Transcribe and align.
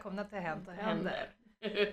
välkomna 0.00 0.24
till 0.24 0.38
Hänt 0.38 0.68
och 0.68 0.74
händer. 0.74 1.30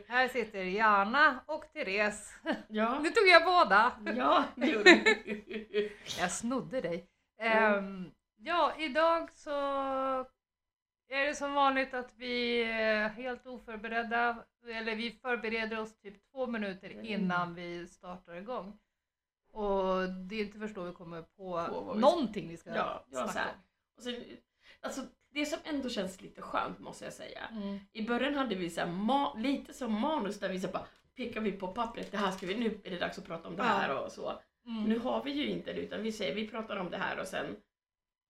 Här 0.08 0.28
sitter 0.28 0.64
Jana 0.64 1.40
och 1.46 1.66
Therese. 1.74 2.34
ja, 2.68 3.00
Nu 3.00 3.10
tog 3.10 3.28
jag 3.28 3.46
båda. 3.46 3.92
ja, 4.18 4.44
det 4.56 4.68
gjorde 4.68 4.92
du. 5.26 5.92
Jag 6.20 6.32
snodde 6.32 6.82
dig. 6.82 7.10
Mm. 7.40 8.12
Ja, 8.38 8.74
idag 8.78 9.30
så 9.34 9.52
är 11.10 11.26
det 11.28 11.36
som 11.36 11.54
vanligt 11.54 11.94
att 11.94 12.14
vi 12.16 12.64
är 12.64 13.10
helt 13.10 13.46
oförberedda. 13.48 14.46
Eller 14.68 14.96
vi 14.96 15.12
förbereder 15.12 15.80
oss 15.80 16.00
typ 16.00 16.32
två 16.32 16.48
minuter 16.48 16.90
Mm. 16.92 17.06
innan 17.06 17.56
vi 17.56 17.88
startar 17.88 18.36
igång. 18.36 18.80
Och 19.52 20.10
det 20.10 20.36
är 20.36 20.46
inte 20.46 20.60
först 20.60 20.76
då 20.76 20.84
vi 20.84 20.92
kommer 20.94 21.22
på, 21.22 21.66
På 21.70 21.94
någonting 21.94 22.50
vi 22.50 22.58
ska 22.58 22.70
Ja, 22.76 23.06
ja, 23.12 23.28
snacka 23.28 23.40
här. 23.40 23.54
Och 23.98 24.04
sen, 24.04 24.16
alltså, 24.82 25.02
det 25.30 25.46
som 25.46 25.60
ändå 25.64 25.90
känns 25.90 26.22
lite 26.22 26.42
skönt 26.42 26.80
måste 26.80 27.04
jag 27.06 27.14
säga. 27.14 27.48
Mm. 27.52 27.80
I 27.94 28.08
början 28.08 28.34
hade 28.36 28.56
vi 28.56 28.70
så 28.70 28.82
ma- 28.82 29.42
lite 29.42 29.74
som 29.74 29.94
manus 30.02 30.40
där 30.40 30.50
vi 30.50 30.60
så 30.60 30.68
bara 30.68 30.86
pekar 31.16 31.42
vi 31.42 31.52
på 31.52 31.68
pappret, 31.68 32.12
det 32.12 32.18
här 32.18 32.32
ska 32.32 32.46
vi, 32.46 32.56
nu 32.60 32.80
är 32.84 32.90
det 32.90 32.98
dags 33.00 33.18
att 33.18 33.26
prata 33.26 33.48
om 33.48 33.56
det 33.56 33.64
här 33.64 34.04
och 34.06 34.12
så. 34.12 34.40
Mm. 34.66 34.84
Nu 34.84 35.00
har 35.00 35.24
vi 35.24 35.32
ju 35.32 35.48
inte 35.50 35.74
det 35.74 35.82
utan 35.82 36.04
vi 36.04 36.12
säger 36.12 36.36
vi 36.36 36.48
pratar 36.48 36.78
om 36.78 36.90
det 36.90 36.98
här 36.98 37.20
och 37.20 37.28
sen 37.28 37.56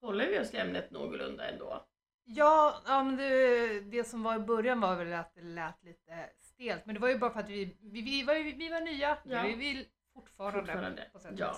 håller 0.02 0.28
vi 0.28 0.40
oss 0.40 0.50
till 0.52 0.60
ämnet 0.60 0.92
någorlunda 0.92 1.50
ändå. 1.50 1.86
Ja, 2.30 2.82
ja 2.86 3.04
men 3.04 3.16
det, 3.18 3.80
det 3.80 4.04
som 4.04 4.24
var 4.24 4.36
i 4.36 4.40
början 4.40 4.80
var 4.82 4.96
väl 4.96 5.14
att 5.14 5.36
det 5.36 5.42
lät 5.42 5.84
lite 5.84 6.30
stelt. 6.40 6.86
Men 6.86 6.96
det 6.96 7.02
var 7.02 7.10
ju 7.10 7.18
bara 7.18 7.32
för 7.34 7.40
att 7.40 7.50
vi, 7.50 7.78
vi, 7.82 8.02
vi, 8.02 8.24
var, 8.24 8.34
vi 8.58 8.70
var 8.70 8.82
nya. 8.82 9.18
Ja. 9.24 9.44
Vi 9.44 9.54
vill 9.56 9.86
fortfarande, 10.14 10.60
Fortfarande. 10.60 11.10
på 11.14 11.20
sätt 11.20 11.32
och 11.34 11.40
Ja. 11.40 11.56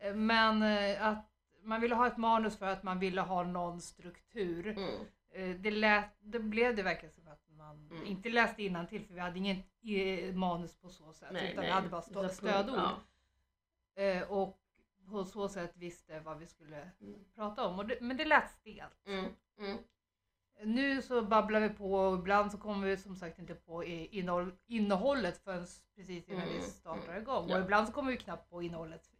Eh, 0.00 0.14
Men 0.14 0.62
eh, 0.62 1.06
att 1.06 1.30
man 1.68 1.80
ville 1.80 1.94
ha 1.94 2.06
ett 2.06 2.16
manus 2.16 2.56
för 2.58 2.66
att 2.66 2.82
man 2.82 2.98
ville 2.98 3.20
ha 3.20 3.42
någon 3.42 3.80
struktur. 3.80 4.66
Mm. 4.68 5.00
Eh, 5.30 5.56
Det, 5.60 5.70
lät, 5.70 6.10
det 6.20 6.38
blev 6.40 6.76
det 6.76 6.82
verkligen 6.82 7.12
som 7.14 7.28
att 7.28 7.44
man 7.48 7.88
Mm. 7.90 8.06
inte 8.06 8.28
läste 8.28 8.62
innantill 8.62 9.04
för 9.04 9.14
vi 9.14 9.20
hade 9.20 9.38
ingen 9.38 9.56
eh, 9.82 10.34
manus 10.34 10.76
på 10.80 10.88
så 10.88 11.12
sätt. 11.12 11.28
Nej, 11.32 11.44
utan 11.52 11.56
nej. 11.56 11.66
vi 11.66 11.72
hade 11.72 11.88
bara 11.88 12.02
stå, 12.02 12.28
stödord. 12.28 12.78
ja. 13.94 14.02
Eh, 14.02 14.22
Och 14.30 14.58
på 15.10 15.24
så 15.24 15.48
sätt 15.48 15.72
visste 15.76 16.20
vad 16.20 16.38
vi 16.38 16.46
skulle 16.46 16.90
Mm. 17.00 17.14
prata 17.34 17.66
om. 17.66 17.88
Det, 17.88 17.98
men 18.00 18.16
det 18.16 18.24
lät 18.24 18.50
stelt. 18.50 19.06
Mm. 19.06 19.24
Mm. 19.58 19.78
Nu 20.64 21.02
så 21.02 21.22
babblar 21.22 21.60
vi 21.60 21.68
på 21.68 21.94
och 21.94 22.18
ibland 22.18 22.52
så 22.52 22.58
kommer 22.58 22.86
vi 22.86 22.96
som 22.96 23.16
sagt 23.16 23.38
inte 23.38 23.54
på 23.54 23.84
innehåll, 23.84 24.52
innehållet 24.66 25.38
förrän 25.38 25.66
precis 25.96 26.28
innan 26.28 26.46
vi 26.48 26.52
Mm, 26.56 26.62
startar 26.62 27.08
mm, 27.08 27.22
igång. 27.22 27.48
ja. 27.48 27.56
Och 27.58 27.62
ibland 27.64 27.86
så 27.88 27.92
kommer 27.94 28.10
vi 28.10 28.16
knappt 28.18 28.50
på 28.50 28.62
innehållet 28.62 29.10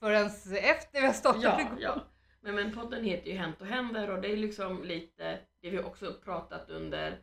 förrän 0.00 0.26
efter 0.62 1.00
vi 1.00 1.06
har 1.06 1.12
startat 1.12 1.42
Ja, 1.42 1.60
igång. 1.60 1.76
ja. 1.80 2.00
Men, 2.40 2.54
men 2.54 2.72
podden 2.74 3.04
heter 3.04 3.30
ju 3.30 3.36
Hänt 3.36 3.60
och 3.60 3.66
händer 3.66 4.10
och 4.10 4.20
det 4.22 4.32
är 4.32 4.36
liksom 4.36 4.84
lite 4.84 5.38
det 5.60 5.70
vi 5.70 5.78
också 5.82 6.14
pratat 6.24 6.70
under 6.70 7.18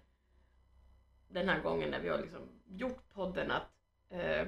den 1.30 1.50
här 1.50 1.60
gången 1.62 1.90
när 1.90 2.00
vi 2.00 2.10
har 2.10 2.18
liksom 2.18 2.42
gjort 2.66 3.14
podden 3.14 3.52
att 3.52 3.72
eh, 4.10 4.48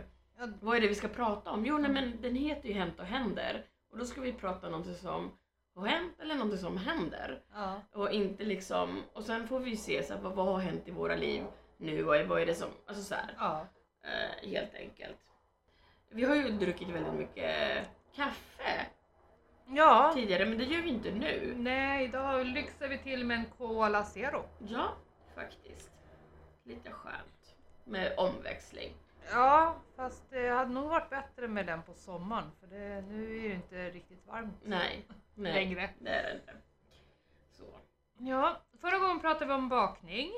vad 0.62 0.78
är 0.78 0.82
det 0.82 0.88
vi 0.88 0.96
ska 0.96 1.08
prata 1.08 1.52
om? 1.52 1.66
Jo, 1.66 1.78
nej, 1.78 1.92
men 1.92 2.22
den 2.22 2.36
heter 2.36 2.68
ju 2.70 2.74
Hänt 2.76 3.00
och 3.00 3.06
händer 3.06 3.66
och 3.92 3.98
då 3.98 4.06
ska 4.06 4.22
vi 4.22 4.34
prata 4.34 4.66
om 4.68 4.72
någonting 4.72 4.96
som 4.96 5.32
har 5.76 5.88
hänt 5.88 6.20
eller 6.20 6.36
någonting 6.36 6.60
som 6.60 6.78
händer 6.78 7.44
Ja. 7.54 7.82
och 7.92 8.12
inte 8.12 8.44
liksom 8.44 9.04
och 9.14 9.24
sen 9.24 9.48
får 9.48 9.60
vi 9.60 9.78
se 9.78 10.04
så 10.04 10.14
här, 10.14 10.22
vad, 10.22 10.34
vad 10.36 10.46
har 10.46 10.60
hänt 10.60 10.88
i 10.88 10.92
våra 10.92 11.16
liv 11.16 11.44
nu 11.78 12.02
och 12.08 12.28
vad 12.28 12.42
är 12.42 12.46
det 12.46 12.56
som, 12.56 12.70
alltså 12.86 13.04
så 13.04 13.16
här, 13.16 13.36
Ja. 13.40 13.68
eh, 14.04 14.50
helt 14.50 14.74
enkelt. 14.76 15.18
Vi 16.12 16.24
har 16.24 16.36
ju 16.36 16.50
druckit 16.50 16.90
väldigt 16.90 17.14
mycket 17.14 17.86
kaffe 18.16 18.90
ja. 19.76 20.12
tidigare 20.14 20.46
men 20.46 20.58
det 20.58 20.64
gör 20.64 20.82
vi 20.82 20.90
inte 20.90 21.12
nu. 21.12 21.54
Nej, 21.58 22.06
idag 22.06 22.46
lyxar 22.46 22.88
vi 22.88 22.98
till 22.98 23.26
med 23.26 23.38
en 23.38 23.46
Cola 23.58 24.04
Zero. 24.04 24.46
Ja, 24.68 24.94
faktiskt. 25.36 25.92
Lite 26.64 26.92
skönt. 26.92 27.56
Med 27.84 28.14
omväxling. 28.18 28.94
Ja, 29.32 29.76
fast 29.96 30.30
det 30.30 30.50
hade 30.50 30.72
nog 30.72 30.90
varit 30.90 31.10
bättre 31.10 31.48
med 31.48 31.66
den 31.66 31.84
på 31.84 31.94
sommaren 31.94 32.52
för 32.60 32.68
det, 32.68 33.02
nu 33.02 33.38
är 33.38 33.50
det 33.50 33.56
inte 33.56 33.90
riktigt 33.90 34.28
varmt 34.28 34.56
Nej, 34.64 35.06
nej. 35.36 35.54
längre. 35.54 35.90
Det 36.00 36.10
är 36.10 36.24
det 36.24 36.34
inte. 36.40 36.54
Så. 37.52 37.64
Ja, 38.18 38.62
förra 38.82 39.00
gången 39.00 39.20
pratade 39.20 39.46
vi 39.46 39.54
om 39.54 39.70
bakning. 39.70 40.32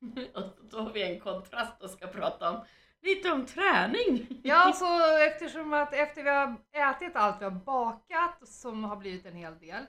Och 0.34 0.44
då 0.70 0.80
har 0.80 0.90
vi 0.90 1.02
en 1.02 1.20
kontrast 1.20 1.82
och 1.82 1.90
ska 1.90 2.06
prata 2.06 2.50
om 2.50 2.64
lite 3.06 3.32
om 3.32 3.46
träning. 3.46 4.40
Ja, 4.44 4.72
så 4.72 5.16
eftersom 5.16 5.72
att 5.72 5.92
efter 5.94 6.22
vi 6.22 6.30
har 6.30 6.56
ätit 6.72 7.16
allt 7.16 7.40
vi 7.40 7.44
har 7.44 7.50
bakat, 7.50 8.48
som 8.48 8.84
har 8.84 8.96
blivit 8.96 9.26
en 9.26 9.36
hel 9.36 9.58
del, 9.58 9.86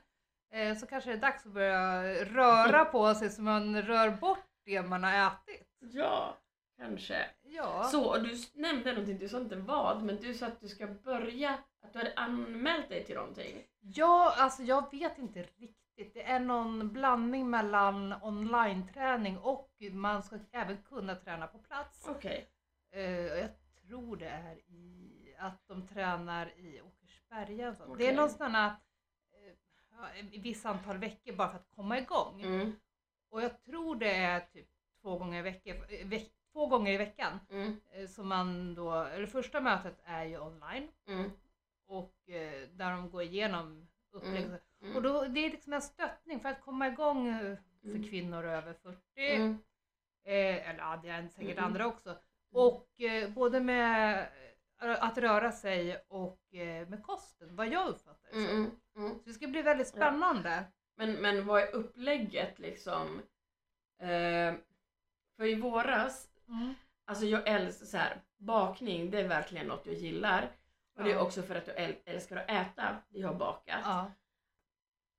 eh, 0.53 0.77
så 0.77 0.87
kanske 0.87 1.09
det 1.09 1.15
är 1.15 1.21
dags 1.21 1.45
att 1.45 1.51
börja 1.51 2.03
röra 2.25 2.85
på 2.85 3.15
sig 3.15 3.29
så 3.29 3.41
man 3.41 3.81
rör 3.81 4.09
bort 4.09 4.45
det 4.65 4.81
man 4.81 5.03
har 5.03 5.27
ätit. 5.27 5.67
Ja, 5.79 6.37
kanske. 6.77 7.25
Ja, 7.41 7.83
Så, 7.83 8.17
du 8.17 8.37
nämnde 8.53 8.91
någonting, 8.91 9.17
du 9.17 9.29
sa 9.29 9.37
inte 9.37 9.55
vad, 9.55 10.03
men 10.03 10.15
du 10.17 10.33
sa 10.33 10.45
att 10.45 10.61
du 10.61 10.67
ska 10.67 10.87
börja, 10.87 11.49
att 11.83 11.93
du 11.93 11.99
hade 11.99 12.13
anmält 12.15 12.89
dig 12.89 13.05
till 13.05 13.15
någonting. 13.15 13.63
ja 13.79 14.33
alltså 14.37 14.63
jag 14.63 14.91
vet 14.91 15.17
inte 15.17 15.39
riktigt. 15.39 16.13
Det 16.13 16.23
är 16.23 16.39
någon 16.39 16.93
blandning 16.93 17.49
mellan 17.49 18.15
online-träning 18.21 19.37
och 19.37 19.69
man 19.91 20.23
ska 20.23 20.39
även 20.51 20.77
kunna 20.83 21.15
träna 21.15 21.47
på 21.47 21.57
plats. 21.57 22.05
Okej. 22.09 22.47
Eh, 22.97 23.39
jag 23.39 23.49
tror 23.87 24.17
det 24.17 24.27
är 24.29 24.55
i 24.55 25.35
att 25.37 25.67
de 25.67 25.87
tränar 25.87 26.51
i 26.57 26.81
Åkersberga. 26.81 27.75
så. 27.75 27.95
Det 27.95 28.07
är 28.07 28.15
någon 28.15 28.29
sån 28.29 28.51
här, 28.55 28.75
eh, 30.19 30.25
visst 30.41 30.65
antal 30.65 30.97
veckor 30.97 31.33
bara 31.35 31.49
för 31.49 31.55
att 31.57 31.69
komma 31.75 31.97
igång. 31.97 32.41
Mm, 32.41 32.75
Och 33.29 33.41
jag 33.41 33.63
tror 33.63 33.95
det 33.95 34.11
är 34.15 34.39
typ 34.39 34.67
två 35.01 35.17
gånger 35.17 35.39
i 35.39 35.41
veckan, 35.41 35.75
veck, 36.05 36.31
två 36.51 36.67
gånger 36.67 36.91
i 36.93 36.97
veckan. 36.97 37.39
mm, 37.49 37.79
eh, 37.91 38.07
Som 38.07 38.27
man 38.27 38.75
då, 38.75 38.93
eller 39.03 39.27
första 39.27 39.61
mötet 39.61 39.99
är 40.03 40.23
ju 40.23 40.39
online 40.39 40.87
mm, 41.07 41.31
och 41.87 42.29
eh, 42.29 42.69
där 42.69 42.91
de 42.91 43.09
går 43.09 43.21
igenom 43.23 43.87
upplägg. 44.11 44.43
Mm, 44.45 44.59
mm. 44.81 44.95
Och 44.95 45.01
då, 45.01 45.25
det 45.25 45.39
är 45.45 45.49
liksom 45.51 45.73
en 45.73 45.81
stöttning 45.81 46.39
för 46.39 46.49
att 46.49 46.61
komma 46.61 46.87
igång 46.87 47.27
eh, 47.27 47.57
för 47.81 47.89
Mm. 47.89 48.03
kvinnor 48.09 48.45
över 48.45 48.73
40. 48.73 48.99
mm, 49.35 49.57
Eh, 50.23 50.69
eller 50.69 50.79
ja, 50.79 50.99
det 51.03 51.09
är 51.09 51.27
säkert 51.27 51.57
andra 51.57 51.87
också. 51.87 52.17
Och 52.51 53.01
eh, 53.01 53.29
både 53.29 53.59
med 53.59 54.27
eh, 54.81 55.03
att 55.03 55.17
röra 55.17 55.51
sig 55.51 56.05
och 56.07 56.53
eh, 56.53 56.87
med 56.87 57.03
kosten, 57.03 57.55
vad 57.55 57.67
jag 57.67 57.87
uppfattar 57.87 58.29
det 58.31 58.37
mm, 58.37 58.49
mm, 58.51 58.71
mm. 58.95 59.19
Så 59.19 59.23
det 59.25 59.33
ska 59.33 59.47
bli 59.47 59.61
väldigt 59.61 59.87
spännande. 59.87 60.63
Men, 60.95 61.13
men 61.13 61.45
vad 61.45 61.61
är 61.61 61.71
upplägget 61.75 62.59
liksom? 62.59 63.21
Eh, 63.99 64.53
för 65.37 65.45
i 65.45 65.55
våras, 65.55 66.29
Mm. 66.49 66.73
alltså 67.05 67.25
jag 67.25 67.47
älskar 67.47 67.85
så 67.85 67.97
här, 67.97 68.21
bakning, 68.37 69.11
det 69.11 69.19
är 69.19 69.27
verkligen 69.27 69.67
något 69.67 69.85
jag 69.85 69.95
gillar. 69.95 70.51
Och 70.95 71.03
det 71.03 71.11
är 71.11 71.15
Ja. 71.15 71.21
också 71.21 71.41
för 71.41 71.55
att 71.55 71.67
jag 71.67 71.75
äl- 71.77 72.01
älskar 72.05 72.37
att 72.37 72.49
äta 72.49 72.97
det 73.09 73.19
jag 73.19 73.27
har 73.27 73.35
bakat. 73.35 73.79
Ja. 73.83 74.11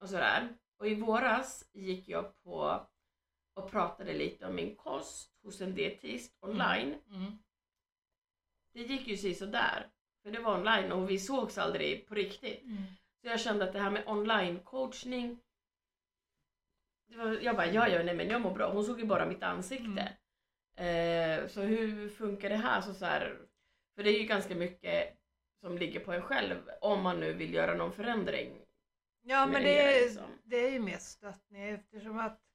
Och 0.01 0.09
sådär. 0.09 0.49
Och 0.79 0.89
i 0.89 0.95
våras 0.95 1.71
gick 1.73 2.09
jag 2.09 2.43
på 2.43 2.87
och 3.59 3.71
pratade 3.71 4.15
lite 4.15 4.47
om 4.47 4.55
min 4.55 4.77
kost 4.77 5.33
hos 5.43 5.61
en 5.61 5.75
dietist 5.75 6.39
online. 6.41 6.95
Mm. 7.11 7.39
Det 8.73 8.83
gick 8.83 9.09
ju 9.09 9.35
sådär. 9.35 9.87
För 10.23 10.31
det 10.31 10.41
var 10.41 10.55
online 10.55 10.93
och 10.93 11.11
vi 11.11 11.19
sågs 11.19 11.59
aldrig 11.59 12.07
på 12.09 12.15
riktigt. 12.15 12.63
Mm. 12.63 12.83
Så 13.21 13.29
jag 13.29 13.41
kände 13.41 13.65
att 13.65 13.73
det 13.73 13.81
här 13.81 13.91
med 13.91 14.09
online 14.09 14.61
coachning 14.61 15.41
var, 17.17 17.39
jag 17.43 17.57
bara, 17.57 17.67
ja, 17.67 17.89
ja, 17.89 18.03
nej 18.03 18.15
men 18.15 18.29
jag 18.29 18.41
mår 18.41 18.55
bra. 18.55 18.73
Hon 18.73 18.85
såg 18.85 19.01
ju 19.01 19.07
bara 19.07 19.27
mitt 19.27 19.43
ansikte. 19.43 20.13
Eh, 20.77 21.47
så 21.47 21.61
hur 21.61 22.09
funkar 22.09 22.49
det 22.49 22.57
här? 22.57 22.81
Så, 22.81 22.95
så 22.95 23.05
här? 23.05 23.39
För 23.95 24.03
det 24.03 24.11
är 24.11 24.21
ju 24.21 24.27
ganska 24.27 24.55
mycket 24.55 25.19
som 25.61 25.79
ligger 25.79 26.01
på 26.01 26.13
en 26.13 26.23
själv 26.23 26.57
om 26.81 27.03
man 27.03 27.21
nu 27.21 27.33
vill 27.33 27.55
göra 27.55 27.75
någon 27.75 27.93
förändring. 27.93 28.65
Ja 29.23 29.47
men 29.47 29.63
det 29.63 29.69
det 29.69 29.81
är, 29.81 30.05
liksom. 30.05 30.39
det 30.45 30.57
är 30.57 30.71
ju 30.71 30.79
mer 30.79 30.99
stöttning 30.99 31.63
eftersom 31.63 32.19
att 32.19 32.48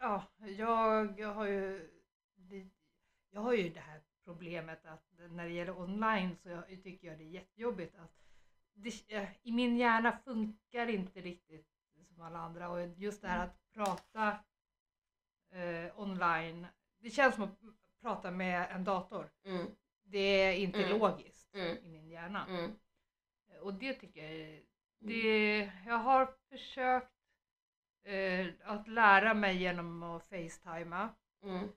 ja, 0.00 0.22
jag, 0.58 1.20
jag 1.20 1.34
har 1.34 1.46
ju 1.46 1.90
jag 3.30 3.40
har 3.40 3.52
ju 3.52 3.68
det 3.68 3.80
här 3.80 4.00
problemet 4.24 4.86
att 4.86 5.06
när 5.30 5.44
det 5.44 5.52
gäller 5.52 5.78
online 5.80 6.36
så 6.36 6.48
jag, 6.48 6.82
tycker 6.82 7.08
jag 7.08 7.18
det 7.18 7.24
är 7.24 7.28
jättejobbigt 7.30 7.98
att 7.98 8.14
det, 8.74 9.12
eh, 9.16 9.28
i 9.42 9.52
min 9.52 9.76
hjärna 9.76 10.18
funkar 10.24 10.86
inte 10.86 11.20
riktigt 11.20 11.66
som 12.08 12.20
alla 12.20 12.38
andra 12.38 12.68
och 12.68 12.88
just 12.96 13.22
det 13.22 13.28
här 13.28 13.44
att 13.44 13.72
prata 13.74 14.38
eh, 15.50 16.00
online 16.00 16.66
det 16.98 17.10
känns 17.10 17.34
som 17.34 17.44
att 17.44 17.58
prata 18.02 18.30
med 18.30 18.70
en 18.70 18.84
dator. 18.84 19.30
Mm, 19.44 19.66
Det 20.02 20.18
är 20.18 20.52
inte 20.52 20.84
Mm. 20.84 20.98
logiskt 20.98 21.54
Mm. 21.54 21.76
i 21.84 21.88
min 21.88 22.08
hjärna. 22.08 22.46
mm, 22.46 22.70
Och 23.62 23.74
det 23.74 23.94
tycker 23.94 24.22
jag 24.22 24.32
är, 24.32 24.62
det, 24.98 25.72
jag 25.86 25.98
har 25.98 26.34
försökt 26.48 27.12
eh, 28.02 28.46
att 28.64 28.88
lära 28.88 29.34
mig 29.34 29.56
genom 29.56 30.02
att 30.02 30.22
facetima. 30.24 31.08
mm, 31.42 31.68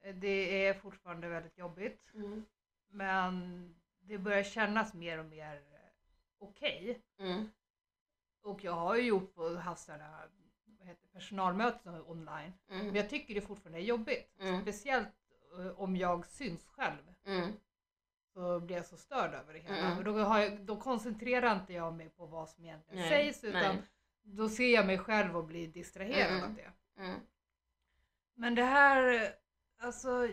Eh, 0.00 0.14
Det 0.14 0.66
är 0.66 0.74
fortfarande 0.74 1.28
väldigt 1.28 1.58
jobbigt 1.58 2.10
mm, 2.14 2.44
men 2.88 3.74
det 4.00 4.18
börjar 4.18 4.42
kännas 4.42 4.94
mer 4.94 5.18
och 5.18 5.24
mer 5.24 5.54
eh, 5.56 5.90
okej. 6.38 7.02
mm. 7.18 7.50
och 8.42 8.64
jag 8.64 8.72
har 8.72 8.96
ju 8.96 9.02
gjort 9.02 9.34
på 9.34 9.54
haft 9.56 9.84
sådana 9.84 10.22
personalmöten 11.12 12.02
online. 12.06 12.52
Men 12.66 12.80
Mm. 12.80 12.96
jag 12.96 13.10
tycker 13.10 13.34
det 13.34 13.40
fortfarande 13.40 13.78
är 13.78 13.82
jobbigt. 13.82 14.36
Mm. 14.40 14.62
Speciellt 14.62 15.08
eh, 15.58 15.80
om 15.80 15.96
jag 15.96 16.26
syns 16.26 16.66
själv. 16.66 17.14
Mm. 17.26 17.52
Så 18.32 18.60
blir 18.60 18.76
jag 18.76 18.86
så 18.86 18.96
störd 18.96 19.34
över 19.34 19.52
det 19.52 19.58
hela. 19.60 19.76
Mm. 19.78 19.94
Men 19.94 20.04
då, 20.04 20.18
jag, 20.18 20.60
då 20.60 20.76
koncentrerar 20.76 21.52
inte 21.60 21.72
jag 21.72 21.94
mig 21.94 22.08
på 22.08 22.26
vad 22.26 22.48
som 22.48 22.64
egentligen 22.64 23.00
Nej, 23.00 23.08
sägs 23.10 23.44
utan 23.44 23.60
nej. 23.76 23.82
Då 24.24 24.48
ser 24.48 24.74
jag 24.74 24.86
mig 24.86 24.98
själv 24.98 25.36
och 25.36 25.44
blir 25.44 25.68
distraherad 25.68 26.30
Mm. 26.30 26.44
av 26.44 26.54
det. 26.54 26.72
Mm. 27.02 27.20
Men 28.34 28.54
det 28.54 28.64
här, 28.64 29.32
alltså 29.78 30.28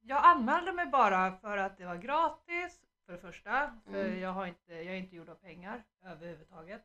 jag 0.00 0.24
anmälde 0.24 0.72
mig 0.72 0.86
bara 0.86 1.36
för 1.36 1.56
att 1.56 1.78
det 1.78 1.86
var 1.86 1.96
gratis 1.96 2.80
för 3.06 3.12
det 3.12 3.18
första. 3.18 3.80
För 3.84 4.04
Mm. 4.04 4.20
jag, 4.20 4.30
har 4.32 4.46
inte, 4.46 4.72
jag 4.74 4.86
är 4.86 4.94
inte 4.98 5.16
gjord 5.16 5.28
av 5.28 5.34
pengar 5.34 5.82
överhuvudtaget. 6.04 6.82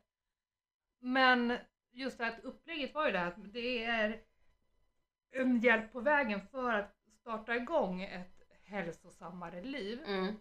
Men 0.98 1.58
just 1.90 2.18
det 2.18 2.24
här 2.24 2.40
upplägget 2.42 2.94
var 2.94 3.06
ju 3.06 3.12
det 3.12 3.18
här 3.18 3.26
att 3.28 3.52
det 3.52 3.84
är 3.84 4.20
en 5.30 5.60
hjälp 5.60 5.92
på 5.92 6.00
vägen 6.00 6.46
för 6.46 6.72
att 6.72 6.96
starta 7.20 7.56
igång 7.56 8.02
ett 8.02 8.40
hälsosammare 8.64 9.62
liv. 9.62 10.02
Mm. 10.06 10.34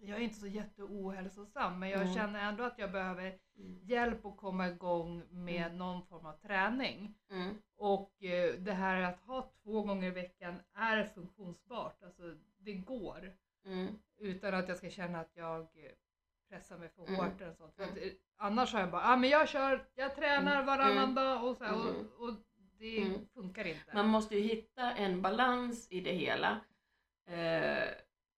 Jag 0.00 0.16
är 0.18 0.22
inte 0.22 0.36
så 0.40 0.46
jätteohälsosam 0.46 1.78
men 1.78 1.88
jag 1.90 2.00
Mm. 2.02 2.14
känner 2.14 2.48
ändå 2.48 2.64
att 2.64 2.78
jag 2.78 2.92
behöver 2.92 3.38
Mm. 3.58 3.78
hjälp 3.82 4.26
att 4.26 4.36
komma 4.36 4.68
igång 4.68 5.22
med 5.30 5.66
Mm. 5.66 5.78
någon 5.78 6.02
form 6.06 6.26
av 6.26 6.32
träning. 6.32 7.14
Mm. 7.30 7.54
Och 7.76 8.24
eh, 8.24 8.54
det 8.54 8.72
här 8.72 9.02
att 9.02 9.20
ha 9.20 9.50
två 9.62 9.82
gånger 9.82 10.06
i 10.08 10.10
veckan 10.10 10.54
är 10.74 11.04
funktionsbart. 11.14 12.02
Alltså 12.02 12.22
det 12.58 12.72
går. 12.74 13.32
Mm. 13.64 13.98
Utan 14.18 14.54
att 14.54 14.68
jag 14.68 14.76
ska 14.76 14.90
känna 14.90 15.20
att 15.20 15.30
jag 15.34 15.60
eh, 15.60 15.92
pressar 16.48 16.78
mig 16.78 16.88
för 16.88 17.02
Mm. 17.02 17.14
hårt 17.14 17.40
eller 17.40 17.52
sånt. 17.54 17.74
För 17.74 17.82
att, 17.82 17.96
eh, 17.96 18.02
annars 18.36 18.72
har 18.72 18.80
jag 18.80 18.90
bara, 18.90 19.02
ah, 19.04 19.16
men 19.16 19.30
jag 19.30 19.48
kör, 19.48 19.86
jag 19.94 20.16
tränar 20.16 20.62
varannan 20.64 21.14
dag 21.14 21.44
och 21.44 21.56
så 21.56 21.64
här, 21.64 21.74
och, 21.74 22.28
och 22.28 22.34
det 22.78 23.14
funkar 23.34 23.64
inte. 23.64 23.94
Man 23.94 24.06
måste 24.08 24.36
ju 24.36 24.42
hitta 24.42 24.92
en 24.92 25.22
balans 25.22 25.88
i 25.90 26.00
det 26.00 26.12
hela 26.12 26.60
eh, 27.26 27.88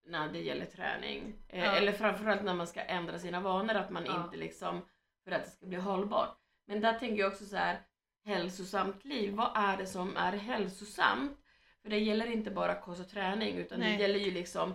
när 0.09 0.29
det 0.29 0.39
gäller 0.41 0.67
träning. 0.67 1.35
Eh, 1.49 1.65
Ja. 1.65 1.71
Eller 1.77 1.93
framförallt 1.93 2.43
när 2.43 2.55
man 2.55 2.67
ska 2.67 2.81
ändra 2.81 3.19
sina 3.19 3.41
vanor, 3.41 3.75
att 3.75 3.91
man 3.91 4.05
Ja. 4.07 4.25
inte 4.25 4.37
liksom, 4.37 4.81
för 5.25 5.31
att 5.33 5.45
det 5.45 5.51
ska 5.51 5.67
bli 5.67 5.79
hållbart. 5.79 6.39
Men 6.67 6.81
där 6.81 6.99
tänker 6.99 7.17
jag 7.23 7.33
också 7.33 7.45
så 7.45 7.57
här, 7.57 7.79
hälsosamt 8.25 9.05
liv, 9.05 9.35
vad 9.35 9.51
är 9.55 9.77
det 9.77 9.87
som 9.87 10.17
är 10.17 10.33
hälsosamt? 10.33 11.39
För 11.83 11.91
det 11.91 11.99
gäller 11.99 12.27
inte 12.27 12.51
bara 12.51 12.75
kost 12.81 13.01
och 13.01 13.09
träning 13.09 13.57
utan 13.57 13.81
Nej. 13.81 13.97
det 13.97 14.03
gäller 14.03 14.19
ju 14.19 14.31
liksom 14.31 14.75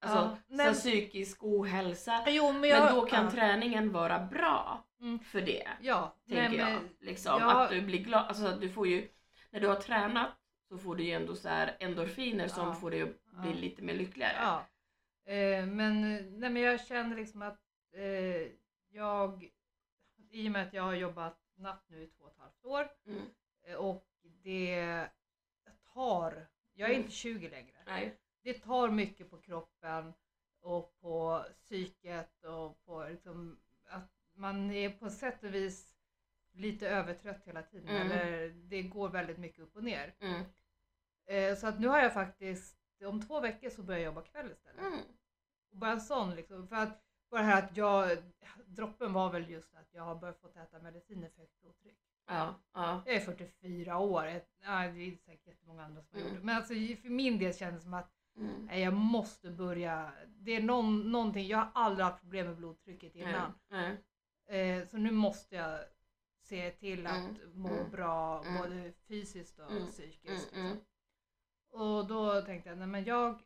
alltså, 0.00 0.18
Ja, 0.18 0.36
men- 0.56 0.74
psykisk 0.74 1.38
ohälsa. 1.44 2.24
Jo, 2.26 2.52
men, 2.52 2.60
Men 2.60 2.70
jag, 2.70 2.94
då 2.94 3.06
kan 3.06 3.24
ja, 3.24 3.30
träningen 3.30 3.92
vara 3.92 4.18
bra 4.18 4.84
Mm. 5.00 5.18
för 5.18 5.40
det. 5.40 5.68
ja, 5.80 6.14
tänker 6.28 6.48
nej, 6.48 6.58
jag. 6.58 6.68
men- 6.72 6.88
Liksom, 7.00 7.40
jag- 7.40 7.62
Att 7.62 7.70
du 7.70 7.80
blir 7.80 7.98
glad. 7.98 8.26
Alltså 8.28 8.46
att 8.46 8.60
du 8.60 8.68
får 8.68 8.86
ju, 8.86 9.08
när 9.50 9.60
du 9.60 9.68
har 9.68 9.74
tränat 9.76 10.28
så 10.68 10.78
får 10.78 10.96
du 10.96 11.04
ju 11.04 11.12
ändå 11.12 11.34
så 11.36 11.48
här 11.48 11.76
endorfiner 11.80 12.48
som 12.48 12.68
Ja. 12.68 12.74
får 12.74 12.90
dig 12.90 13.02
att 13.02 13.08
bli 13.42 13.50
Ja. 13.50 13.56
lite 13.60 13.82
mer 13.82 13.94
lyckligare. 13.94 14.34
Eh, 15.30 15.66
men, 15.66 16.00
nej, 16.40 16.50
men 16.50 16.56
jag 16.62 16.86
känner 16.86 17.16
liksom 17.16 17.42
att 17.42 17.60
eh, 17.92 18.48
jag, 18.90 19.50
i 20.30 20.48
och 20.48 20.52
med 20.52 20.66
att 20.66 20.74
jag 20.74 20.82
har 20.82 20.94
jobbat 20.94 21.38
natt 21.54 21.84
nu 21.88 22.02
i 22.02 22.06
två 22.06 22.24
och 22.24 22.30
ett 22.30 22.38
halvt 22.38 22.64
år 22.64 22.88
Mm. 23.06 23.22
eh, 23.62 23.74
och 23.76 24.06
det 24.22 25.08
tar, 25.94 26.46
jag 26.72 26.88
är 26.90 26.94
Mm. 26.94 27.02
inte 27.02 27.14
20 27.14 27.48
längre, 27.48 27.76
Nej. 27.86 28.18
det 28.42 28.54
tar 28.54 28.90
mycket 28.90 29.30
på 29.30 29.40
kroppen 29.40 30.12
och 30.60 30.98
på 31.00 31.44
psyket 31.56 32.44
och 32.44 32.84
på 32.84 33.04
liksom 33.08 33.60
att 33.84 34.10
man 34.34 34.70
är 34.70 34.90
på 34.90 35.10
sätt 35.10 35.44
och 35.44 35.54
vis 35.54 35.94
lite 36.52 36.88
övertrött 36.88 37.44
hela 37.44 37.62
tiden. 37.62 37.88
Mm. 37.88 38.10
Eller 38.10 38.48
det 38.48 38.82
går 38.82 39.08
väldigt 39.08 39.38
mycket 39.38 39.58
upp 39.60 39.76
och 39.76 39.84
ner. 39.84 40.14
Mm. 40.20 40.42
Eh, 41.26 41.56
så 41.58 41.66
att 41.66 41.80
nu 41.80 41.88
har 41.88 41.98
jag 42.02 42.12
faktiskt, 42.14 42.76
om 43.04 43.22
två 43.22 43.40
veckor 43.40 43.70
så 43.70 43.82
börjar 43.82 44.00
jag 44.00 44.06
jobba 44.06 44.22
kväll 44.22 44.52
istället. 44.52 44.80
Mm. 44.80 44.98
Bara 45.70 45.92
en 45.92 46.00
sån 46.00 46.34
liksom. 46.34 46.68
För 46.68 46.76
att 46.76 47.02
bara 47.30 47.42
här 47.42 47.62
att 47.62 47.76
jag, 47.76 48.18
droppen 48.66 49.12
var 49.12 49.30
väl 49.32 49.50
just 49.50 49.74
att 49.74 49.88
jag 49.94 50.02
har 50.02 50.14
börjat 50.14 50.40
få 50.40 50.48
äta 50.48 50.78
mediciner 50.78 51.28
för 51.28 51.40
högt 51.40 51.60
blodtryck. 51.60 51.98
Ja. 52.26 52.54
Ja. 52.72 53.02
Jag 53.06 53.14
är 53.14 53.20
44 53.20 53.98
år, 53.98 54.26
ett, 54.26 54.48
ja, 54.62 54.70
det 54.70 55.00
är 55.00 55.16
säkert 55.16 55.46
jättemånga 55.46 55.84
andra 55.84 56.02
som 56.02 56.08
har 56.12 56.20
Mm. 56.20 56.32
gjort 56.32 56.40
det. 56.40 56.46
Men 56.46 56.56
alltså 56.56 56.74
för 56.74 57.08
min 57.10 57.38
del 57.38 57.54
kändes 57.54 57.80
det 57.80 57.84
som 57.84 57.94
att 57.94 58.10
Mm. 58.36 58.66
nej, 58.66 58.82
jag 58.82 58.92
måste 58.94 59.50
börja. 59.50 60.12
Det 60.26 60.56
är 60.56 60.62
någon, 60.62 61.12
någonting, 61.12 61.46
jag 61.46 61.58
har 61.58 61.70
aldrig 61.74 62.04
haft 62.06 62.20
problem 62.20 62.46
med 62.46 62.56
blodtrycket 62.56 63.14
innan. 63.14 63.52
Nej. 63.68 63.96
Eh, 64.46 64.86
så 64.86 64.96
nu 64.96 65.10
måste 65.10 65.56
jag 65.56 65.80
se 66.42 66.70
till 66.70 67.06
att 67.06 67.12
Mm. 67.16 67.36
må 67.54 67.68
Mm. 67.68 67.90
bra 67.90 68.42
Mm. 68.44 68.62
både 68.62 68.92
fysiskt 69.08 69.58
och 69.58 69.70
Mm. 69.70 69.86
psykiskt. 69.86 70.52
Mm. 70.52 70.66
Mm. 70.66 70.72
liksom. 70.76 70.86
Och 71.80 72.06
då 72.06 72.40
tänkte 72.42 72.68
jag, 72.68 72.78
nej 72.78 72.86
men 72.86 73.04
jag, 73.04 73.42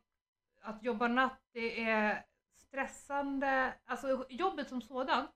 att 0.61 0.83
jobba 0.83 1.07
natt 1.07 1.41
det 1.55 1.83
är 1.83 2.25
stressande, 2.55 3.73
alltså 3.85 4.25
jobbet 4.29 4.69
som 4.69 4.81
sådant, 4.81 5.31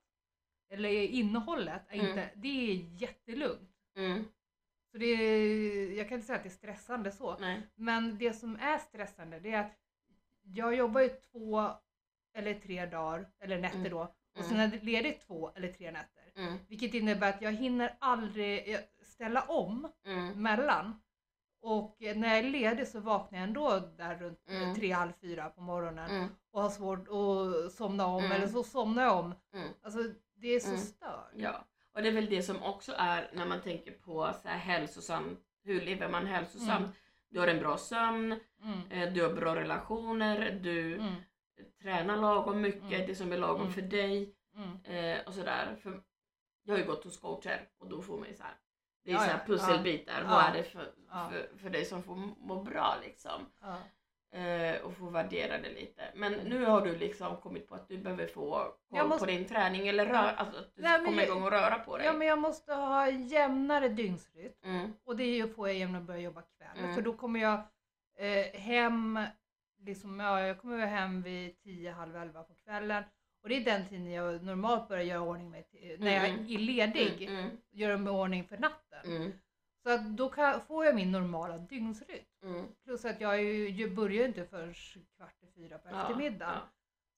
eller 0.70 0.88
innehållet, 0.90 1.82
är 1.88 1.94
Mm. 1.94 2.06
inte, 2.08 2.30
det 2.34 2.48
är 2.70 2.74
jättelugnt. 3.02 3.70
Mm. 3.96 4.24
Så 4.92 4.98
det 4.98 5.06
är, 5.06 5.92
jag 5.98 6.08
kan 6.08 6.14
inte 6.14 6.26
säga 6.26 6.36
att 6.36 6.42
det 6.42 6.48
är 6.48 6.50
stressande 6.50 7.12
så, 7.12 7.36
Nej. 7.38 7.62
men 7.74 8.18
det 8.18 8.32
som 8.32 8.56
är 8.56 8.78
stressande 8.78 9.40
det 9.40 9.52
är 9.52 9.60
att 9.60 9.72
jag 10.42 10.74
jobbar 10.74 11.00
ju 11.00 11.08
två 11.08 11.70
eller 12.34 12.54
tre 12.54 12.86
dagar, 12.86 13.26
eller 13.40 13.58
nätter 13.58 13.78
Mm. 13.78 13.90
då, 13.90 14.00
och 14.32 14.36
Mm. 14.44 14.48
sen 14.48 14.60
är 14.60 14.68
det 14.68 14.82
ledigt 14.84 15.20
två 15.26 15.50
eller 15.54 15.72
tre 15.72 15.90
nätter. 15.90 16.32
Mm. 16.36 16.58
Vilket 16.68 16.94
innebär 16.94 17.28
att 17.28 17.42
jag 17.42 17.52
hinner 17.52 17.96
aldrig 17.98 18.68
jag- 18.68 19.06
ställa 19.06 19.42
om 19.42 19.92
Mm. 20.04 20.42
mellan. 20.42 21.00
Och 21.62 22.02
eh, 22.02 22.16
när 22.16 22.28
jag 22.28 22.38
är 22.38 22.42
ledig 22.50 22.88
så 22.88 23.00
vaknar 23.00 23.38
jag 23.38 23.48
ändå 23.48 23.82
där 23.96 24.16
runt 24.18 24.38
eh, 24.48 24.62
Mm. 24.62 24.74
tre, 24.74 24.90
halv 24.92 25.12
fyra 25.20 25.48
på 25.50 25.60
morgonen 25.60 26.10
Mm. 26.10 26.28
och 26.52 26.62
har 26.62 26.70
svårt 26.70 27.08
att 27.08 27.72
somna 27.72 28.06
om 28.06 28.24
Mm. 28.24 28.32
eller 28.32 28.46
så 28.46 28.62
somnar 28.62 29.02
jag 29.02 29.18
om. 29.18 29.34
Mm. 29.54 29.68
Alltså 29.82 29.98
det 30.36 30.48
är 30.48 30.60
så 30.60 30.68
Mm. 30.68 30.80
stört. 30.80 31.30
Ja. 31.34 31.64
Och 31.94 32.02
det 32.02 32.08
är 32.08 32.12
väl 32.12 32.26
det 32.30 32.42
som 32.42 32.62
också 32.62 32.92
är 32.98 33.30
när 33.32 33.46
man 33.46 33.60
tänker 33.60 33.92
på 33.92 34.30
så 34.42 34.48
här 34.48 34.58
hälsosam, 34.58 35.36
hur 35.64 35.80
lever 35.80 36.08
man 36.08 36.26
hälsosamt? 36.26 36.80
Mm. 36.80 36.90
Du 37.30 37.40
har 37.40 37.46
en 37.48 37.58
bra 37.58 37.76
sömn, 37.76 38.40
Mm. 38.62 38.90
eh, 38.90 39.12
du 39.12 39.22
har 39.22 39.32
bra 39.32 39.54
relationer, 39.56 40.50
du 40.62 41.02
tränar 41.82 42.16
lagom 42.16 42.60
mycket, 42.60 43.06
det 43.06 43.14
som 43.14 43.32
är 43.32 43.38
lagom 43.38 43.72
för 43.72 43.82
dig. 43.82 44.34
Och 45.26 45.34
sådär. 45.34 45.76
För 45.82 46.02
jag 46.62 46.74
har 46.74 46.78
ju 46.78 46.86
gått 46.86 47.04
hos 47.04 47.20
coacher 47.20 47.68
och 47.78 47.88
då 47.88 48.02
får 48.02 48.18
man 48.18 48.28
ju 48.28 48.34
så 48.34 48.42
här. 48.42 48.54
Det 49.02 49.10
är 49.10 49.14
Ja, 49.14 49.20
så 49.20 49.24
här 49.30 49.46
pusselbitar. 49.46 50.20
Ja. 50.22 50.28
Vad 50.28 50.44
är 50.44 50.52
det 50.52 50.62
för, 50.64 50.92
för, 51.30 51.56
för 51.58 51.70
dig 51.70 51.84
som 51.84 52.02
får 52.02 52.14
må 52.40 52.62
bra 52.62 52.94
liksom? 53.04 53.46
Eh, 54.32 54.80
och 54.82 54.92
få 54.96 55.04
värdera 55.10 55.58
det 55.58 55.68
lite. 55.68 56.02
Men 56.14 56.32
nu 56.32 56.64
har 56.64 56.80
du 56.80 56.96
liksom 56.96 57.36
kommit 57.36 57.68
på 57.68 57.74
att 57.74 57.88
du 57.88 57.98
behöver 57.98 58.26
få 58.26 58.72
koll 58.90 59.08
måste- 59.08 59.20
på 59.26 59.30
din 59.30 59.44
träning 59.44 59.88
eller 59.88 60.06
rör, 60.06 60.32
alltså 60.36 60.58
att 60.58 60.74
du 60.76 60.82
Nej, 60.82 61.04
kommer 61.04 61.22
igång 61.22 61.42
och 61.42 61.50
röra 61.50 61.78
på 61.78 61.96
dig. 61.96 62.06
ja 62.06 62.12
men 62.12 62.26
jag 62.28 62.38
måste 62.38 62.74
ha 62.74 63.06
en 63.06 63.28
jämnare 63.28 63.88
dygnsrytm. 63.88 64.52
Mm, 64.64 64.92
Och 65.04 65.16
det 65.16 65.24
är 65.40 65.46
får 65.46 65.68
jag 65.68 65.76
genom 65.76 65.94
att 65.96 66.02
börja 66.02 66.20
jobba 66.20 66.42
kväll. 66.42 66.78
Mm. 66.78 66.94
För 66.94 67.02
då 67.02 67.12
kommer 67.12 67.40
jag 67.40 67.60
eh, 68.18 68.60
hem, 68.60 69.18
liksom, 69.80 70.20
ja, 70.20 70.40
jag 70.40 70.60
kommer 70.60 70.86
hem 70.86 71.22
vid 71.22 71.60
10, 71.62 71.90
halv 71.92 72.16
11 72.16 72.42
på 72.42 72.54
kvällen. 72.54 73.04
Och 73.42 73.48
det 73.48 73.54
är 73.56 73.64
den 73.64 73.88
tiden 73.88 74.10
jag 74.10 74.42
normalt 74.44 74.88
börjar 74.88 75.02
göra 75.04 75.20
ordning 75.20 75.50
mig 75.50 75.62
till, 75.62 75.96
när 76.00 76.14
jag 76.14 76.28
Mm. 76.28 76.44
är 76.54 76.58
ledig. 76.58 77.22
mm, 77.22 77.38
mm, 77.44 77.56
Göra 77.70 77.96
mig 77.96 78.12
ordning 78.12 78.44
för 78.44 78.58
natten. 78.58 79.00
mm, 79.04 79.32
Så 79.82 79.90
att 79.90 80.16
då 80.16 80.28
kan, 80.28 80.60
får 80.60 80.84
jag 80.84 80.94
min 80.94 81.12
normala 81.12 81.58
dygnsrytm. 81.58 82.24
mm. 82.42 82.66
Plus 82.84 83.04
att 83.04 83.20
jag, 83.20 83.42
ju, 83.42 83.68
jag 83.68 83.94
börjar 83.94 84.26
inte 84.28 84.44
förrän 84.46 84.74
kvart 85.16 85.42
i 85.42 85.46
fyra 85.54 85.78
på 85.78 85.88
Ja, 85.90 86.00
eftermiddagen. 86.02 86.54
ja. 86.54 86.68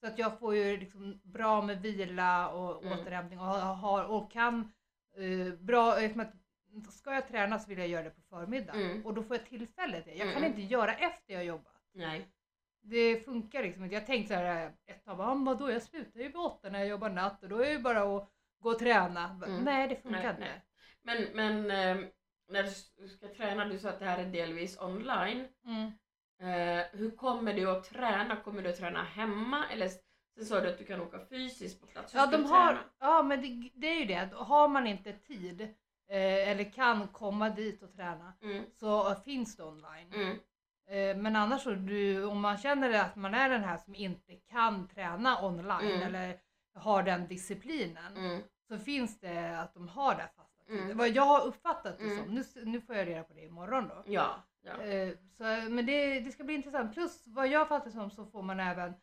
Så 0.01 0.07
att 0.07 0.19
jag 0.19 0.39
får 0.39 0.57
ju 0.57 0.77
liksom 0.77 1.21
bra 1.25 1.63
med 1.63 1.83
vila 1.83 2.49
och 2.51 2.85
Mm. 2.85 2.99
återhämtning 3.01 3.39
och, 3.39 3.45
har, 3.47 4.05
och 4.05 4.31
kan 4.31 4.73
eh, 5.17 5.55
bra, 5.55 5.93
att 5.93 6.93
ska 6.93 7.15
jag 7.15 7.29
träna 7.29 7.59
så 7.59 7.69
vill 7.69 7.79
jag 7.79 7.89
göra 7.89 8.03
det 8.03 8.11
på 8.11 8.21
förmiddagen 8.21 8.83
Mm. 8.91 9.07
och 9.07 9.15
då 9.15 9.23
får 9.23 9.37
jag 9.37 9.47
tillfälle 9.47 10.03
till 10.03 10.13
det. 10.13 10.19
Jag 10.19 10.29
kan 10.33 10.43
Mm. 10.45 10.51
inte 10.51 10.63
göra 10.63 10.95
efter 10.95 11.35
jag 11.35 11.45
jobbat. 11.45 11.83
Nej. 11.95 12.29
Det 12.85 13.25
funkar 13.25 13.63
liksom 13.63 13.85
inte. 13.85 13.95
Jag 13.95 14.07
tänkte 14.07 14.35
så 14.35 14.41
här 14.41 14.73
ett 14.87 15.05
tag, 15.05 15.21
ah, 15.21 15.35
vadå 15.35 15.71
jag 15.71 15.83
slutar 15.83 16.21
ju 16.21 16.27
vid 16.27 16.37
åtta 16.37 16.69
när 16.71 16.79
jag 16.79 16.89
jobbar 16.89 17.09
natt 17.11 17.43
och 17.43 17.49
då 17.49 17.57
är 17.57 17.65
det 17.67 17.73
ju 17.73 17.79
bara 17.79 18.17
att 18.17 18.31
gå 18.59 18.71
och 18.71 18.79
träna. 18.79 19.41
Mm. 19.47 19.65
Nej 19.65 19.89
det 19.89 19.97
funkar 19.97 20.21
Nej, 20.23 20.31
inte. 20.31 20.41
nej. 20.41 20.63
Men, 21.03 21.37
men 21.67 21.71
eh, 22.01 22.07
när 22.49 22.63
du 22.63 23.09
ska 23.09 23.29
träna, 23.29 23.65
du 23.65 23.79
sa 23.79 23.89
att 23.89 23.99
det 23.99 24.05
här 24.05 24.19
är 24.19 24.27
delvis 24.27 24.79
online. 24.81 25.49
Mm. 25.67 25.93
Eh, 26.41 26.85
hur 26.93 27.11
kommer 27.17 27.55
du 27.55 27.71
att 27.71 27.85
träna? 27.85 28.37
Kommer 28.37 28.63
du 28.63 28.71
att 28.71 28.77
träna 28.79 29.03
hemma? 29.03 29.65
Eller 29.69 29.89
sen 30.37 30.45
sa 30.47 30.61
du 30.61 30.69
att 30.69 30.79
du 30.79 30.85
kan 30.85 31.01
åka 31.01 31.19
fysiskt 31.27 31.81
på 31.81 31.87
plats. 31.87 32.15
Hur 32.15 32.19
Ja, 32.19 32.27
de 32.27 32.45
har, 32.45 32.67
träna? 32.67 32.85
ja 32.99 33.23
men 33.23 33.43
det, 33.43 33.71
det 33.75 33.87
är 33.87 33.99
ju 34.01 34.05
det, 34.05 34.31
har 34.35 34.69
man 34.69 34.87
inte 34.87 35.13
tid 35.13 35.61
eh, 36.09 36.49
eller 36.49 36.73
kan 36.73 37.09
komma 37.09 37.49
dit 37.51 37.83
och 37.83 37.93
träna 37.93 38.33
Mm, 38.43 38.65
så 38.73 39.15
finns 39.15 39.57
det 39.57 39.63
online. 39.65 40.13
Eh, 40.87 41.17
men 41.17 41.37
annars 41.37 41.63
så, 41.63 41.71
du, 41.71 42.25
om 42.25 42.41
man 42.41 42.59
känner 42.59 43.01
att 43.01 43.17
man 43.17 43.35
är 43.35 43.49
den 43.49 43.65
här 43.65 43.77
som 43.79 43.95
inte 43.95 44.37
kan 44.37 44.89
träna 44.89 45.45
online 45.47 45.91
Mm. 45.91 46.03
eller 46.03 46.41
har 46.75 47.03
den 47.03 47.27
disciplinen 47.29 48.17
mm, 48.17 48.43
så 48.69 48.79
finns 48.79 49.21
det 49.21 49.59
att 49.61 49.75
de 49.75 49.89
har 49.89 50.15
det 50.15 50.29
fasta 50.37 50.63
tider. 50.65 50.83
Mm. 50.85 50.97
Vad 50.97 51.09
jag 51.09 51.23
har 51.23 51.47
uppfattat 51.47 51.99
det 51.99 52.05
Mm. 52.05 52.19
som, 52.25 52.35
nu, 52.35 52.45
nu 52.71 52.81
får 52.81 52.97
jag 52.97 53.07
reda 53.09 53.23
på 53.23 53.33
det 53.35 53.45
imorgon 53.45 53.89
då. 53.89 54.03
Ja, 54.07 54.43
ja. 54.63 54.83
Eh, 54.83 55.15
Så, 55.37 55.45
men 55.71 55.87
det, 55.87 56.21
det 56.21 56.33
ska 56.33 56.45
bli 56.45 56.55
intressant. 56.55 56.93
Plus 56.95 57.23
vad 57.27 57.49
jag 57.49 57.69
fattar 57.69 57.91
som 57.91 58.11
så 58.11 58.27
får 58.27 58.43
man 58.43 58.61
även 58.61 58.95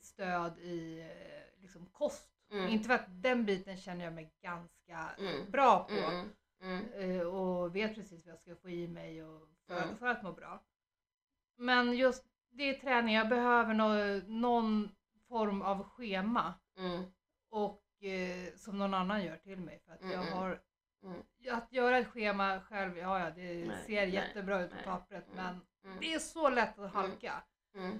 stöd 0.00 0.58
i 0.58 1.00
eh, 1.00 1.60
liksom, 1.62 1.86
kost. 1.86 2.30
Mm. 2.52 2.68
Inte 2.68 2.86
för 2.88 2.94
att 2.94 3.04
den 3.08 3.44
biten 3.44 3.76
känner 3.76 4.04
jag 4.04 4.14
mig 4.14 4.32
ganska 4.42 5.10
Mm. 5.18 5.50
bra 5.50 5.88
på. 5.88 5.94
Och 7.28 7.76
vet 7.76 7.94
precis 7.94 8.26
vad 8.26 8.32
jag 8.32 8.40
ska 8.40 8.56
få 8.56 8.70
i 8.70 8.88
mig 8.88 9.24
och 9.24 9.48
för, 9.66 9.94
för 9.98 10.06
att 10.06 10.22
må 10.22 10.32
bra. 10.32 10.62
Men 11.60 11.96
just 11.96 12.24
det 12.50 12.62
är 12.62 12.74
träning, 12.74 13.14
jag 13.14 13.28
behöver 13.28 13.74
nå, 13.74 14.20
någon 14.26 14.88
form 15.28 15.62
av 15.62 15.82
schema. 15.84 16.54
mm, 16.76 17.02
Och 17.50 18.04
eh, 18.04 18.54
som 18.56 18.78
någon 18.78 18.94
annan 18.94 19.24
gör 19.24 19.36
till 19.36 19.58
mig. 19.58 19.80
För 19.86 19.92
att 19.92 20.00
jag 20.02 20.12
Mm, 20.12 20.26
mm. 20.26 20.32
har 20.38 20.60
mm, 21.02 21.22
att 21.50 21.72
göra 21.72 21.98
ett 21.98 22.08
schema 22.08 22.60
själv, 22.60 22.98
ja, 22.98 23.18
ja 23.20 23.30
det 23.30 23.64
Nej, 23.66 23.84
ser 23.86 24.00
nej, 24.06 24.10
jättebra 24.14 24.60
ut 24.62 24.70
på 24.70 24.76
nej, 24.76 24.84
pappret 24.84 25.24
mm, 25.32 25.36
men 25.44 25.60
mm, 25.84 25.98
det 26.00 26.14
är 26.14 26.18
så 26.18 26.48
lätt 26.48 26.78
att 26.78 26.92
halka. 26.92 27.42
mm, 27.74 27.98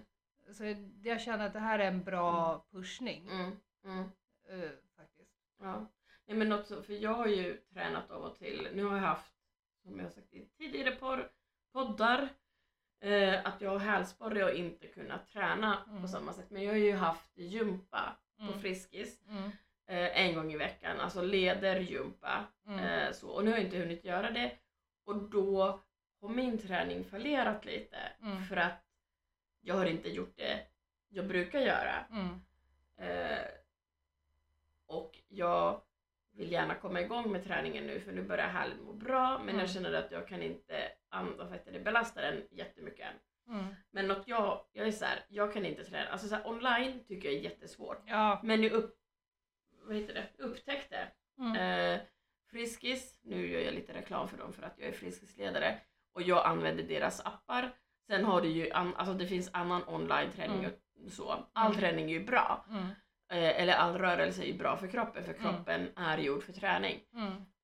Så 0.52 0.64
jag 1.02 1.20
känner 1.20 1.46
att 1.46 1.52
det 1.52 1.58
här 1.60 1.78
är 1.78 1.86
en 1.88 2.04
bra 2.04 2.64
pushning. 2.70 3.28
mm, 3.30 3.52
mm. 3.84 4.04
eh, 4.48 4.70
faktiskt. 4.96 5.36
Ja. 5.60 5.86
Nej, 6.26 6.36
men 6.36 6.48
något 6.48 6.66
så, 6.66 6.82
för 6.82 6.92
jag 6.92 7.14
har 7.14 7.26
ju 7.26 7.56
tränat 7.56 8.10
av 8.10 8.22
och 8.22 8.38
till. 8.38 8.68
Nu 8.74 8.84
har 8.84 8.96
jag 8.96 9.02
haft, 9.02 9.32
som 9.82 9.98
jag 9.98 10.12
sagt 10.12 10.34
i 10.34 10.46
tidigare 10.58 10.96
poddar, 11.72 12.28
eh, 13.00 13.46
att 13.46 13.60
jag 13.60 13.70
har 13.70 13.78
hälsporre 13.78 14.44
och 14.44 14.50
inte 14.54 14.86
kunnat 14.86 15.28
träna 15.28 15.84
Mm. 15.88 16.02
på 16.02 16.08
samma 16.08 16.32
sätt. 16.32 16.50
Men 16.50 16.62
jag 16.62 16.70
har 16.72 16.78
ju 16.78 16.92
haft 16.94 17.30
gympa 17.38 18.16
på 18.38 18.44
Mm. 18.44 18.60
Friskis 18.60 19.20
Mm. 19.28 19.42
eh, 19.86 20.20
en 20.26 20.34
gång 20.34 20.52
i 20.52 20.56
veckan, 20.56 21.00
alltså 21.00 21.22
ledergympa. 21.22 22.44
Mm. 22.66 22.78
Eh, 22.80 23.12
så, 23.12 23.28
och 23.30 23.44
nu 23.44 23.50
har 23.50 23.58
jag 23.58 23.64
inte 23.66 23.78
hunnit 23.78 24.04
göra 24.04 24.30
det. 24.30 24.52
Och 25.04 25.16
då 25.16 25.80
har 26.20 26.28
min 26.28 26.58
träning 26.58 27.04
fallerat 27.04 27.64
lite 27.64 27.96
för 28.48 28.56
att 28.56 28.84
jag 29.60 29.74
har 29.74 29.86
inte 29.86 30.08
gjort 30.08 30.36
det 30.36 30.66
jag 31.08 31.26
brukar 31.26 31.60
göra. 31.60 32.04
Eh, 32.96 33.44
och 34.86 35.18
jag 35.28 35.80
vill 36.32 36.52
gärna 36.52 36.74
komma 36.74 37.00
igång 37.00 37.32
med 37.32 37.44
träningen 37.44 37.86
nu 37.86 38.00
för 38.00 38.12
nu 38.12 38.22
börjar 38.22 38.48
helgen 38.48 38.84
må 38.84 38.92
bra 38.92 39.38
men 39.38 39.48
Mm. 39.48 39.58
jag 39.60 39.70
känner 39.70 39.92
att 39.92 40.10
jag 40.12 40.28
kan 40.28 40.42
inte 40.42 40.92
an- 41.10 41.34
vad 41.38 41.52
heter 41.52 41.72
det, 41.72 41.80
belasta 41.80 42.20
den 42.20 42.42
jättemycket. 42.50 43.06
Mm. 43.48 43.64
Men 43.90 44.08
något 44.08 44.22
jag, 44.28 44.64
jag 44.72 44.86
är 44.86 44.92
så 44.92 45.04
här, 45.04 45.24
jag 45.28 45.52
kan 45.52 45.66
inte 45.66 45.84
träna, 45.84 46.08
alltså 46.10 46.28
så 46.28 46.34
här, 46.34 46.46
online 46.46 47.04
tycker 47.08 47.28
jag 47.28 47.38
är 47.38 47.42
jättesvårt. 47.42 48.02
Ja. 48.06 48.40
Men 48.42 48.62
jag 48.62 48.72
upp, 48.72 48.96
vad 49.86 49.96
heter 49.96 50.14
det, 50.14 50.42
upptäckte 50.44 51.08
Mm. 51.38 51.56
eh, 51.56 52.00
Friskis, 52.50 53.18
nu 53.22 53.50
gör 53.52 53.60
jag 53.60 53.74
lite 53.74 53.94
reklam 53.94 54.28
för 54.28 54.36
dem 54.38 54.52
för 54.52 54.62
att 54.62 54.78
jag 54.78 54.88
är 54.88 54.92
Friskisledare 54.92 55.78
och 56.14 56.22
jag 56.22 56.46
använder 56.46 56.82
deras 56.84 57.20
appar. 57.26 57.74
Sen 58.06 58.24
har 58.24 58.40
du 58.40 58.48
ju, 58.48 58.70
an, 58.70 58.94
alltså 58.96 59.14
det 59.14 59.26
finns 59.26 59.50
annan 59.52 59.88
online-träning 59.88 60.58
Mm. 60.58 60.70
och 61.06 61.12
så. 61.12 61.46
All 61.52 61.66
Mm. 61.70 61.78
träning 61.80 62.10
är 62.10 62.18
ju 62.18 62.24
bra. 62.24 62.64
Mm. 62.70 62.82
Eh, 63.32 63.60
eller 63.62 63.72
all 63.74 63.98
rörelse 63.98 64.42
är 64.42 64.46
ju 64.46 64.58
bra 64.58 64.76
för 64.76 64.86
kroppen 64.88 65.24
för 65.24 65.34
Mm. 65.34 65.42
kroppen 65.42 65.88
är 65.96 66.18
gjord 66.18 66.42
för 66.42 66.52
träning. 66.52 67.00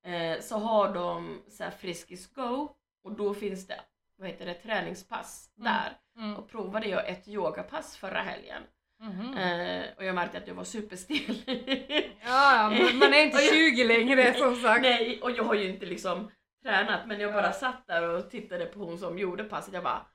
Eh, 0.03 0.39
så 0.39 0.57
har 0.57 0.93
de 0.93 1.41
så 1.47 1.63
här 1.63 1.71
Friskis 1.71 2.33
Go 2.33 2.75
och 3.07 3.15
då 3.15 3.33
finns 3.33 3.67
det 3.67 3.79
vad 4.17 4.27
heter 4.29 4.45
det, 4.45 4.53
träningspass 4.53 5.49
Mm. 5.57 5.73
där. 5.73 5.97
Mm. 6.23 6.35
Och 6.35 6.49
provade 6.49 6.87
jag 6.87 7.09
ett 7.09 7.27
yogapass 7.27 7.97
förra 7.97 8.21
helgen. 8.21 8.63
Mhm. 8.99 9.37
Eh, 9.37 9.83
och 9.97 10.03
jag 10.05 10.15
märkte 10.15 10.37
att 10.37 10.47
jag 10.47 10.55
var 10.55 10.63
superstel. 10.63 11.41
Ja, 12.25 12.69
man 12.99 13.13
är 13.13 13.23
inte 13.23 13.37
Och 13.37 13.43
jag- 13.43 13.53
20 13.53 13.83
längre 13.83 14.33
som 14.33 14.55
sagt. 14.55 14.81
Nej, 14.81 15.21
och 15.21 15.31
jag 15.31 15.43
har 15.43 15.53
ju 15.53 15.69
inte 15.69 15.85
liksom 15.85 16.31
tränat 16.63 17.07
men 17.07 17.19
jag 17.19 17.33
bara 17.33 17.51
satt 17.51 17.87
där 17.87 18.03
och 18.09 18.29
tittade 18.29 18.65
på 18.65 18.79
hon 18.79 18.97
som 18.99 19.19
gjorde 19.19 19.43
passet. 19.43 19.73
Jag 19.73 19.83
bara, 19.83 20.05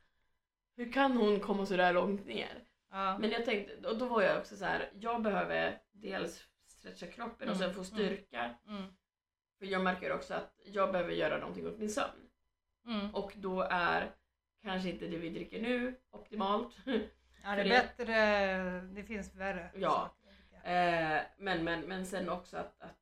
hur 0.77 0.93
kan 0.93 1.13
hon 1.17 1.41
komma 1.41 1.67
så 1.67 1.77
där 1.77 1.93
långt 1.93 2.27
ner? 2.27 2.65
Ja. 2.91 3.19
Men 3.19 3.31
jag 3.31 3.45
tänkte, 3.45 3.89
och 3.89 3.99
då 3.99 4.07
var 4.07 4.23
jag 4.23 4.39
också 4.39 4.57
så 4.57 4.65
här, 4.65 4.91
jag 5.01 5.23
behöver 5.23 5.79
dels 5.93 6.43
stretcha 6.67 7.07
kroppen 7.07 7.49
och 7.49 7.57
Mm, 7.57 7.59
sen 7.69 7.75
få 7.75 7.85
styrka. 7.85 8.51
Mm. 8.69 8.83
För 9.59 9.67
jag 9.67 9.83
märker 9.83 10.13
också 10.13 10.35
att 10.35 10.55
jag 10.65 10.93
behöver 10.93 11.13
göra 11.13 11.39
någonting 11.39 11.67
åt 11.67 11.79
min 11.79 11.91
sömn. 11.91 12.29
Mm. 12.87 13.15
Och 13.15 13.33
då 13.37 13.61
är 13.71 14.11
kanske 14.63 14.91
inte 14.91 15.07
det 15.07 15.17
vi 15.17 15.31
dricker 15.31 15.63
nu 15.63 15.95
optimalt. 16.11 16.77
Ja, 17.45 17.57
det 17.57 17.63
är 17.63 17.69
bättre, 17.97 18.81
det 18.81 19.03
finns 19.05 19.35
värre 19.35 19.71
Ja. 19.75 19.91
saker. 19.91 20.71
Eh, 20.71 21.23
men, 21.39 21.65
men, 21.65 21.81
men 21.81 22.07
sen 22.07 22.29
också 22.29 22.57
att, 22.57 22.81
att 22.83 22.99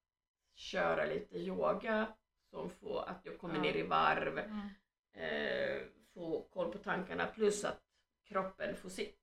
köra 0.55 1.05
lite 1.05 1.39
yoga 1.39 2.07
som 2.51 2.71
får 2.71 3.05
att 3.09 3.21
jag 3.27 3.39
kommer 3.39 3.55
Ja. 3.55 3.63
ner 3.63 3.77
i 3.77 3.83
varv, 3.83 4.39
Mm. 4.39 4.69
eh, 5.13 5.83
få 6.15 6.43
koll 6.53 6.73
på 6.73 6.79
tankarna 6.79 7.27
plus 7.27 7.65
att 7.65 7.81
kroppen 8.29 8.77
får 8.77 8.89
sitt. 8.89 9.19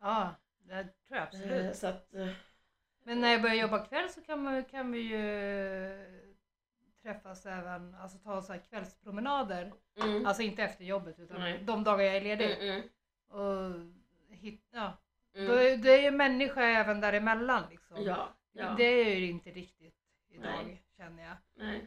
Ja, 0.00 0.34
det 0.58 0.82
tror 0.82 1.18
jag 1.18 1.22
absolut. 1.22 1.64
Eh, 1.66 1.72
så 1.72 1.86
att, 1.86 2.14
eh, 2.14 2.28
Men 3.04 3.20
när 3.20 3.32
jag 3.32 3.42
börjar 3.42 3.56
jobba 3.56 3.84
kväll 3.86 4.08
så 4.10 4.20
kan, 4.22 4.42
man, 4.42 4.64
kan 4.64 4.92
vi 4.92 4.98
ju 5.00 6.29
träffas 7.02 7.46
även, 7.46 7.94
alltså 7.94 8.18
ta 8.18 8.42
så 8.42 8.52
här 8.52 8.60
kvällspromenader. 8.60 9.72
mm, 10.02 10.26
Alltså 10.26 10.42
inte 10.42 10.62
efter 10.62 10.84
jobbet 10.84 11.18
utan 11.18 11.40
Nej. 11.40 11.62
de 11.64 11.84
dagar 11.84 12.04
jag 12.04 12.16
är 12.16 12.20
ledig. 12.20 12.50
mm, 12.52 12.82
mm, 13.32 13.94
Och 14.28 14.34
hit, 14.36 14.68
ja. 14.70 14.92
mm. 15.34 15.46
Då, 15.48 15.52
är- 15.54 15.76
då 15.76 15.88
är 15.88 16.02
ju 16.02 16.10
människa 16.10 16.62
även 16.62 17.00
däremellan 17.00 17.62
liksom. 17.70 18.02
Ja, 18.04 18.28
ja. 18.52 18.74
Det 18.76 18.84
är 18.84 19.16
ju 19.16 19.30
inte 19.30 19.50
riktigt 19.50 19.96
idag 20.28 20.64
Nej. 20.66 20.82
känner 20.96 21.22
jag. 21.22 21.36
Nej. 21.54 21.86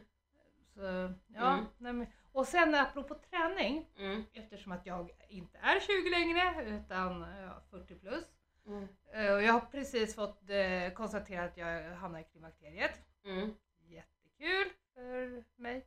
Så, 0.74 0.80
ja, 1.26 1.52
Mm. 1.52 1.64
nej, 1.78 1.92
men, 1.92 2.06
och 2.32 2.46
sen 2.46 2.74
apropå 2.74 3.14
träning, 3.14 3.86
Mm, 3.98 4.24
eftersom 4.32 4.72
att 4.72 4.86
jag 4.86 5.10
inte 5.28 5.58
är 5.58 5.80
20 5.80 6.10
längre 6.10 6.64
utan 6.76 7.20
ja, 7.20 7.62
40 7.70 7.94
plus. 7.94 8.24
mm, 8.66 8.88
Eh, 9.12 9.32
Och 9.34 9.42
jag 9.42 9.52
har 9.52 9.60
precis 9.60 10.14
fått 10.14 10.50
eh, 10.50 10.92
konstatera 10.94 11.44
att 11.44 11.56
jag 11.56 11.94
hamnar 11.94 12.20
i 12.20 12.24
klimakteriet. 12.24 13.00
mm. 13.24 13.54
Jättekul 13.86 14.66
för 14.94 15.44
mig. 15.56 15.86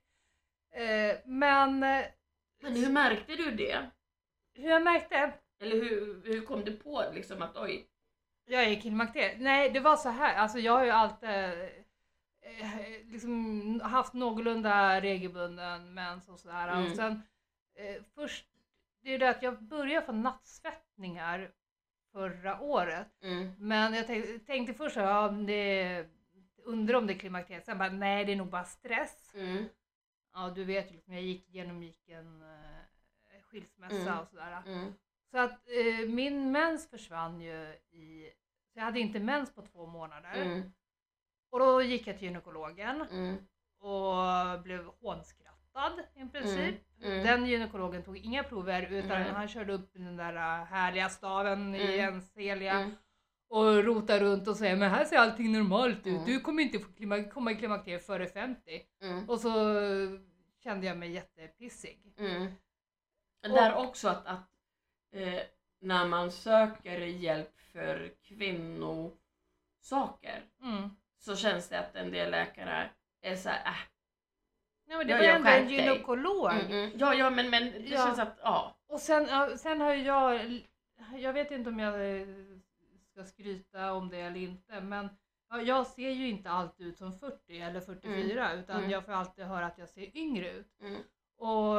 Eh, 0.72 1.18
men 1.26 1.84
eh, 1.84 2.06
Men 2.62 2.76
hur 2.76 2.92
märkte 2.92 3.36
du 3.36 3.52
det? 3.52 3.90
hur 4.54 4.70
jag 4.70 4.84
märkte, 4.84 5.34
Eller 5.62 5.76
hur, 5.76 6.22
hur 6.26 6.46
kom 6.46 6.66
du 6.66 6.72
på 6.78 7.04
liksom 7.14 7.42
att 7.42 7.58
oj, 7.58 7.88
jag 8.46 8.64
är 8.64 8.70
i 8.70 8.82
klimakteriet. 8.82 9.40
Nej, 9.40 9.70
det 9.70 9.80
var 9.80 9.96
så 9.98 10.10
här. 10.10 10.36
Alltså 10.36 10.60
jag 10.60 10.74
har 10.74 10.84
ju 10.86 10.92
alltid 10.92 11.30
eh, 12.42 13.06
liksom 13.06 13.82
haft 13.84 14.14
någorlunda 14.14 15.02
regelbunden 15.02 15.94
mens 15.94 16.30
och 16.30 16.40
sådär. 16.40 16.68
Mm. 16.68 16.86
Och 16.86 16.96
sen 16.96 17.22
eh, 17.76 18.04
först, 18.16 18.46
det 19.02 19.14
är 19.14 19.20
det 19.20 19.30
att 19.30 19.44
jag 19.44 19.64
började 19.64 20.06
få 20.06 20.12
nattsvettningar 20.12 21.52
förra 22.12 22.62
året. 22.62 23.08
mm, 23.24 23.52
Men 23.60 23.94
jag 23.94 24.08
tänkte, 24.08 24.40
tänkte 24.40 24.74
först 24.74 24.94
så, 24.94 25.00
ja, 25.00 25.28
det, 25.30 26.06
undrar 26.68 26.98
om 26.98 27.08
det 27.08 27.14
är 27.14 27.20
klimakteriet. 27.20 27.66
Sen 27.66 27.78
bara, 27.78 27.90
nej 27.90 28.26
det 28.26 28.32
är 28.32 28.36
nog 28.36 28.48
bara 28.50 28.64
stress. 28.64 29.34
mm, 29.36 29.66
Ja, 30.34 30.50
du 30.50 30.64
vet 30.64 30.90
ju, 30.92 30.94
liksom, 30.96 31.14
jag 31.14 31.24
gick, 31.24 31.50
genomgick 31.50 32.10
en 32.10 32.42
eh, 32.42 33.42
skilsmässa 33.44 33.96
Mm. 34.12 34.20
och 34.20 34.28
sådär. 34.28 34.62
mm, 34.66 34.94
Så 35.32 35.38
att 35.38 35.52
eh, 35.52 36.10
min 36.10 36.52
mens 36.52 36.90
försvann 36.90 37.42
ju 37.42 37.76
i... 37.92 38.32
Så 38.74 38.80
jag 38.80 38.84
hade 38.84 39.00
inte 39.00 39.20
mens 39.20 39.56
på 39.56 39.62
två 39.62 39.86
månader. 39.86 40.42
mm, 40.42 40.72
Och 41.50 41.60
då 41.60 41.82
gick 41.82 42.08
jag 42.08 42.18
till 42.18 42.28
gynekologen 42.28 43.02
mm, 43.02 43.36
och 43.80 44.62
blev 44.64 44.86
hånskrattad 45.02 45.94
i 46.16 46.26
princip. 46.26 46.76
Mm. 47.04 47.24
Den 47.26 47.46
gynekologen 47.46 48.04
tog 48.04 48.18
inga 48.18 48.44
prover 48.44 48.82
utan 48.92 49.22
han 49.22 49.48
körde 49.48 49.74
upp 49.74 49.94
den 49.94 50.18
där 50.18 50.66
härliga 50.66 51.10
staven 51.10 51.76
i 51.76 51.80
ens 51.98 52.36
mm, 52.76 52.92
och 53.50 53.84
rotade 53.84 54.20
runt 54.20 54.48
och 54.48 54.58
säger 54.58 54.76
men 54.76 54.90
här 54.92 55.06
ser 55.06 55.18
allting 55.18 55.52
normalt 55.52 55.98
ut. 56.00 56.06
Mm. 56.06 56.26
Du 56.26 56.40
kommer 56.40 56.64
inte 56.64 56.80
få 56.80 56.92
klima- 56.92 57.24
komma 57.30 57.52
i 57.52 57.56
klimakteriet 57.56 58.06
före 58.06 58.28
50. 58.28 58.82
mm. 59.02 59.30
Och 59.30 59.40
så 59.40 59.50
kände 60.64 60.88
jag 60.88 60.98
mig 60.98 61.12
jättepissig. 61.12 62.14
Mm. 62.18 62.48
Och- 63.44 63.50
Där 63.50 63.76
också 63.76 64.08
att, 64.10 64.26
att 64.28 64.50
eh, 65.14 65.40
när 65.82 66.08
man 66.08 66.32
söker 66.32 67.00
hjälp 67.00 67.60
för 67.74 68.12
kvinnosaker 68.24 70.44
Mm. 70.64 70.90
så 71.20 71.36
känns 71.36 71.70
det 71.70 71.80
att 71.80 71.96
en 71.96 72.12
del 72.12 72.32
läkare 72.32 72.90
är 73.22 73.36
såhär, 73.36 73.66
äh, 73.66 73.72
Nej, 74.90 74.98
men 74.98 75.08
det 75.08 75.14
Ja, 75.14 75.18
var 75.20 75.26
ja, 75.26 75.36
ändå 75.36 75.50
en 75.50 75.70
gynekolog. 75.70 76.52
mm, 76.52 76.72
mm. 76.72 76.92
ja 76.96 77.14
ja 77.14 77.30
men, 77.30 77.50
men 77.50 77.64
det 77.72 77.80
Ja. 77.80 78.06
känns 78.06 78.20
att, 78.20 78.40
ja. 78.44 78.78
Och 78.88 79.00
sen, 79.00 79.58
sen 79.58 79.82
har 79.82 79.94
jag, 79.94 80.62
jag 81.18 81.34
vet 81.34 81.52
inte 81.52 81.70
om 81.70 81.80
jag 81.80 81.94
ska 83.18 83.26
skryta 83.26 83.94
om 83.94 84.10
det 84.10 84.18
eller 84.22 84.40
inte, 84.40 84.82
men 84.82 85.10
ja, 85.50 85.62
jag 85.62 85.88
ser 85.88 86.10
ju 86.10 86.30
inte 86.30 86.50
alltid 86.50 86.88
ut 86.88 86.98
som 86.98 87.14
40 87.14 87.60
eller 87.62 87.80
44 87.82 88.54
utan 88.54 88.78
Mm. 88.78 88.90
jag 88.90 89.06
får 89.06 89.12
alltid 89.12 89.46
höra 89.46 89.66
att 89.66 89.78
jag 89.78 89.90
ser 89.90 90.18
yngre 90.18 90.52
ut. 90.52 90.82
Mm, 90.82 91.02
Och 91.38 91.76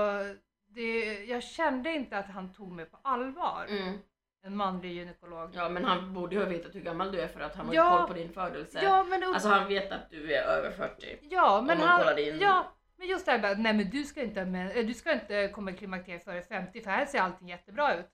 det, 0.68 1.24
jag 1.24 1.42
kände 1.42 1.90
inte 1.90 2.18
att 2.18 2.26
han 2.26 2.52
tog 2.52 2.72
mig 2.72 2.84
på 2.84 2.98
allvar. 3.02 3.66
mm, 3.68 3.98
en 4.42 4.56
manlig 4.56 4.92
gynekolog. 4.92 5.50
Ja 5.54 5.68
men 5.68 5.84
han 5.84 6.14
borde 6.14 6.34
ju 6.34 6.40
ha 6.42 6.48
vetat 6.48 6.74
hur 6.74 6.80
gammal 6.80 7.12
du 7.12 7.20
är 7.20 7.28
för 7.28 7.40
att 7.40 7.56
han 7.56 7.66
har 7.66 7.74
Ja. 7.74 7.98
koll 7.98 8.06
på 8.08 8.14
din 8.14 8.32
födelse. 8.32 8.80
Ja, 8.82 9.04
men, 9.04 9.24
Alltså 9.24 9.48
han 9.48 9.68
vet 9.68 9.92
att 9.92 10.10
du 10.10 10.32
är 10.34 10.42
över 10.42 10.70
40. 10.70 11.18
ja, 11.30 11.62
men 11.66 11.78
han, 11.80 12.16
din- 12.16 12.38
ja, 12.40 12.64
men 12.96 13.08
just 13.08 13.26
det 13.26 13.32
här 13.32 13.38
bara, 13.38 13.54
nej 13.54 13.72
men 13.74 13.90
du 13.90 14.04
ska 14.04 14.22
inte, 14.22 14.44
men, 14.44 14.86
du 14.86 14.94
ska 14.94 15.12
inte 15.12 15.48
komma 15.48 15.70
i 15.70 15.76
klimakteriet 15.76 16.24
före 16.24 16.42
50 16.42 16.80
för 16.80 16.90
här 16.90 17.06
ser 17.06 17.20
allting 17.20 17.48
jättebra 17.48 17.94
ut. 17.96 18.06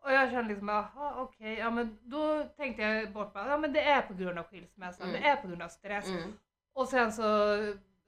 Och 0.00 0.12
jag 0.12 0.30
kände 0.30 0.48
liksom, 0.48 0.68
jaha 0.68 1.14
okej, 1.22 1.54
ja 1.58 1.70
men 1.70 1.98
då 2.02 2.44
tänkte 2.44 2.82
jag 2.82 3.12
bort 3.12 3.32
bara, 3.32 3.48
ja 3.48 3.58
men 3.58 3.72
det 3.72 3.82
är 3.82 4.02
på 4.02 4.14
grund 4.14 4.38
av 4.38 4.44
skilsmässan, 4.44 5.08
Mm. 5.08 5.20
det 5.22 5.28
är 5.28 5.36
på 5.36 5.48
grund 5.48 5.62
av 5.62 5.68
stress. 5.68 6.06
Mm. 6.08 6.32
Och 6.72 6.88
sen 6.88 7.12
så, 7.12 7.22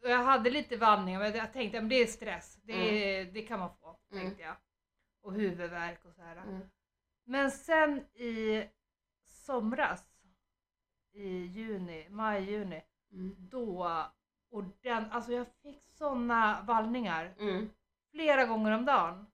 jag 0.03 0.25
hade 0.25 0.51
lite 0.51 0.77
vallningar 0.77 1.21
men 1.21 1.35
jag 1.35 1.53
tänkte, 1.53 1.81
men 1.81 1.89
det 1.89 1.95
är 2.03 2.07
stress, 2.07 2.57
det, 2.63 3.25
det 3.25 3.43
kan 3.43 3.59
man 3.61 3.71
få, 3.81 3.97
Mm. 4.13 4.23
tänkte 4.25 4.43
jag. 4.43 4.55
Och 5.23 5.33
huvudvärk 5.33 6.05
och 6.05 6.15
så 6.15 6.23
här. 6.23 6.37
Mm. 6.37 6.61
Men 7.25 7.51
sen 7.51 7.99
i 8.15 8.65
somras, 9.25 10.05
i 11.13 11.29
juni, 11.47 12.07
maj, 12.11 12.51
juni, 12.51 12.83
Mm. 13.13 13.37
då 13.39 13.97
och 14.51 14.65
den, 14.83 15.05
alltså 15.11 15.33
jag 15.33 15.47
fick 15.63 15.83
såna 15.89 16.63
vallningar 16.67 17.35
Mm. 17.39 17.71
flera 18.13 18.45
gånger 18.45 18.73
om 18.73 18.85
dagen. 18.85 19.27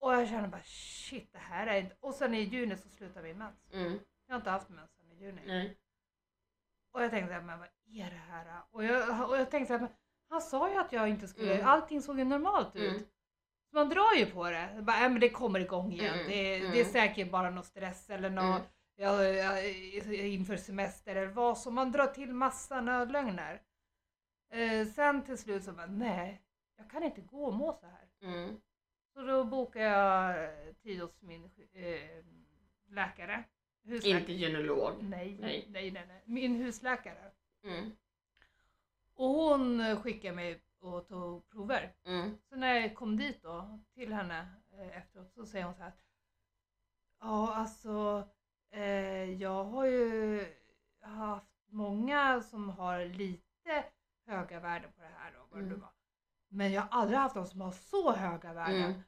Och 0.00 0.12
jag 0.12 0.28
kände 0.28 0.48
bara 0.48 0.62
shit 0.64 1.32
det 1.32 1.38
här 1.38 1.66
är 1.66 1.80
inte... 1.80 1.96
Och 2.00 2.14
sen 2.14 2.34
i 2.34 2.40
juni 2.40 2.76
så 2.76 2.88
slutade 2.88 3.28
min 3.28 3.38
mens. 3.38 3.56
Mm. 3.72 3.98
Jag 4.26 4.34
har 4.34 4.38
inte 4.40 4.50
haft 4.50 4.68
mens 4.68 4.90
sen 4.96 5.12
i 5.12 5.24
juni. 5.24 5.40
Nej. 5.46 5.78
Och 6.92 7.02
jag 7.02 7.10
tänkte 7.10 7.40
men 7.40 7.58
vad 7.58 7.68
är 7.86 8.10
det 8.10 8.22
här? 8.30 8.62
Och 8.70 8.84
jag, 8.84 9.28
och 9.30 9.36
jag 9.38 9.50
tänkte 9.50 9.66
så 9.66 9.72
här, 9.72 9.80
men 9.80 9.90
han 10.30 10.40
sa 10.42 10.70
ju 10.70 10.76
att 10.76 10.92
jag 10.92 11.08
inte 11.08 11.28
skulle, 11.28 11.54
Mm. 11.54 11.66
allting 11.66 12.02
såg 12.02 12.18
ju 12.18 12.24
normalt 12.24 12.76
ut. 12.76 12.90
Mm. 12.92 13.02
Så 13.70 13.74
man 13.76 13.88
drar 13.88 14.14
ju 14.16 14.26
på 14.26 14.50
det. 14.50 14.78
Bara, 14.82 14.96
äh, 15.04 15.10
men 15.10 15.20
det 15.20 15.28
kommer 15.30 15.60
igång 15.60 15.92
igen. 15.92 16.14
Mm, 16.14 16.26
Det, 16.28 16.56
mm. 16.58 16.70
det 16.72 16.80
är 16.80 16.84
säkert 16.84 17.30
bara 17.30 17.50
någon 17.50 17.64
stress 17.64 18.10
eller 18.10 18.30
något 18.30 18.44
Mm. 18.44 18.62
ja, 18.96 19.24
ja, 19.24 19.60
inför 20.14 20.56
semester 20.56 21.16
eller 21.16 21.32
vad 21.32 21.58
som. 21.58 21.74
Man 21.74 21.92
drar 21.92 22.06
till 22.06 22.32
massa 22.34 22.80
nödlögner. 22.80 23.62
Eh, 24.52 24.86
sen 24.86 25.22
till 25.24 25.38
slut 25.38 25.64
så 25.64 25.72
bara, 25.72 25.86
nej, 25.86 26.42
jag 26.76 26.90
kan 26.90 27.02
inte 27.02 27.20
gå 27.20 27.44
och 27.44 27.54
må 27.54 27.72
så 27.72 27.86
här. 27.86 28.08
Mm. 28.22 28.60
Så 29.18 29.24
då 29.24 29.44
bokade 29.44 29.84
jag 29.84 30.50
tid 30.82 31.00
hos 31.00 31.22
min 31.22 31.50
eh, 31.72 32.24
läkare. 32.88 33.44
Husläkare. 33.84 34.20
Inte 34.20 34.32
gynekolog. 34.32 34.92
Nej, 35.02 35.36
Nej. 35.40 35.66
nej, 35.68 35.90
nej, 35.90 36.04
nej. 36.08 36.22
Min 36.24 36.54
husläkare. 36.54 37.30
Mm. 37.64 37.90
Och 39.14 39.28
hon 39.28 39.96
skickade 40.02 40.34
mig 40.34 40.62
och 40.80 41.08
tog 41.08 41.50
prover. 41.50 41.94
Mm. 42.04 42.38
Så 42.48 42.56
när 42.56 42.74
jag 42.74 42.94
kom 42.94 43.16
dit 43.16 43.42
då 43.42 43.78
till 43.94 44.12
henne 44.12 44.48
eh, 44.72 44.96
efteråt 44.96 45.32
så 45.34 45.46
säger 45.46 45.64
hon 45.64 45.74
så 45.74 45.82
här. 45.82 45.92
Ja 47.20 47.54
alltså 47.54 48.28
eh, 48.70 49.32
jag 49.40 49.64
har 49.64 49.84
ju 49.86 50.44
haft 51.00 51.52
många 51.66 52.40
som 52.42 52.68
har 52.68 53.04
lite 53.04 53.84
höga 54.26 54.60
värden 54.60 54.92
på 54.96 55.02
det 55.02 55.08
här 55.18 55.32
då. 55.32 55.46
vad 55.50 55.60
det 55.60 55.66
Mm. 55.66 55.80
var. 55.80 55.90
Men 56.50 56.72
jag 56.72 56.82
har 56.82 57.00
aldrig 57.00 57.18
haft 57.18 57.34
någon 57.36 57.46
som 57.46 57.60
har 57.60 57.70
så 57.72 58.12
höga 58.12 58.52
värden. 58.52 58.82
Mm. 58.82 59.00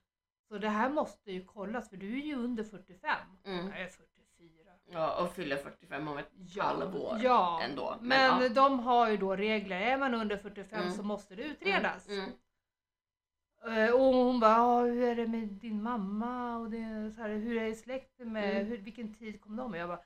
Så 0.50 0.59
det 0.59 0.69
här 0.69 0.88
måste 0.90 1.33
ju 1.33 1.45
kollas 1.45 1.88
för 1.90 1.97
du 1.97 2.12
är 2.21 2.25
ju 2.26 2.35
under 2.35 2.64
45. 2.64 3.19
Mm. 3.45 3.66
Jag 3.69 3.80
är 3.80 3.87
44. 3.88 4.73
Ja, 4.92 5.23
och 5.23 5.33
fyller 5.33 5.57
45 5.57 6.09
om 6.09 6.19
ett 6.19 6.30
Ja, 6.54 6.64
halvår 6.64 7.19
ja. 7.23 7.61
ändå. 7.62 7.97
Men 8.00 8.42
ja. 8.42 8.49
de 8.49 8.78
har 8.80 9.09
ju 9.11 9.16
då 9.16 9.37
regler. 9.37 9.80
Är 9.80 9.99
man 9.99 10.14
under 10.14 10.37
45 10.37 10.80
Mm. 10.83 10.92
så 10.92 11.02
måste 11.02 11.35
det 11.35 11.42
utredas. 11.42 12.09
Mm. 12.09 12.30
Eh, 13.64 13.90
Och 13.94 14.01
hon 14.14 14.40
bara, 14.40 14.51
"Ja, 14.57 14.81
hur 14.81 15.03
är 15.03 15.16
det 15.16 15.27
med 15.27 15.48
din 15.48 15.83
mamma? 15.83 16.57
Och 16.57 16.70
det, 16.70 17.12
så 17.16 17.22
här, 17.22 17.29
hur 17.29 17.57
är 17.62 17.75
släkten 17.75 18.33
med, 18.33 18.51
Mm. 18.57 18.66
hur, 18.66 18.79
vilken 18.79 19.14
tid 19.14 19.40
kom 19.40 19.57
de? 19.57 19.70
Och 19.72 19.79
jag 19.79 19.88
bara, 19.88 20.01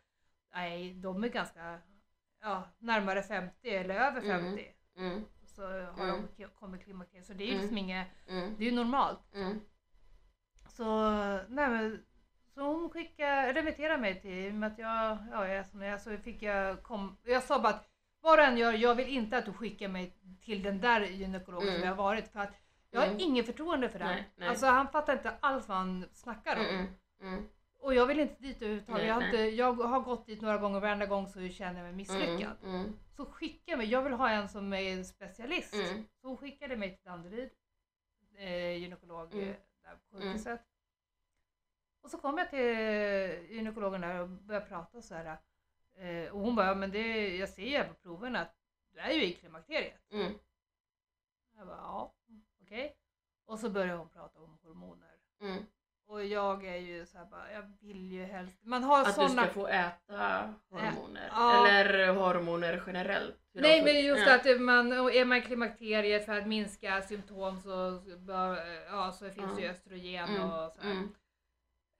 nej 0.54 0.94
de 0.94 1.24
är 1.24 1.28
ganska 1.28 1.78
ja, 2.42 2.62
närmare 2.78 3.22
50 3.22 3.70
eller 3.70 3.94
över 3.94 4.22
Mm. 4.22 4.44
50. 4.44 4.66
Mm. 4.96 5.24
Så 5.46 5.62
har 5.62 6.04
Mm. 6.08 6.22
de 6.36 6.44
kommit 6.46 6.84
klimakteriet. 6.84 7.26
Så 7.26 7.32
det 7.32 7.44
är 7.44 7.46
ju 7.46 7.52
Mm. 7.52 7.60
liksom 7.62 7.78
inget, 7.78 8.08
Mm. 8.28 8.54
det 8.58 8.64
är 8.64 8.70
ju 8.70 8.76
normalt. 8.76 9.34
Mm. 9.34 9.60
Så, 10.76 10.84
nej 11.48 11.68
men, 11.68 12.04
så 12.54 12.60
hon 12.60 12.90
skickade, 12.90 13.52
remitterade 13.52 13.98
mig 14.00 14.20
till, 14.20 14.30
i 14.30 14.50
och 14.50 14.54
med 14.54 14.72
att 14.72 14.78
jag, 14.78 15.18
ja, 15.32 15.46
jag 15.48 15.56
är 15.56 15.62
som 15.62 15.82
jag 15.82 16.00
så 16.00 16.16
fick 16.16 16.42
jag 16.42 16.82
kom, 16.82 17.16
jag 17.24 17.42
sa 17.42 17.58
bara 17.58 17.72
att 17.72 17.88
vad 18.20 18.38
du 18.38 18.42
än 18.42 18.56
gör, 18.58 18.72
jag 18.72 18.94
vill 18.94 19.08
inte 19.08 19.38
att 19.38 19.44
du 19.44 19.52
skickar 19.52 19.88
mig 19.88 20.16
till 20.40 20.62
den 20.62 20.80
där 20.80 21.00
gynekologen 21.00 21.68
Mm. 21.68 21.80
som 21.80 21.88
jag 21.88 21.96
har 21.96 22.02
varit 22.04 22.28
för 22.28 22.40
att 22.40 22.54
jag 22.90 23.00
har 23.00 23.06
Mm. 23.06 23.20
ingen 23.20 23.44
förtroende 23.44 23.88
för 23.88 23.98
den. 23.98 24.22
Nej. 24.36 24.48
Alltså 24.48 24.66
han 24.66 24.88
fattar 24.88 25.12
inte 25.12 25.32
alls 25.40 25.68
vad 25.68 25.76
han 25.76 26.04
snackar 26.12 26.56
om. 26.60 26.66
Mm. 26.66 26.86
Mm. 27.20 27.44
Och 27.80 27.94
jag 27.94 28.06
vill 28.06 28.20
inte 28.20 28.42
dit 28.42 28.62
överhuvudtaget. 28.62 29.06
Jag 29.06 29.14
har, 29.14 29.22
inte, 29.24 29.36
jag 29.38 29.72
har 29.72 30.00
gått 30.00 30.26
dit 30.26 30.40
några 30.40 30.58
gånger 30.58 30.76
och 30.76 30.82
varenda 30.82 31.06
gång 31.06 31.28
så 31.28 31.48
känner 31.48 31.74
jag 31.78 31.84
mig 31.84 31.92
misslyckad. 31.92 32.56
Mm. 32.64 32.74
Mm. 32.74 32.92
Så 33.16 33.26
skicka 33.26 33.76
mig, 33.76 33.86
jag 33.90 34.02
vill 34.02 34.12
ha 34.12 34.30
en 34.30 34.48
som 34.48 34.72
är 34.72 35.02
specialist. 35.02 35.74
Mm. 35.74 36.04
Så 36.20 36.28
hon 36.28 36.36
skickade 36.36 36.76
mig 36.76 36.96
till 36.96 37.04
Danderyd, 37.04 37.50
eh, 38.38 38.76
gynekolog 38.76 39.34
Mm. 39.34 39.54
Där 39.84 39.96
på 39.96 40.16
sjukhuset. 40.16 40.60
Och 42.00 42.10
så 42.10 42.18
kom 42.18 42.38
jag 42.38 42.50
till 42.50 42.58
gynekologen 43.54 44.00
där 44.00 44.20
och 44.20 44.28
började 44.28 44.66
prata 44.66 45.02
så 45.02 45.14
här. 45.14 45.38
Eh, 45.94 46.32
och 46.32 46.40
hon 46.40 46.56
bara, 46.56 46.66
"Ja, 46.66 46.74
men 46.74 46.90
det, 46.90 47.36
jag 47.36 47.48
ser 47.48 47.78
ju 47.82 47.84
på 47.88 47.94
proven 47.94 48.36
att 48.36 48.56
du 48.92 48.98
är 48.98 49.10
ju 49.10 49.24
i 49.24 49.32
klimakteriet. 49.32 50.10
Mm. 50.10 50.32
Jag 51.56 51.66
bara, 51.66 51.76
ja, 51.76 52.14
okej. 52.62 52.96
Och 53.44 53.60
så 53.60 53.70
började 53.70 53.98
hon 53.98 54.08
prata 54.08 54.40
om 54.40 54.58
hormoner. 54.62 55.18
Mm. 55.40 55.66
Och 56.06 56.24
jag 56.24 56.64
är 56.66 56.76
ju 56.76 57.06
så 57.06 57.18
här 57.18 57.24
bara, 57.24 57.52
jag 57.52 57.62
vill 57.80 58.12
ju 58.12 58.24
helst, 58.24 58.58
man 58.64 58.84
har 58.84 59.00
Att 59.00 59.06
du 59.06 59.12
sådana 59.12 59.42
ska 59.44 59.52
få 59.54 59.66
äta 59.66 60.54
hormoner. 60.70 61.28
Ja. 61.30 61.66
Eller 61.68 62.08
hormoner 62.14 62.82
generellt. 62.86 63.36
Nej 63.52 63.78
får- 63.80 63.84
men 63.86 64.04
just 64.04 64.26
ja. 64.26 64.34
att 64.34 64.60
man, 64.60 64.92
är 64.92 65.24
man 65.24 65.38
i 65.38 65.42
klimakteriet 65.42 66.24
för 66.26 66.38
att 66.38 66.46
minska 66.46 67.02
symptom 67.02 67.60
så, 67.60 68.00
bör, 68.18 68.58
ja, 68.90 69.12
så 69.12 69.30
finns 69.30 69.54
det 69.56 69.62
ju 69.62 69.66
Mm. 69.68 69.70
östrogen 69.70 70.28
Mm. 70.28 70.42
och 70.50 70.72
så. 70.72 70.80
Mm. 70.80 71.14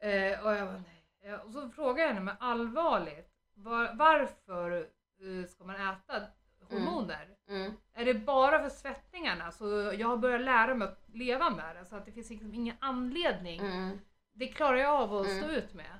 Eh, 0.03 0.45
och 0.45 0.53
jag 0.55 0.67
bara, 0.67 0.83
nej. 1.23 1.35
Och 1.45 1.53
så 1.53 1.69
frågar 1.69 2.03
jag 2.03 2.09
henne, 2.09 2.21
men 2.21 2.37
allvarligt, 2.41 3.31
var, 3.55 3.91
varför 3.95 4.73
eh, 5.21 5.49
ska 5.49 5.65
man 5.65 5.77
äta 5.77 6.23
hormoner? 6.71 7.29
Mm. 7.49 7.73
Är 7.95 8.05
det 8.05 8.15
bara 8.15 8.63
för 8.63 8.69
svettningarna? 8.69 9.51
Så 9.53 9.93
jag 9.99 10.09
har 10.09 10.17
börjat 10.17 10.41
lära 10.41 10.75
mig 10.75 10.89
att 10.89 11.03
leva 11.13 11.51
med 11.51 11.77
det 11.77 11.85
så 11.85 11.97
att 11.97 12.07
det 12.07 12.13
finns 12.13 12.31
liksom 12.31 12.55
ingen 12.55 12.77
anledning. 12.81 13.61
Mm. 13.61 13.99
Det 14.33 14.47
klarar 14.47 14.77
jag 14.79 14.95
av 14.95 15.15
att 15.15 15.27
Mm. 15.27 15.43
stå 15.43 15.51
ut 15.53 15.75
med. 15.75 15.99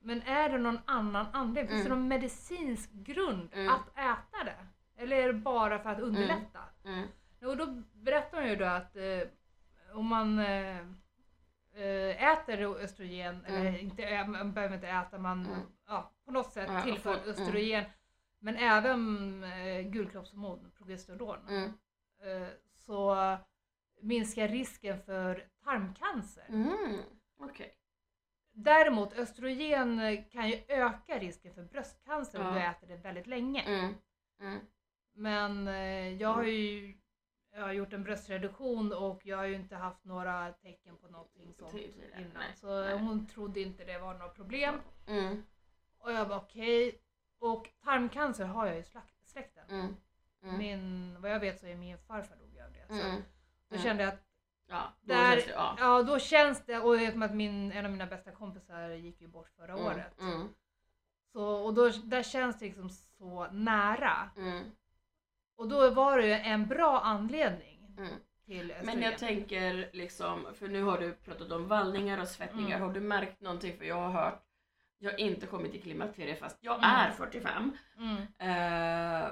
Men 0.00 0.22
är 0.22 0.48
det 0.48 0.58
någon 0.58 0.78
annan 0.84 1.26
anledning? 1.32 1.68
Finns 1.68 1.84
det 1.84 1.90
Mm. 1.90 1.98
någon 1.98 2.08
medicinsk 2.08 2.90
grund 2.92 3.48
Mm. 3.52 3.68
att 3.74 3.88
äta 3.98 4.44
det? 4.44 4.66
Eller 5.02 5.16
är 5.16 5.26
det 5.26 5.32
bara 5.32 5.78
för 5.78 5.90
att 5.90 6.00
underlätta? 6.00 6.60
Och 7.46 7.56
då 7.56 7.82
berättar 7.92 8.40
hon 8.40 8.48
ju 8.50 8.56
då 8.56 8.64
att 8.64 8.96
eh, 8.96 9.28
om 9.94 10.06
man 10.06 10.38
eh, 10.38 12.32
äter 12.32 12.76
östrogen, 12.80 13.44
eller 13.46 13.60
Mm. 13.60 13.80
inte, 13.80 14.02
ä- 14.02 14.26
man 14.26 14.52
behöver 14.52 14.74
inte 14.74 14.88
äta, 14.88 15.18
man 15.18 15.46
Mm. 15.46 15.60
ja, 15.88 16.10
på 16.24 16.32
något 16.32 16.52
sätt 16.52 16.70
tillför 16.84 17.14
får- 17.14 17.22
mm. 17.24 17.84
Men 18.42 18.56
även 18.56 19.44
eh, 19.44 19.80
gulkroppshormon, 19.82 20.70
progesteron, 20.78 21.38
Mm. 21.48 21.72
eh, 22.22 22.48
så 22.74 23.16
minskar 24.00 24.48
risken 24.48 25.00
för 25.00 25.48
tarmcancer. 25.64 26.44
Mm. 26.48 26.98
Okej. 27.38 27.74
Däremot 28.54 29.12
östrogen 29.12 30.00
kan 30.30 30.48
ju 30.48 30.62
öka 30.68 31.18
risken 31.18 31.54
för 31.54 31.62
bröstcancer 31.62 32.40
om 32.40 32.46
Ja. 32.46 32.52
du 32.54 32.60
äter 32.60 32.86
det 32.86 32.96
väldigt 32.96 33.26
länge. 33.26 33.62
Mm. 33.62 33.94
Mm. 34.40 34.60
Men 35.14 35.68
eh, 35.68 36.08
jag 36.22 36.28
har 36.32 36.44
ju 36.44 36.94
jag 37.54 37.62
har 37.62 37.72
gjort 37.72 37.92
en 37.92 38.02
bröstreduktion 38.04 38.92
och 38.92 39.26
jag 39.26 39.36
har 39.36 39.44
ju 39.44 39.54
inte 39.54 39.76
haft 39.76 40.04
några 40.04 40.52
tecken 40.52 40.96
på 40.96 41.08
någonting 41.08 41.54
sånt 41.54 41.74
innan. 41.74 42.30
nej, 42.34 42.52
så 42.54 42.80
nej. 42.80 42.98
hon 42.98 43.26
trodde 43.26 43.60
inte 43.60 43.84
det 43.84 43.98
var 43.98 44.14
något 44.14 44.34
problem. 44.34 44.74
Mm. 45.06 45.42
Och 45.98 46.12
jag 46.12 46.26
var 46.26 46.36
okej. 46.36 46.98
Och 47.42 47.68
tarmcancer 47.84 48.44
har 48.44 48.66
jag 48.66 48.78
i 48.78 48.84
släkten. 49.24 49.64
Mm. 49.68 49.96
Mm. 50.42 50.58
Min, 50.58 51.16
vad 51.20 51.30
jag 51.30 51.40
vet 51.40 51.60
så 51.60 51.66
är 51.66 51.74
min 51.76 51.98
farfar 51.98 52.36
dog 52.36 52.60
av 52.66 52.72
det. 52.72 52.86
Så 52.94 53.06
Mm. 53.08 53.22
då 53.68 53.74
Mm. 53.74 53.84
kände 53.86 54.02
jag 54.02 54.12
att 54.12 54.20
Ja, 54.68 54.92
då 55.00 55.14
där, 55.14 55.32
känns 55.32 55.44
det, 55.46 55.52
ja. 55.52 55.76
ja 55.78 56.02
då 56.02 56.18
känns 56.18 56.64
det, 56.64 56.78
och 56.78 56.96
jag 56.96 57.12
vet 57.12 57.22
att 57.22 57.34
min, 57.34 57.72
en 57.72 57.84
av 57.84 57.90
mina 57.90 58.06
bästa 58.06 58.30
kompisar 58.30 58.88
gick 58.88 59.20
ju 59.20 59.28
bort 59.28 59.48
förra 59.56 59.72
Mm. 59.72 59.84
året. 59.86 60.20
Mm. 60.20 60.48
Så, 61.32 61.44
och 61.64 61.74
då, 61.74 61.88
där 61.88 62.22
känns 62.22 62.58
det 62.58 62.64
liksom 62.64 62.90
så 62.90 63.46
nära. 63.52 64.30
Och 65.56 65.68
då 65.68 65.90
var 65.90 66.18
det 66.18 66.26
ju 66.26 66.32
en 66.32 66.66
bra 66.66 67.00
anledning 67.00 67.96
till 68.44 68.66
Men 68.66 68.70
östrogen. 68.88 69.02
jag 69.02 69.18
tänker 69.18 69.90
liksom, 69.92 70.46
för 70.54 70.68
nu 70.68 70.82
har 70.82 70.98
du 70.98 71.12
pratat 71.14 71.52
om 71.52 71.68
vallningar 71.68 72.20
och 72.20 72.28
svettningar. 72.28 72.78
Har 72.78 72.92
du 72.92 73.00
märkt 73.00 73.40
någonting? 73.40 73.76
För 73.78 73.84
jag 73.84 73.96
har 73.96 74.10
hört, 74.10 74.42
jag 75.02 75.10
har 75.12 75.18
inte 75.20 75.46
kommit 75.46 75.72
till 75.72 75.82
klimakteriet 75.82 76.38
fast 76.38 76.58
jag 76.60 76.74
Mm. 76.78 76.90
är 76.90 77.10
45. 77.10 77.76
Mm. 77.98 78.16
Eh, 78.38 79.30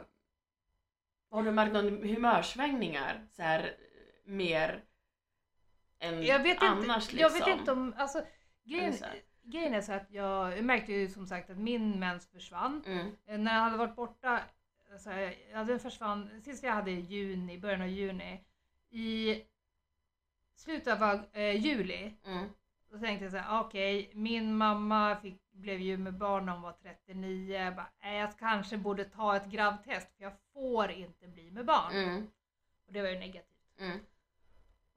har 1.31 1.43
du 1.43 1.51
märkt 1.51 1.73
någon 1.73 2.03
humörsvängningar? 2.09 3.27
Så 3.31 3.43
här, 3.43 3.77
mer 4.25 4.83
än 5.99 6.23
Jag 6.23 6.43
vet 6.43 6.63
annars 6.63 7.05
inte, 7.11 7.21
jag 7.23 7.33
liksom? 7.33 7.51
vet 7.51 7.59
inte 7.59 7.73
om, 7.73 7.95
alltså 7.97 8.23
grejen, 8.65 8.95
grejen 9.43 9.75
är 9.75 9.81
så 9.81 9.93
att 9.93 10.11
jag, 10.11 10.57
jag 10.57 10.65
märkte 10.65 10.93
ju 10.93 11.09
som 11.09 11.27
sagt 11.27 11.51
att 11.51 11.59
min 11.59 11.99
mens 12.01 12.31
försvann. 12.31 12.83
Mm. 12.87 13.17
Eh, 13.27 13.39
När 13.39 13.55
jag 13.55 13.63
hade 13.63 13.77
varit 13.77 13.97
borta, 13.97 14.41
så 14.99 15.11
här, 15.11 15.35
ja, 15.53 15.65
den 15.65 15.81
försvann, 15.81 16.43
sist 16.43 16.63
jag 16.65 16.73
hade 16.73 16.91
i 16.91 17.01
juni, 17.01 17.59
början 17.59 17.81
av 17.83 17.89
juni. 17.89 18.45
I 18.91 19.43
slutet 20.55 21.03
av 21.03 21.25
eh, 21.33 21.57
juli, 21.67 22.15
Mm. 22.27 22.49
då 22.91 22.99
tänkte 22.99 23.25
jag 23.25 23.33
så 23.33 23.39
här, 23.39 23.61
okej, 23.61 24.11
min 24.15 24.57
mamma 24.57 25.17
fick, 25.17 25.40
blev 25.53 25.81
ju 25.81 25.97
med 25.99 26.15
barn 26.15 26.47
när 26.47 26.53
hon 26.53 26.63
var 26.63 26.73
39. 26.73 27.55
Jag 27.59 27.77
bara, 27.77 27.91
"Nej, 28.03 28.19
jag 28.19 28.39
kanske 28.39 28.77
borde 28.79 29.05
ta 29.05 29.37
ett 29.37 29.47
gravtest 29.47 30.17
för 30.17 30.23
jag 30.25 30.33
får 30.53 30.91
inte 30.91 31.29
bli 31.29 31.51
med 31.51 31.67
barn. 31.67 31.93
Mm. 31.93 32.27
Och 32.87 32.93
det 32.93 33.03
var 33.03 33.09
ju 33.09 33.19
negativt. 33.19 33.75
Mm. 33.79 33.99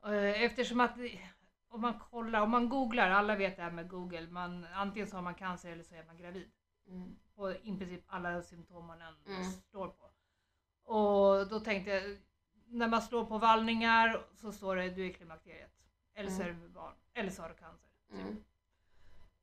Eh, 0.05 0.43
Eftersom 0.43 0.79
att 0.79 0.97
om 1.67 1.81
man 1.81 1.99
kollar, 1.99 2.41
om 2.41 2.49
man 2.51 2.69
googlar, 2.69 3.09
alla 3.09 3.35
vet 3.35 3.55
det 3.55 3.63
här 3.63 3.71
med 3.71 3.89
google, 3.89 4.27
man, 4.27 4.65
antingen 4.73 5.07
så 5.07 5.17
har 5.17 5.21
man 5.21 5.35
cancer 5.35 5.71
eller 5.71 5.83
så 5.83 5.95
är 5.95 6.03
man 6.03 6.17
gravid. 6.17 6.51
Mm. 6.87 7.15
På 7.35 7.51
i 7.51 7.77
princip 7.77 8.03
alla 8.07 8.41
symptom 8.41 8.85
man 8.85 9.01
än 9.01 9.15
Mm. 9.27 9.43
slår 9.43 9.87
på. 9.87 10.09
Och 10.93 11.47
då 11.47 11.59
tänkte 11.59 11.91
jag, 11.91 12.17
när 12.67 12.87
man 12.87 13.01
slår 13.01 13.25
på 13.25 13.37
vallningar 13.37 14.25
så 14.33 14.51
står 14.51 14.75
det 14.75 14.89
du 14.89 15.05
är 15.09 15.13
klimakteriet. 15.13 15.71
Eller 16.13 16.29
så 16.29 16.41
är 16.41 16.45
Mm. 16.45 16.55
du 16.57 16.61
med 16.61 16.71
barn. 16.71 16.93
Eller 17.13 17.29
så 17.29 17.41
har 17.41 17.49
du 17.49 17.55
cancer. 17.55 17.89
Mm. 18.11 18.43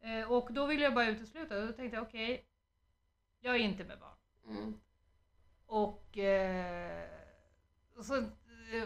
Eh, 0.02 0.32
och 0.32 0.52
då 0.52 0.66
ville 0.66 0.82
jag 0.84 0.94
bara 0.94 1.06
utesluta. 1.06 1.60
Då 1.66 1.72
tänkte 1.72 1.96
jag 1.96 2.06
okej, 2.06 2.46
jag 3.40 3.54
är 3.54 3.58
inte 3.58 3.84
med 3.84 3.98
barn. 3.98 4.16
Mm. 4.56 4.74
Och, 5.66 6.18
eh, 6.18 7.04
och 7.96 8.04
så 8.04 8.16
eh, 8.18 8.24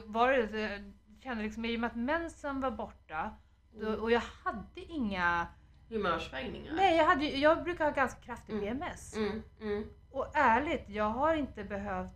var 0.05 0.33
det, 0.33 0.47
det 0.47 0.93
kände 1.23 1.43
liksom 1.43 1.65
i 1.65 1.77
och 1.77 1.81
med 1.81 1.91
att 1.91 1.97
mensen 1.97 2.61
var 2.61 2.71
borta 2.71 3.31
då, 3.73 3.87
Mm. 3.89 4.01
och 4.01 4.11
jag 4.11 4.21
hade 4.45 4.81
inga, 4.81 5.47
Humörsvängningar. 5.89 6.73
nej 6.75 6.97
jag, 6.97 7.05
hade, 7.07 7.25
jag 7.25 7.65
brukar 7.65 7.85
ha 7.85 7.91
ganska 7.93 8.21
kraftig 8.21 8.53
Mm. 8.53 8.65
PMS. 8.65 9.17
Mm. 9.17 9.43
Mm. 9.61 9.85
Och 10.11 10.31
ärligt, 10.35 10.85
jag 10.89 11.11
har 11.11 11.35
inte 11.35 11.65
behövt 11.65 12.13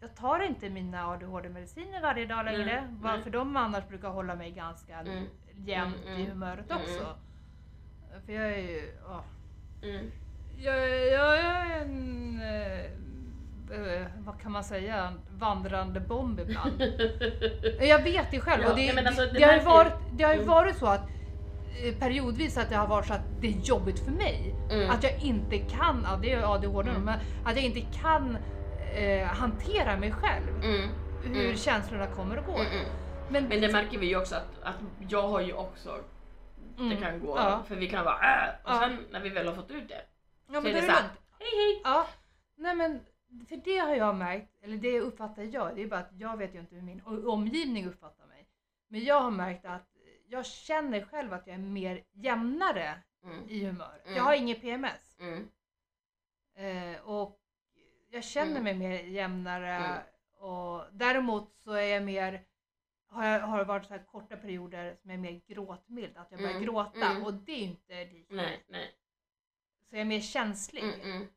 jag 0.00 0.16
tar 0.16 0.40
inte 0.40 0.70
mina 0.70 1.06
ADHD-mediciner 1.08 2.02
varje 2.02 2.26
dag 2.26 2.44
längre. 2.44 2.98
Nej. 3.02 3.22
för 3.22 3.30
de 3.30 3.56
annars 3.56 3.88
brukar 3.88 4.08
hålla 4.08 4.34
mig 4.34 4.50
ganska 4.50 4.98
Mm. 5.00 5.24
jämnt 5.54 5.96
Mm, 6.04 6.08
i 6.08 6.20
mm, 6.20 6.26
humöret 6.32 6.70
mm, 6.70 6.82
också. 6.82 7.16
För 8.26 8.32
jag 8.32 8.44
är 8.52 8.58
ju... 8.58 8.92
ja. 9.08 9.24
Mm. 9.82 10.10
Jag, 10.58 10.88
jag 11.12 11.38
är 11.38 11.80
en... 11.80 12.40
eh, 12.42 12.80
eh, 14.00 14.06
vad 14.18 14.40
kan 14.40 14.52
man 14.52 14.64
säga? 14.64 15.04
En 15.08 15.20
vandrande 15.38 16.00
bomb 16.00 16.40
ibland. 16.40 16.82
jag 17.80 18.02
vet 18.02 18.30
det 18.30 18.40
själv. 18.40 18.62
Ja, 18.62 18.70
och 18.70 18.76
det, 18.76 19.06
alltså, 19.06 19.22
har 19.22 19.54
ju 19.54 19.60
varit, 19.64 19.92
det 20.12 20.24
har 20.24 20.34
ju 20.34 20.42
varit 20.42 20.76
så 20.76 20.86
att 20.86 21.08
eh, 21.84 21.94
periodvis 21.94 22.56
att 22.56 22.68
det 22.68 22.76
har 22.76 22.86
varit 22.86 23.06
så 23.06 23.14
att 23.14 23.24
det 23.40 23.46
är 23.46 23.50
jobbigt 23.60 24.04
för 24.04 24.10
mig. 24.10 24.54
Mm. 24.70 24.90
Att 24.90 25.02
jag 25.02 25.18
inte 25.20 25.58
kan, 25.58 26.06
ja, 26.10 26.18
det 26.22 26.32
är 26.32 26.54
ADHD 26.54 26.90
Mm. 26.90 27.02
men 27.02 27.18
att 27.44 27.56
jag 27.56 27.64
inte 27.64 27.80
kan 27.80 28.36
eh, 28.94 29.26
hantera 29.26 29.96
mig 29.96 30.12
själv. 30.12 30.64
Mm. 30.64 30.88
Hur 31.22 31.44
Mm. 31.44 31.56
känslorna 31.56 32.06
kommer 32.06 32.38
och 32.38 32.44
går. 32.44 32.60
Mm. 32.60 32.72
Mm. 32.72 32.86
Men, 33.28 33.48
Men 33.48 33.60
det 33.60 33.72
märker 33.72 33.98
vi 33.98 34.06
ju 34.06 34.16
också 34.16 34.34
att, 34.34 34.62
att 34.62 34.74
jag 35.08 35.28
har 35.28 35.40
ju 35.40 35.52
också, 35.52 35.96
det 36.76 36.82
Mm. 36.82 37.02
kan 37.02 37.20
gå, 37.20 37.36
Ja. 37.38 37.62
för 37.68 37.76
vi 37.76 37.88
kan 37.88 38.04
vara 38.04 38.46
äh, 38.48 38.54
och 38.54 38.70
Ja. 38.70 38.80
sen 38.80 39.04
när 39.10 39.20
vi 39.20 39.28
väl 39.28 39.46
har 39.46 39.54
fått 39.54 39.70
ut 39.70 39.88
det, 39.88 40.04
ja, 40.46 40.54
så 40.54 40.60
men 40.60 40.66
är 40.66 40.72
det 40.72 40.78
är 40.78 40.82
det 40.82 40.86
så 40.86 40.92
här, 40.92 41.02
lugnt. 41.02 41.20
hej 41.38 41.48
hej! 41.56 41.80
Ja, 41.84 42.06
nej 42.56 42.74
men 42.74 43.00
för 43.48 43.56
det 43.56 43.78
har 43.78 43.94
jag 43.94 44.14
märkt, 44.16 44.50
eller 44.62 44.76
det 44.76 45.00
uppfattar 45.00 45.42
jag, 45.42 45.76
det 45.76 45.82
är 45.82 45.86
bara 45.86 46.00
att 46.00 46.12
jag 46.12 46.36
vet 46.36 46.54
ju 46.54 46.58
inte 46.60 46.74
hur 46.74 46.82
min 46.82 47.02
omgivning 47.26 47.86
uppfattar 47.88 48.26
mig. 48.26 48.46
Men 48.88 49.04
jag 49.04 49.20
har 49.20 49.30
märkt 49.30 49.64
att 49.64 49.88
jag 50.28 50.46
känner 50.46 51.04
själv 51.04 51.32
att 51.32 51.46
jag 51.46 51.54
är 51.54 51.58
mer 51.60 52.02
jämnare 52.12 52.94
Mm. 53.24 53.48
i 53.48 53.64
humör. 53.64 54.00
Mm. 54.04 54.16
Jag 54.16 54.22
har 54.24 54.34
ingen 54.34 54.60
PMS. 54.60 55.16
Mm. 55.20 55.48
Eh, 56.56 57.00
och 57.00 57.40
jag 58.10 58.24
känner 58.24 58.50
Mm. 58.60 58.62
mig 58.64 58.74
mer 58.74 59.04
jämnare 59.04 59.74
Mm. 59.76 59.98
och 60.38 60.84
däremot 60.92 61.52
så 61.54 61.72
är 61.72 61.82
jag 61.82 62.02
mer 62.02 62.42
har, 63.08 63.26
jag, 63.26 63.40
har 63.40 63.58
det 63.58 63.64
varit 63.64 63.86
så 63.86 63.94
här 63.94 64.04
korta 64.04 64.36
perioder 64.36 64.96
som 65.02 65.10
är 65.10 65.16
mer 65.16 65.40
gråtmild, 65.46 66.16
att 66.16 66.30
jag 66.30 66.40
börjar 66.40 66.54
Mm. 66.54 66.64
gråta 66.64 67.06
Mm. 67.10 67.24
och 67.24 67.34
det 67.34 67.52
är 67.52 67.58
inte 67.62 68.04
lika. 68.04 68.34
Nej, 68.34 68.64
nej. 68.68 68.94
Så 69.88 69.94
jag 69.94 70.00
är 70.00 70.04
mer 70.04 70.20
känslig. 70.20 70.84
Mm. 70.84 71.28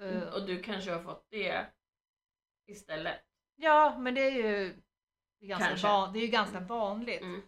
Eh. 0.00 0.34
Och 0.34 0.46
du 0.46 0.62
kanske 0.62 0.90
har 0.92 1.02
fått 1.02 1.26
det 1.30 1.66
istället. 2.66 3.20
Ja, 3.56 3.98
men 3.98 4.14
det 4.14 4.20
är 4.20 4.30
ju 4.30 4.76
det 5.40 5.46
är 5.46 5.48
ganska, 5.48 5.88
van, 5.88 6.12
det 6.12 6.18
är 6.18 6.20
ju 6.22 6.26
ganska 6.28 6.60
vanligt. 6.60 7.20
Mm. 7.22 7.42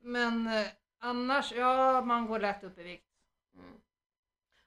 Men 0.00 0.46
eh, 0.46 0.66
annars, 0.98 1.52
ja 1.52 2.00
man 2.00 2.26
går 2.26 2.38
lätt 2.38 2.64
upp 2.64 2.78
i 2.78 2.82
vikt. 2.82 3.02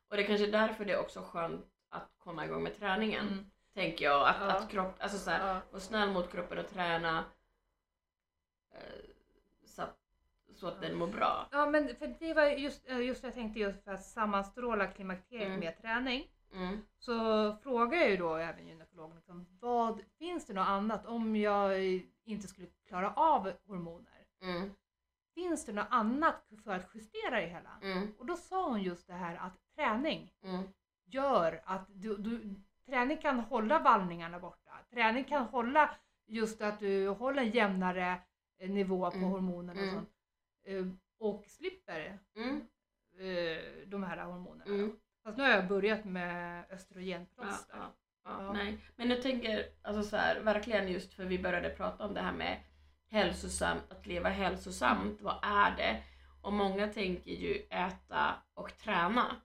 Och 0.09 0.15
det 0.17 0.23
är 0.23 0.27
kanske 0.27 0.47
är 0.47 0.51
därför 0.51 0.85
det 0.85 0.93
är 0.93 0.99
också 0.99 1.21
skönt 1.21 1.65
att 1.89 2.11
komma 2.17 2.45
igång 2.45 2.63
med 2.63 2.75
träningen. 2.79 3.51
Tänker 3.73 4.05
jag. 4.05 4.27
Att, 4.27 4.35
Ja. 4.39 4.45
att 4.51 4.69
kropp, 4.69 4.95
alltså 4.99 5.17
så 5.17 5.29
här, 5.29 5.47
Ja. 5.47 5.61
vara 5.71 5.81
snäll 5.81 6.11
mot 6.11 6.31
kroppen 6.31 6.57
och 6.57 6.69
träna 6.69 7.25
så 9.65 9.81
att, 9.81 9.97
så 10.55 10.67
att 10.67 10.81
den 10.81 10.95
mår 10.97 11.07
bra. 11.07 11.47
ja 11.51 11.65
men 11.65 11.95
för 11.95 12.15
det 12.19 12.33
var 12.33 12.43
just, 12.45 12.89
eh, 12.89 12.99
just 13.01 13.23
jag 13.23 13.33
tänkte 13.33 13.59
just 13.59 13.83
för 13.83 13.91
att 13.93 14.03
sammanstråla 14.03 14.87
klimakteriet 14.87 15.47
Mm. 15.47 15.59
med 15.59 15.81
träning. 15.81 16.27
Mm. 16.53 16.81
Så 16.97 17.13
frågar 17.63 17.97
jag 17.97 18.09
ju 18.09 18.17
då 18.17 18.35
även 18.35 18.67
gynekologen 18.67 19.15
liksom, 19.15 19.45
vad 19.59 20.01
finns 20.19 20.45
det 20.45 20.53
något 20.53 20.67
annat 20.67 21.05
om 21.05 21.35
jag 21.35 21.79
inte 22.23 22.47
skulle 22.47 22.67
klara 22.87 23.13
av 23.13 23.51
hormoner? 23.67 24.25
Mm. 24.41 24.71
Finns 25.35 25.65
det 25.65 25.73
något 25.73 25.87
annat 25.89 26.47
för 26.63 26.71
att 26.75 26.89
justera 26.95 27.41
det 27.41 27.47
hela? 27.47 27.69
Mm. 27.81 28.13
Och 28.19 28.25
då 28.25 28.35
sa 28.35 28.69
hon 28.69 28.81
just 28.83 29.07
det 29.07 29.13
här 29.13 29.35
att 29.35 29.53
träning 29.75 30.33
Mm. 30.43 30.63
gör 31.05 31.61
att 31.65 31.85
du, 31.87 32.17
du, 32.17 32.55
träning 32.85 33.17
kan 33.17 33.39
hålla 33.39 33.79
vallningarna 33.79 34.39
borta. 34.39 34.71
Träning 34.89 35.23
kan 35.23 35.43
hålla 35.43 35.89
just 36.25 36.61
att 36.61 36.79
du 36.79 37.07
håller 37.09 37.41
en 37.43 37.49
jämnare 37.51 38.11
eh, 38.11 38.17
nivå 38.67 39.11
på 39.11 39.17
Mm. 39.17 39.29
hormonerna 39.29 39.79
och 39.81 39.87
Mm. 39.87 39.95
sånt. 39.95 40.09
Eh, 40.65 40.85
Och 41.21 41.43
slipper 41.47 42.19
Mm. 42.35 42.61
eh, 43.19 43.57
de 43.87 44.03
här 44.03 44.23
hormonerna. 44.23 44.65
Mm. 44.65 44.95
Fast 45.23 45.37
nu 45.37 45.43
har 45.43 45.49
jag 45.51 45.67
börjat 45.67 46.05
med 46.05 46.63
Ja, 46.69 46.75
östrogenplåster. 46.75 47.75
ja, 47.77 47.95
ja, 48.25 48.43
Ja. 48.43 48.53
Nej. 48.53 48.77
Men 48.95 49.09
jag 49.09 49.21
tänker, 49.21 49.65
alltså 49.81 50.03
så 50.03 50.15
här, 50.17 50.39
verkligen 50.39 50.87
just 50.91 51.13
för 51.13 51.25
vi 51.25 51.39
började 51.39 51.69
prata 51.69 52.05
om 52.05 52.13
det 52.13 52.21
här 52.21 52.31
med 52.33 52.57
hälsosamt, 53.09 53.91
att 53.91 54.05
leva 54.07 54.29
hälsosamt, 54.29 55.21
vad 55.21 55.35
är 55.41 55.75
det? 55.77 56.03
Och 56.41 56.53
många 56.53 56.87
tänker 56.87 57.31
ju 57.31 57.53
äta 57.69 58.35
och 58.53 58.77
träna. 58.77 59.35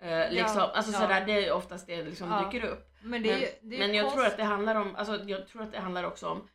Eh, 0.00 0.30
liksom, 0.30 0.62
alltså 0.74 0.92
ja. 0.92 0.98
sådär, 0.98 1.26
det 1.26 1.46
är 1.46 1.52
oftast 1.52 1.86
det 1.86 2.02
liksom 2.02 2.28
Ja. 2.30 2.44
dyker 2.50 2.66
upp. 2.68 2.88
Men, 3.02 3.22
det 3.22 3.30
Men, 3.62 3.70
det 3.70 3.78
men 3.78 3.94
jag 3.94 4.12
tror 4.12 4.26
att 4.26 4.36
det 4.36 4.44
handlar 4.44 4.74
om, 4.74 4.96
alltså 4.96 5.24
jag 5.24 5.46
tror 5.48 5.62
att 5.62 5.72
det 5.72 5.78
handlar 5.80 6.04
också 6.04 6.28
om 6.28 6.48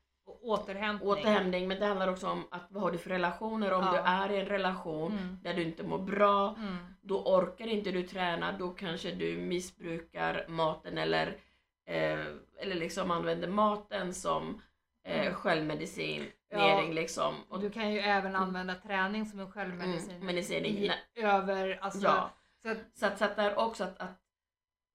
återhämtning. 0.47 1.09
återhämtning, 1.09 1.67
men 1.67 1.79
det 1.79 1.85
handlar 1.85 2.07
också 2.07 2.27
om 2.29 2.47
att 2.51 2.65
vad 2.69 2.83
har 2.83 2.91
du 2.91 2.97
för 2.97 3.09
relationer? 3.09 3.73
Om 3.73 3.83
Ja. 3.83 3.91
du 3.91 3.97
är 3.97 4.31
i 4.31 4.39
en 4.39 4.45
relation 4.45 5.11
Mm. 5.11 5.39
där 5.43 5.53
du 5.53 5.63
inte 5.63 5.83
mår 5.83 5.99
bra, 5.99 6.55
Mm. 6.57 6.77
då 7.01 7.23
orkar 7.23 7.67
inte 7.67 7.91
du 7.91 8.03
träna, 8.03 8.51
då 8.57 8.69
kanske 8.69 9.11
du 9.11 9.37
missbrukar 9.37 10.45
maten 10.47 10.97
eller, 10.97 11.27
eh, 11.85 12.19
eller 12.57 12.75
liksom 12.75 13.11
använder 13.11 13.47
maten 13.47 14.13
som 14.13 14.61
eh, 15.03 15.21
Mm. 15.21 15.33
självmedicinering 15.33 16.31
Ja. 16.49 16.81
liksom. 16.91 17.35
Och 17.49 17.59
du 17.59 17.69
kan 17.69 17.91
ju 17.93 17.99
även 17.99 18.35
använda 18.35 18.75
träning 18.75 19.25
som 19.25 19.39
en 19.39 19.51
självmedicin. 19.51 20.21
Mm, 20.21 20.91
över, 21.15 21.79
alltså, 21.81 21.99
Ja. 22.07 22.29
så 22.63 22.69
att 22.69 22.77
Så 22.93 23.05
att, 23.05 23.17
så 23.17 23.25
att 23.25 23.35
där 23.35 23.59
också 23.59 23.83
att, 23.83 23.99
att, 23.99 24.19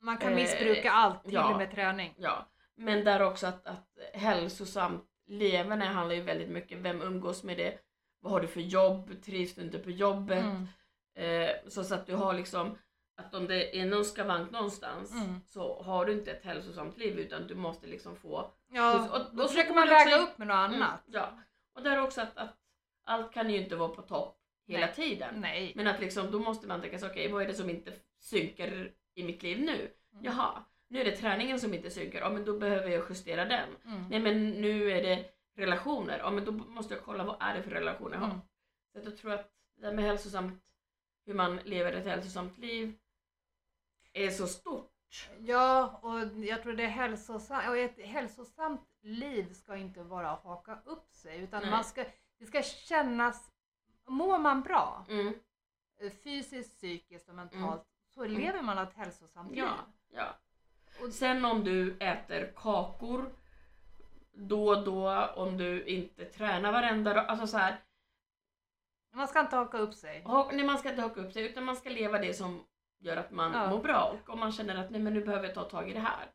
man 0.00 0.16
kan 0.18 0.30
Eh, 0.30 0.34
missbruka 0.36 0.90
allt, 0.90 1.24
till 1.24 1.32
ja. 1.32 1.50
och 1.52 1.58
med 1.58 1.70
träning. 1.70 2.14
ja, 2.18 2.46
men 2.76 3.04
där 3.04 3.22
också 3.22 3.46
att, 3.46 3.66
att 3.66 3.88
hälsosamt 4.14 5.04
leverne 5.32 5.84
handlar 5.84 6.14
ju 6.14 6.22
väldigt 6.22 6.48
mycket, 6.48 6.78
vem 6.78 7.02
umgås 7.02 7.42
med 7.44 7.56
det? 7.56 7.78
Vad 8.20 8.32
har 8.32 8.40
du 8.40 8.46
för 8.46 8.60
jobb? 8.60 9.22
Trivs 9.24 9.54
du 9.54 9.62
inte 9.62 9.78
på 9.78 9.90
jobbet? 9.90 10.44
Mm. 10.44 10.66
Eh, 11.14 11.50
så, 11.68 11.84
så 11.84 11.94
att 11.94 12.06
du 12.06 12.14
har 12.14 12.34
liksom 12.34 12.78
att 13.16 13.34
om 13.34 13.46
det 13.46 13.78
är 13.78 13.86
någon 13.86 14.04
skavank 14.04 14.50
någonstans 14.50 15.12
Mm. 15.12 15.40
så 15.46 15.82
har 15.82 16.04
du 16.06 16.12
inte 16.12 16.30
ett 16.32 16.44
hälsosamt 16.44 16.98
liv 16.98 17.18
utan 17.18 17.46
du 17.46 17.54
måste 17.54 17.86
liksom 17.86 18.16
få 18.16 18.50
Ja, 18.68 19.08
Och- 19.08 19.20
och- 19.20 19.36
då 19.36 19.48
försöker 19.48 19.74
man 19.74 19.88
väga 19.88 20.16
in- 20.16 20.22
upp 20.24 20.38
med 20.38 20.48
något 20.48 20.54
annat. 20.54 21.08
Mm, 21.08 21.20
ja. 21.20 21.38
Och 21.74 21.82
där 21.82 22.02
också 22.02 22.20
att, 22.20 22.36
att 22.36 22.56
allt 23.04 23.32
kan 23.32 23.50
ju 23.50 23.56
inte 23.62 23.76
vara 23.76 23.88
på 23.88 24.02
topp 24.02 24.38
hela 24.66 24.86
Nej. 24.86 24.94
tiden. 24.94 25.34
Nej. 25.40 25.72
Men 25.76 25.86
att 25.86 26.00
liksom, 26.00 26.30
då 26.30 26.38
måste 26.38 26.66
man 26.66 26.80
tänka 26.80 26.98
sig, 26.98 27.10
okej 27.10 27.32
vad 27.32 27.42
är 27.42 27.46
det 27.46 27.54
som 27.54 27.70
inte 27.70 27.92
synkar 28.20 28.90
i 29.14 29.22
mitt 29.24 29.42
liv 29.42 29.60
nu? 29.60 29.90
Mm. 30.12 30.24
Jaha, 30.24 30.64
nu 30.92 31.00
är 31.00 31.04
det 31.04 31.16
träningen 31.16 31.60
som 31.60 31.74
inte 31.74 31.90
synkar, 31.90 32.20
ja 32.20 32.30
men 32.30 32.44
då 32.44 32.58
behöver 32.58 32.88
jag 32.88 33.04
justera 33.08 33.44
den. 33.44 33.68
Mm. 33.84 34.04
Nej 34.10 34.20
men 34.20 34.50
nu 34.50 34.90
är 34.90 35.02
det 35.02 35.30
relationer, 35.56 36.18
ja 36.18 36.30
men 36.30 36.44
då 36.44 36.52
måste 36.52 36.94
jag 36.94 37.04
kolla 37.04 37.24
vad 37.24 37.36
är 37.40 37.54
det 37.54 37.62
för 37.62 37.70
relationer 37.70 38.14
jag 38.14 38.20
har. 38.20 38.30
Mm. 38.30 38.40
Så 38.92 38.98
att 38.98 39.04
jag 39.04 39.16
tror 39.16 39.32
att 39.32 39.50
det 39.76 39.86
här 39.86 39.92
med 39.94 40.04
hälsosamt, 40.04 40.62
hur 41.26 41.34
man 41.34 41.56
lever 41.56 41.92
ett 41.92 42.06
hälsosamt 42.06 42.58
liv 42.58 42.98
är 44.12 44.30
så 44.30 44.46
stort. 44.46 45.28
Ja, 45.38 46.00
och 46.02 46.44
jag 46.44 46.62
tror 46.62 46.72
det 46.72 46.82
är 46.84 46.88
hälsosamt, 46.88 47.68
och 47.68 47.76
ett 47.76 48.00
hälsosamt 48.00 48.88
liv 49.02 49.52
ska 49.52 49.76
inte 49.76 50.02
vara 50.02 50.30
att 50.30 50.44
haka 50.44 50.78
upp 50.84 51.12
sig 51.12 51.40
utan 51.40 51.62
Nej. 51.62 51.70
man 51.70 51.84
ska, 51.84 52.04
det 52.38 52.46
ska 52.46 52.62
kännas, 52.62 53.52
mår 54.06 54.38
man 54.38 54.62
bra 54.62 55.06
Mm, 55.08 55.34
fysiskt, 56.24 56.76
psykiskt 56.76 57.28
och 57.28 57.34
mentalt 57.34 57.86
så 58.14 58.24
lever 58.24 58.62
man 58.62 58.78
ett 58.78 58.94
hälsosamt 58.94 59.50
liv. 59.50 59.58
Ja, 59.58 59.76
ja. 60.10 60.38
Och 61.00 61.12
sen 61.12 61.44
om 61.44 61.64
du 61.64 61.96
äter 62.00 62.52
kakor 62.56 63.32
då 64.34 64.68
och 64.68 64.84
då, 64.84 65.26
om 65.36 65.56
du 65.56 65.84
inte 65.86 66.24
tränar 66.24 66.72
varenda 66.72 67.14
dag, 67.14 67.24
alltså 67.28 67.46
så 67.46 67.58
här, 67.58 67.76
Man 69.14 69.28
ska 69.28 69.40
inte 69.40 69.56
haka 69.56 69.78
upp 69.78 69.94
sig. 69.94 70.22
ha- 70.22 70.50
nej, 70.52 70.64
man 70.66 70.78
ska 70.78 70.90
inte 70.90 71.02
haka 71.02 71.20
upp 71.20 71.32
sig 71.32 71.44
utan 71.50 71.64
man 71.64 71.76
ska 71.76 71.90
leva 71.90 72.18
det 72.18 72.34
som 72.34 72.64
gör 72.98 73.16
att 73.16 73.30
man 73.30 73.52
Ja. 73.52 73.70
mår 73.70 73.78
bra 73.82 74.14
och 74.22 74.30
om 74.30 74.40
man 74.40 74.52
känner 74.52 74.74
att 74.84 74.90
nej 74.90 75.00
men 75.00 75.14
nu 75.14 75.24
behöver 75.24 75.44
jag 75.46 75.54
ta 75.54 75.64
tag 75.64 75.90
i 75.90 75.92
det 75.92 76.00
här. 76.00 76.30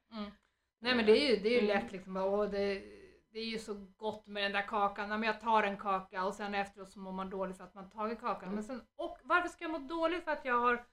Nej 0.79 0.95
men 0.95 1.05
det 1.05 1.11
är 1.11 1.29
ju, 1.29 1.35
det 1.43 1.49
är 1.49 1.61
ju 1.61 1.69
Mm. 1.69 1.83
lätt 1.83 1.91
liksom, 1.91 2.17
åh, 2.17 2.49
det, 2.49 2.83
det 3.31 3.39
är 3.39 3.45
ju 3.45 3.59
så 3.59 3.73
gott 3.97 4.27
med 4.27 4.43
den 4.43 4.51
där 4.51 4.67
kakan. 4.67 5.09
Ja, 5.09 5.17
men 5.17 5.27
jag 5.27 5.41
tar 5.41 5.63
en 5.63 5.77
kaka 5.77 6.23
och 6.25 6.33
sen 6.33 6.55
efteråt 6.55 6.89
så 6.91 6.99
mår 6.99 7.11
man 7.11 7.29
dåligt 7.29 7.57
för 7.57 7.63
att 7.63 7.73
man 7.73 7.89
tagit 7.89 8.19
kakan. 8.19 8.43
Mm. 8.43 8.55
Men 8.55 8.63
sen, 8.63 8.81
och 8.95 9.17
varför 9.23 9.49
ska 9.49 9.63
jag 9.63 9.71
må 9.71 9.77
dåligt 9.77 10.23
för 10.23 10.31
att 10.31 10.45
jag 10.45 10.59
har 10.59 10.85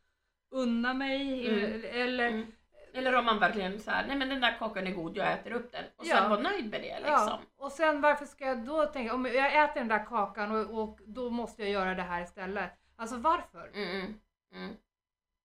unnat 0.50 0.96
mig? 0.96 1.48
Mm. 1.48 1.83
Eller, 2.03 2.29
Mm. 2.29 2.53
Eller 2.94 3.14
om 3.14 3.24
man 3.24 3.38
verkligen 3.38 3.80
så 3.80 3.90
här, 3.90 4.07
nej 4.07 4.16
men 4.16 4.28
den 4.28 4.40
där 4.40 4.57
kakan 4.59 4.87
är 4.87 4.92
god, 4.92 5.16
jag 5.16 5.33
äter 5.33 5.52
upp 5.52 5.72
den. 5.72 5.85
Och 5.96 6.07
sen 6.07 6.16
Ja. 6.22 6.28
vara 6.28 6.40
nöjd 6.40 6.70
med 6.70 6.80
det 6.83 6.94
liksom. 7.00 7.12
Ja, 7.12 7.40
och 7.57 7.72
sen 7.72 8.00
varför 8.00 8.26
ska 8.26 8.44
jag 8.46 8.59
då 8.64 8.87
tänka, 8.87 9.14
om 9.14 9.24
jag 9.26 9.64
äter 9.64 9.74
den 9.80 9.88
där 9.88 10.04
kakan 10.07 10.50
och, 10.57 10.83
och 10.83 11.00
då 11.07 11.30
måste 11.30 11.62
jag 11.62 11.70
göra 11.70 11.94
det 11.94 12.02
här 12.02 12.22
istället. 12.22 12.70
Alltså 12.96 13.16
varför? 13.16 13.70
Mm, 13.74 13.88
mm, 14.00 14.14
mm. 14.52 14.76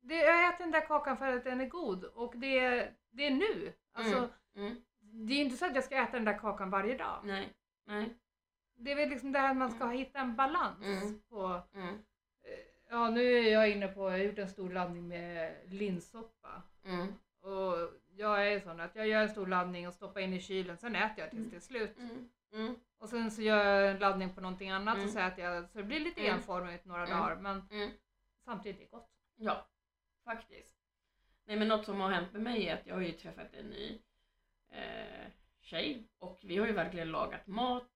Det, 0.01 0.15
jag 0.15 0.47
äter 0.49 0.63
den 0.63 0.71
där 0.71 0.85
kakan 0.85 1.17
för 1.17 1.38
att 1.38 1.43
den 1.43 1.62
är 1.62 1.65
god 1.65 2.03
och 2.03 2.33
det, 2.38 2.88
det 3.12 3.27
är 3.27 3.31
nu. 3.31 3.73
Alltså, 3.93 4.17
Mm. 4.55 4.67
Mm. 4.67 4.75
Det 5.27 5.33
är 5.33 5.41
inte 5.41 5.57
så 5.57 5.65
att 5.65 5.75
jag 5.75 5.83
ska 5.83 5.95
äta 5.95 6.12
den 6.12 6.25
där 6.25 6.38
kakan 6.39 6.69
varje 6.69 6.97
dag. 6.97 7.19
Nej, 7.23 7.53
nej. 7.88 8.17
Det 8.75 8.91
är 8.91 8.95
väl 8.95 9.09
liksom 9.09 9.31
det 9.31 9.39
här 9.39 9.49
att 9.51 9.57
man 9.57 9.71
ska 9.71 9.88
hitta 9.88 10.19
en 10.19 10.35
balans 10.35 10.85
Mm. 10.85 11.21
på 11.29 11.62
Mm. 11.73 11.89
eh, 12.43 12.59
Ja 12.91 13.09
nu 13.09 13.21
är 13.38 13.53
jag 13.53 13.69
inne 13.69 13.88
på, 13.88 14.01
jag 14.03 14.09
har 14.12 14.17
gjort 14.17 14.39
en 14.39 14.49
stor 14.49 14.69
laddning 14.69 15.07
med 15.07 15.55
linssoppa. 15.65 16.62
Mm. 16.85 17.13
Och 17.41 17.75
jag 18.15 18.47
är 18.54 18.60
sån 18.60 18.80
att 18.80 18.95
jag 18.95 19.08
gör 19.08 19.21
en 19.21 19.30
stor 19.30 19.47
laddning 19.47 19.88
och 19.88 19.93
stoppar 19.93 20.21
in 20.21 20.34
i 20.34 20.41
kylen, 20.41 20.78
sen 20.78 20.95
äter 20.95 21.19
jag 21.23 21.32
tills 21.32 21.49
det 21.49 21.56
är 21.56 21.60
slut. 21.60 21.97
Mm. 21.97 22.30
Mm. 22.54 22.75
Och 22.97 23.10
sen 23.10 23.32
så 23.32 23.41
gör 23.41 23.65
jag 23.65 23.91
en 23.91 23.99
laddning 23.99 24.34
på 24.34 24.41
någonting 24.41 24.69
annat 24.69 24.95
Mm. 24.95 25.08
och 25.08 25.13
så 25.13 25.19
äter 25.19 25.43
jag, 25.45 25.69
så 25.69 25.78
det 25.78 25.84
blir 25.84 25.99
lite 25.99 26.21
Mm. 26.21 26.34
enformigt 26.36 26.86
några 26.86 27.04
Mm. 27.08 27.17
dagar 27.17 27.36
men 27.36 27.63
Mm. 27.71 27.89
samtidigt 28.45 28.78
är 28.80 28.84
det 28.84 28.89
gott. 28.91 29.10
Ja, 29.36 29.67
faktiskt. 30.25 30.75
Nej 31.45 31.58
men 31.58 31.67
något 31.67 31.86
som 31.86 31.99
har 31.99 32.12
hänt 32.12 32.34
med 32.34 32.41
mig 32.41 32.67
är 32.67 32.73
att 32.73 32.88
jag 32.88 32.95
har 32.95 33.02
ju 33.02 33.12
träffat 33.12 33.54
en 33.54 33.65
ny 33.65 33.99
eh, 34.71 35.28
tjej 35.62 36.08
och 36.19 36.39
vi 36.43 36.58
har 36.58 36.67
ju 36.67 36.73
verkligen 36.73 37.12
lagat 37.12 37.47
mat 37.47 37.88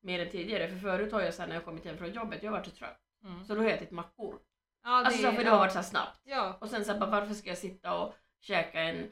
mer 0.00 0.20
än 0.20 0.30
tidigare. 0.30 0.68
För 0.68 0.78
förut 0.78 1.12
har 1.12 1.20
jag 1.20 1.34
sen 1.34 1.48
när 1.48 1.56
jag 1.56 1.64
kommit 1.64 1.84
hem 1.84 1.98
från 1.98 2.12
jobbet, 2.12 2.42
jag 2.42 2.50
har 2.50 2.58
varit 2.58 2.66
så 2.68 2.76
trött. 2.76 3.00
Mm. 3.24 3.44
Så 3.44 3.54
då 3.54 3.60
har 3.60 3.68
jag 3.68 3.76
ätit 3.78 3.90
mackor. 3.90 4.40
Ja, 4.82 4.90
Alltså 4.90 5.22
så, 5.22 5.32
för 5.32 5.44
det 5.44 5.50
har 5.50 5.58
varit 5.58 5.72
så 5.72 5.82
snabbt. 5.82 6.20
Ja, 6.24 6.58
Och 6.60 6.68
sen 6.70 6.84
så 6.84 6.98
bara, 6.98 7.10
varför 7.10 7.34
ska 7.34 7.48
jag 7.48 7.58
sitta 7.58 7.98
och 7.98 8.14
käka 8.40 8.80
en 8.80 9.10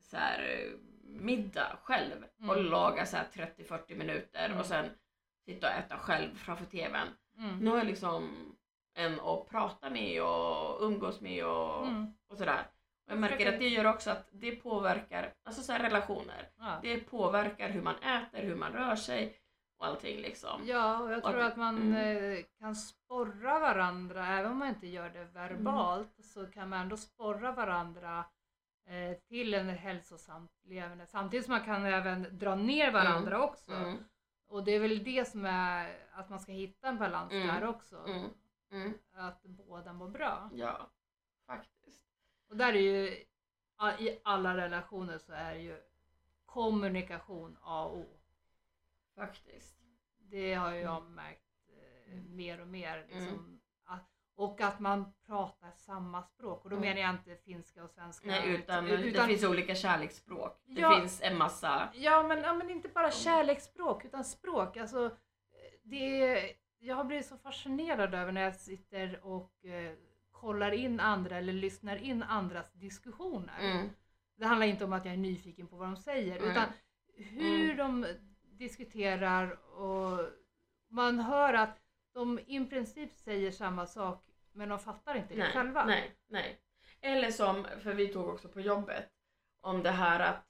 så 0.00 0.16
här, 0.16 0.38
eh, 0.42 0.78
middag 1.02 1.78
själv 1.82 2.24
och 2.48 2.56
Mm. 2.56 2.64
laga 2.70 3.06
så 3.06 3.16
här 3.16 3.24
30-40 3.32 3.94
minuter 3.94 4.44
Mm. 4.46 4.58
och 4.58 4.66
sen 4.66 4.90
sitta 5.44 5.66
och 5.66 5.72
äta 5.74 5.98
själv 5.98 6.34
framför 6.34 6.64
TVn. 6.64 7.08
mm. 7.38 7.58
Nu 7.58 7.70
har 7.70 7.76
jag 7.78 7.86
liksom 7.86 8.30
en 8.94 9.20
att 9.20 9.48
prata 9.48 9.90
med 9.90 10.22
och 10.22 10.82
umgås 10.82 11.20
med 11.20 11.46
och, 11.46 11.86
Mm. 11.86 12.06
och 12.28 12.36
sådär. 12.38 12.66
Och 13.06 13.12
jag 13.12 13.18
märker 13.18 13.52
att 13.52 13.58
det 13.58 13.68
gör 13.68 13.84
också 13.86 14.10
att 14.10 14.28
det 14.32 14.56
påverkar, 14.56 15.34
alltså 15.44 15.62
så 15.62 15.72
relationer. 15.72 16.48
Ja. 16.58 16.78
Det 16.82 16.98
påverkar 16.98 17.68
hur 17.70 17.82
man 17.82 17.94
äter, 17.96 18.42
hur 18.42 18.56
man 18.56 18.72
rör 18.72 18.96
sig 18.96 19.36
och 19.78 19.86
allting 19.86 20.20
liksom. 20.20 20.60
Ja, 20.66 20.98
och 20.98 21.12
jag 21.12 21.22
tror 21.22 21.36
Och- 21.36 21.44
att 21.44 21.56
man 21.56 21.76
mm. 21.76 22.32
eh, 22.32 22.44
kan 22.58 22.76
sporra 22.76 23.58
varandra, 23.58 24.26
även 24.26 24.52
om 24.52 24.58
man 24.58 24.68
inte 24.68 24.86
gör 24.86 25.08
det 25.10 25.24
verbalt, 25.24 26.24
så 26.24 26.46
kan 26.46 26.68
man 26.68 26.80
ändå 26.80 26.96
sporra 26.96 27.52
varandra 27.52 28.24
till 29.28 29.54
en 29.54 29.68
hälsosamt 29.68 30.52
levande. 30.64 31.06
Samtidigt 31.06 31.46
som 31.46 31.54
man 31.54 31.64
kan 31.64 31.86
även 31.86 32.38
dra 32.38 32.54
ner 32.54 32.92
varandra 32.92 33.42
också. 33.44 33.72
Mm, 33.72 33.96
Och 34.46 34.64
det 34.64 34.70
är 34.72 34.80
väl 34.80 35.04
det 35.04 35.28
som 35.28 35.44
är 35.44 35.98
att 36.12 36.28
man 36.30 36.40
ska 36.40 36.52
hitta 36.52 36.88
en 36.88 36.98
balans 36.98 37.32
Mm. 37.32 37.46
där 37.46 37.64
också. 37.68 37.96
mm, 38.06 38.30
mm. 38.70 38.94
Att 39.12 39.42
båda 39.42 39.92
mår 39.92 40.08
bra. 40.08 40.50
Ja, 40.54 40.90
faktiskt. 41.46 42.06
Och 42.48 42.56
där 42.56 42.72
är 42.72 42.80
ju, 42.80 43.06
i 43.98 44.20
alla 44.24 44.56
relationer 44.56 45.18
så 45.18 45.32
är 45.32 45.54
ju 45.54 45.80
kommunikation 46.46 47.56
A 47.62 47.84
och 47.84 47.98
O. 47.98 48.06
Faktiskt. 49.14 49.76
Det 50.18 50.54
har 50.54 50.70
jag 50.72 51.00
Mm. 51.02 51.14
märkt 51.14 51.68
eh, 52.08 52.14
mer 52.22 52.60
och 52.60 52.68
mer. 52.68 53.06
Liksom, 53.10 53.53
och 54.36 54.60
att 54.60 54.80
man 54.80 55.12
pratar 55.26 55.70
samma 55.76 56.22
språk. 56.22 56.64
Och 56.64 56.70
då 56.70 56.76
Mm. 56.76 56.88
menar 56.88 57.00
jag 57.02 57.10
inte 57.10 57.36
finska 57.44 57.84
och 57.84 57.90
svenska. 57.90 58.26
Nej, 58.26 58.54
utan, 58.54 58.86
utan 58.86 59.12
det 59.22 59.26
finns 59.28 59.44
olika 59.44 59.74
kärleksspråk. 59.74 60.62
Det 60.66 60.80
Ja. 60.80 60.96
finns 61.00 61.22
en 61.22 61.38
massa... 61.38 61.88
Ja 61.94 62.22
men, 62.22 62.38
ja, 62.38 62.54
men 62.54 62.70
inte 62.70 62.88
bara 62.88 63.10
kärleksspråk 63.10 64.04
utan 64.04 64.24
språk. 64.24 64.76
Alltså, 64.76 65.16
det, 65.82 66.52
jag 66.78 66.96
har 66.96 67.04
blivit 67.04 67.26
så 67.26 67.36
fascinerad 67.36 68.14
över 68.14 68.32
när 68.32 68.40
jag 68.42 68.56
sitter 68.56 69.24
och 69.26 69.64
eh, 69.64 69.92
kollar 70.30 70.72
in 70.72 71.00
andra 71.00 71.36
eller 71.38 71.52
lyssnar 71.52 71.96
in 71.96 72.22
andras 72.22 72.72
diskussioner. 72.72 73.58
Mm, 73.60 73.90
Det 74.36 74.46
handlar 74.46 74.66
inte 74.66 74.84
om 74.84 74.92
att 74.92 75.04
jag 75.04 75.14
är 75.14 75.18
nyfiken 75.18 75.66
på 75.68 75.76
vad 75.76 75.88
de 75.88 75.96
säger 75.96 76.36
Mm. 76.36 76.50
utan 76.50 76.68
hur 77.16 77.74
de 77.76 78.06
diskuterar 78.42 79.50
och 79.78 80.20
man 80.88 81.18
hör 81.20 81.54
att 81.54 81.78
de 82.14 82.38
i 82.46 82.66
princip 82.66 83.12
säger 83.16 83.50
samma 83.50 83.86
sak 83.86 84.24
men 84.52 84.68
de 84.68 84.78
fattar 84.78 85.14
inte 85.14 85.34
det 85.34 85.40
nej, 85.42 85.52
själva. 85.52 85.84
nej, 85.84 86.16
nej. 86.28 86.60
Eller 87.00 87.30
som, 87.30 87.66
för 87.82 87.94
vi 87.94 88.08
tog 88.08 88.28
också 88.28 88.48
på 88.48 88.60
jobbet, 88.60 89.10
om 89.60 89.82
det 89.82 89.90
här 89.90 90.20
att, 90.20 90.46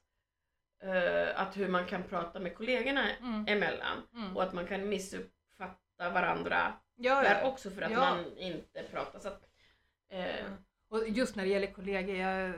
eh, 0.82 1.40
att 1.40 1.56
hur 1.56 1.68
man 1.68 1.86
kan 1.86 2.02
prata 2.02 2.40
med 2.40 2.54
kollegorna 2.56 3.10
Mm. 3.16 3.44
emellan 3.48 4.02
Mm. 4.14 4.36
och 4.36 4.42
att 4.42 4.52
man 4.54 4.66
kan 4.66 4.88
missuppfatta 4.88 6.10
varandra 6.10 6.72
Ja, 6.96 7.22
där 7.22 7.40
ja. 7.40 7.48
också 7.50 7.70
för 7.70 7.82
att 7.82 7.90
Ja. 7.92 7.98
man 8.00 8.36
inte 8.38 8.82
pratar. 8.82 9.18
Så 9.18 9.28
att, 9.28 9.48
eh, 10.08 10.46
Och 10.88 11.08
just 11.08 11.36
när 11.36 11.44
det 11.44 11.50
gäller 11.50 11.72
kollegor, 11.72 12.16
jag 12.16 12.54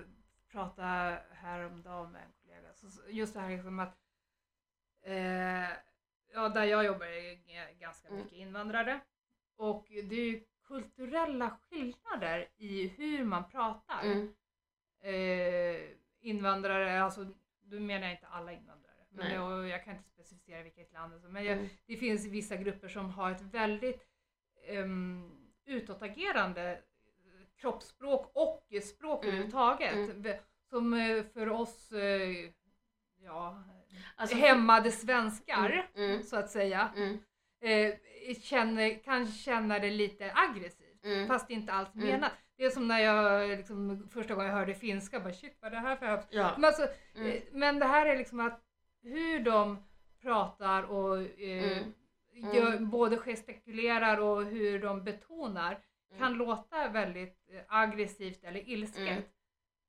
pratade 0.53 1.23
häromdagen 1.33 2.13
med 2.13 2.23
en 2.23 2.33
kollega, 2.43 2.75
så 2.75 2.87
just 3.11 3.35
det 3.35 3.41
här 3.41 3.51
liksom 3.51 3.79
att 3.81 3.97
eh, 5.03 5.77
ja, 6.37 6.49
där 6.49 6.65
jag 6.65 6.85
jobbar 6.85 7.07
är 7.07 7.73
ganska 7.81 8.09
Mm. 8.09 8.21
mycket 8.21 8.39
invandrare 8.39 9.01
och 9.57 9.87
det 9.89 10.15
är 10.17 10.25
ju 10.31 10.45
kulturella 10.65 11.51
skillnader 11.51 12.49
i 12.57 12.87
hur 12.89 13.25
man 13.25 13.51
pratar. 13.51 14.03
mm, 14.05 14.33
Eh, 15.01 15.81
invandrare, 16.21 17.03
alltså 17.03 17.27
då 17.63 17.81
menar 17.81 18.03
jag 18.07 18.13
inte 18.17 18.27
alla 18.27 18.53
invandrare, 18.53 19.07
men 19.11 19.35
jag, 19.35 19.69
jag 19.69 19.85
kan 19.85 19.97
inte 19.97 20.09
specificera 20.09 20.63
vilket 20.63 20.93
land 20.93 21.15
är, 21.15 21.19
men 21.29 21.45
jag, 21.45 21.57
mm, 21.59 21.69
det 21.87 21.97
finns 21.97 22.27
vissa 22.27 22.57
grupper 22.57 22.89
som 22.89 23.11
har 23.11 23.31
ett 23.31 23.43
väldigt 23.43 24.07
um, 24.69 25.53
utåtagerande 25.65 26.83
kroppsspråk 27.57 28.31
och 28.35 28.83
språk 28.83 29.23
Mm. 29.25 29.29
överhuvudtaget. 29.35 29.95
Mm. 29.95 30.37
Som 30.71 30.95
eh, 30.95 31.25
för 31.25 31.49
oss 31.49 31.93
eh, 31.93 32.51
ja, 33.23 33.63
Alltså, 34.17 34.37
hämmade 34.37 34.91
svenskar, 34.93 35.91
Mm, 35.97 36.23
så 36.23 36.37
att 36.37 36.51
säga, 36.51 36.91
mm, 36.97 37.19
eh, 37.61 37.95
känner, 38.41 39.03
kan 39.05 39.27
känna 39.27 39.79
det 39.79 39.91
lite 39.91 40.33
aggressivt. 40.35 41.05
mm, 41.05 41.27
Fast 41.29 41.51
inte 41.51 41.73
alls 41.73 41.95
Mm. 41.95 42.07
menat. 42.09 42.33
Det 42.57 42.65
är 42.65 42.71
som 42.71 42.89
när 42.89 42.99
jag 42.99 43.49
liksom, 43.49 44.09
första 44.13 44.35
gången 44.35 44.51
jag 44.51 44.57
hörde 44.59 44.75
finska, 44.75 45.21
bara 45.21 45.33
shit 45.33 45.57
vad 45.61 45.73
är 45.73 45.77
det 45.77 45.83
här 45.83 45.97
för 45.97 46.23
ja, 46.31 46.53
men, 46.57 46.65
alltså, 46.65 46.89
mm, 47.17 47.31
eh, 47.33 47.43
men 47.53 47.79
det 47.79 47.87
här 47.87 48.07
är 48.07 48.17
liksom 48.17 48.41
att 48.41 48.61
hur 49.03 49.41
de 49.41 49.83
pratar 50.23 50.83
och 50.83 51.17
eh, 51.41 51.79
Mm. 51.79 52.55
Gör, 52.55 52.73
Mm. 52.73 52.91
både 52.91 53.17
gestikulerar 53.17 54.21
och 54.21 54.45
hur 54.45 54.79
de 54.79 55.05
betonar 55.05 55.79
kan 56.19 56.33
låta 56.35 56.89
väldigt 56.89 57.39
eh, 57.53 57.61
aggressivt 57.69 58.45
eller 58.45 58.69
ilsket. 58.69 59.09
Mm. 59.09 59.23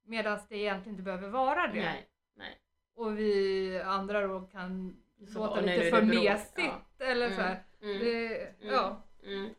Medan 0.06 0.40
det 0.50 0.58
egentligen 0.58 0.94
inte 0.94 1.04
behöver 1.04 1.30
vara 1.30 1.68
det. 1.68 1.74
nej, 1.82 2.08
nej. 2.36 2.58
Och 2.98 3.18
vi 3.20 3.82
andra 3.82 4.28
då 4.28 4.42
kan 4.42 4.98
Så, 5.34 5.40
låta 5.40 5.62
lite 5.62 5.90
för 5.90 6.02
det 6.02 6.08
mesigt. 6.08 7.00
Eller 7.00 7.26
Mm, 7.26 7.36
så 7.38 7.42
här. 7.42 7.64
Mm, 7.82 8.00
Det, 8.00 8.38
Mm. 8.38 8.74
Ja, 8.74 9.02
mm. 9.24 9.50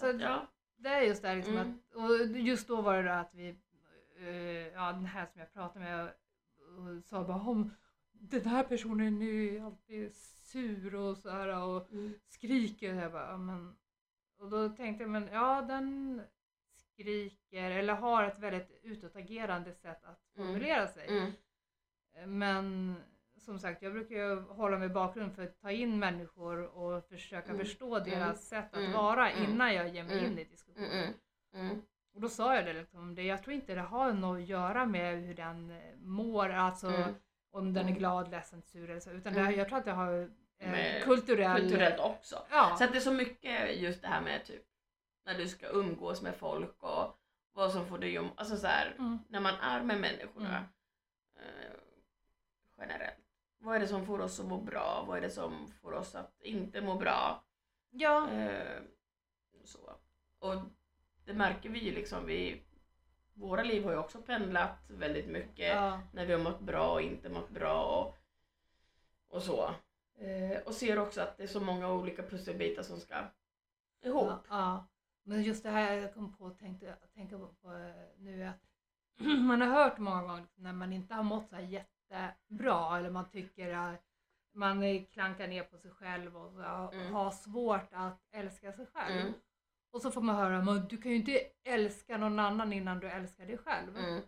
så 0.00 0.06
ja. 0.20 0.46
det 0.76 0.88
är 0.88 1.00
just 1.02 1.22
det 1.22 1.34
liksom 1.34 1.56
Mm. 1.56 1.78
att, 1.90 1.94
och 1.96 2.26
just 2.38 2.68
då 2.68 2.82
var 2.82 2.96
det 2.96 3.02
det 3.02 3.20
att 3.20 3.34
vi, 3.34 3.48
eh, 4.18 4.26
ja 4.74 4.92
den 4.92 5.06
här 5.06 5.26
som 5.26 5.40
jag 5.40 5.52
pratade 5.52 5.84
med 5.84 6.04
och 6.06 7.04
sa 7.04 7.24
bara 7.24 7.40
om 7.40 7.70
den 8.12 8.44
här 8.46 8.62
personen 8.64 9.22
är 9.22 9.64
alltid 9.64 10.14
sur 10.52 10.94
och 10.94 11.16
så 11.16 11.30
här 11.30 11.62
och 11.64 11.92
Mm. 11.92 12.14
skriker. 12.28 12.94
Jag 12.94 13.12
bara, 13.12 13.30
ja, 13.30 13.36
men, 13.36 13.76
och 14.38 14.50
då 14.50 14.68
tänkte 14.68 15.04
jag, 15.04 15.10
men 15.10 15.28
ja 15.32 15.62
den 15.62 16.20
skriker 16.76 17.70
eller 17.70 17.94
har 17.94 18.24
ett 18.24 18.38
väldigt 18.38 18.80
utåtagerande 18.82 19.72
sätt 19.74 20.04
att 20.04 20.36
Mm. 20.36 20.46
formulera 20.46 20.86
sig. 20.88 21.08
Mm. 21.08 21.32
Men 22.26 22.96
som 23.36 23.58
sagt, 23.58 23.82
jag 23.82 23.92
brukar 23.92 24.16
ju 24.16 24.40
hålla 24.40 24.78
mig 24.78 24.86
i 24.86 24.92
bakgrund 24.92 25.34
för 25.34 25.42
att 25.42 25.60
ta 25.60 25.70
in 25.70 25.98
människor 25.98 26.76
och 26.78 27.04
försöka 27.08 27.48
Mm. 27.52 27.58
förstå 27.58 27.98
deras 27.98 28.48
sätt 28.48 28.68
att 28.74 28.78
Mm. 28.80 28.92
vara 28.92 29.30
Mm. 29.30 29.50
innan 29.50 29.74
jag 29.74 29.88
ger 29.88 30.04
mig 30.04 30.18
Mm. 30.18 30.32
in 30.32 30.38
i 30.38 30.44
diskussionen. 30.44 30.90
Mm. 31.54 31.66
Mm. 31.66 31.82
Och 32.14 32.20
då 32.20 32.28
sa 32.28 32.54
jag 32.56 32.64
det 32.64 32.72
liksom, 32.72 33.14
det, 33.14 33.22
jag 33.22 33.42
tror 33.42 33.54
inte 33.54 33.74
det 33.74 33.80
har 33.80 34.12
något 34.12 34.38
att 34.42 34.48
göra 34.48 34.86
med 34.86 35.22
hur 35.22 35.34
den 35.34 35.80
mår, 36.02 36.48
alltså 36.50 36.88
Mm. 36.88 37.14
om 37.50 37.72
den 37.74 37.84
är 37.84 37.88
Mm. 37.88 37.98
glad, 37.98 38.30
ledsen, 38.30 38.62
sur 38.62 38.90
eller 38.90 39.00
så, 39.00 39.10
utan 39.10 39.32
Mm. 39.32 39.46
det, 39.46 39.56
jag 39.56 39.68
tror 39.68 39.78
att 39.78 39.84
det 39.84 39.92
har 39.92 40.30
eh, 40.58 41.02
kulturell... 41.04 41.60
Kulturellt 41.60 42.00
också. 42.00 42.36
Ja. 42.50 42.76
Så 42.78 42.84
att 42.84 42.92
det 42.92 42.98
är 42.98 43.00
så 43.00 43.12
mycket 43.12 43.76
just 43.80 44.02
det 44.02 44.08
här 44.08 44.20
med 44.20 44.44
typ 44.44 44.62
när 45.26 45.34
du 45.34 45.48
ska 45.48 45.66
umgås 45.68 46.22
med 46.22 46.34
folk 46.36 46.82
och 46.82 47.18
vad 47.52 47.72
som 47.72 47.86
får 47.86 47.98
dig 47.98 48.18
att... 48.18 48.24
Alltså 48.36 48.56
så 48.56 48.66
här, 48.66 48.94
Mm. 48.98 49.18
när 49.28 49.40
man 49.40 49.54
är 49.54 49.82
med 49.82 50.00
människorna 50.00 50.48
Mm. 50.56 50.64
eh. 51.36 51.72
Vad 53.74 53.82
är 53.82 53.86
det 53.86 53.88
som 53.88 54.06
får 54.06 54.20
oss 54.20 54.40
att 54.40 54.46
må 54.46 54.58
bra? 54.58 55.04
Vad 55.08 55.18
är 55.18 55.20
det 55.20 55.30
som 55.30 55.68
får 55.82 55.92
oss 55.92 56.14
att 56.14 56.42
inte 56.42 56.80
må 56.80 56.94
bra? 56.94 57.44
Ja. 57.90 58.30
Eh, 58.30 58.82
så. 59.64 59.78
Och 60.38 60.54
det 61.24 61.34
märker 61.34 61.68
vi 61.68 61.78
ju 61.78 61.94
liksom. 61.94 62.26
Vi, 62.26 62.62
våra 63.32 63.62
liv 63.62 63.84
har 63.84 63.92
ju 63.92 63.98
också 63.98 64.22
pendlat 64.22 64.78
väldigt 64.88 65.26
mycket 65.26 65.68
ja. 65.68 66.00
när 66.12 66.26
vi 66.26 66.32
har 66.32 66.40
mått 66.40 66.60
bra 66.60 66.92
och 66.92 67.02
inte 67.02 67.28
mått 67.28 67.50
bra 67.50 67.84
och, 67.84 68.16
och 69.36 69.42
så. 69.42 69.74
Eh, 70.18 70.58
och 70.66 70.74
ser 70.74 70.98
också 70.98 71.20
att 71.20 71.36
det 71.36 71.42
är 71.42 71.48
så 71.48 71.60
många 71.60 71.92
olika 71.92 72.22
pusselbitar 72.22 72.82
som 72.82 73.00
ska 73.00 73.14
ihop. 74.02 74.28
Ja, 74.28 74.42
ja. 74.48 74.86
Men 75.22 75.42
just 75.42 75.62
det 75.62 75.70
här 75.70 75.94
jag 75.94 76.14
kom 76.14 76.32
på 76.32 76.44
och 76.44 76.58
tänkte 76.58 76.96
tänka 77.14 77.38
på, 77.38 77.72
eh, 77.72 78.18
nu 78.18 78.42
är 78.42 78.48
att 78.48 78.64
man 79.40 79.60
har 79.60 79.68
hört 79.68 79.98
många 79.98 80.22
gånger 80.22 80.46
när 80.54 80.72
man 80.72 80.92
inte 80.92 81.14
har 81.14 81.22
mått 81.22 81.48
så 81.48 81.56
här 81.56 81.62
jättebra 82.10 82.98
eller 82.98 83.10
man 83.10 83.30
tycker 83.30 83.74
att 83.74 84.00
man 84.54 85.04
klankar 85.04 85.48
ner 85.48 85.62
på 85.62 85.78
sig 85.78 85.90
själv 85.90 86.36
och 86.36 86.52
så, 86.52 86.90
Mm. 86.96 87.12
har 87.12 87.30
svårt 87.30 87.88
att 87.92 88.20
älska 88.32 88.72
sig 88.72 88.86
själv. 88.86 89.20
Mm, 89.20 89.32
Och 89.92 90.02
så 90.02 90.10
får 90.10 90.20
man 90.20 90.36
höra 90.36 90.58
att 90.58 90.90
du 90.90 90.96
kan 90.96 91.10
ju 91.12 91.16
inte 91.16 91.40
älska 91.64 92.16
någon 92.18 92.38
annan 92.38 92.72
innan 92.72 93.00
du 93.00 93.08
älskar 93.08 93.46
dig 93.46 93.58
själv. 93.58 93.96
mm, 93.98 94.22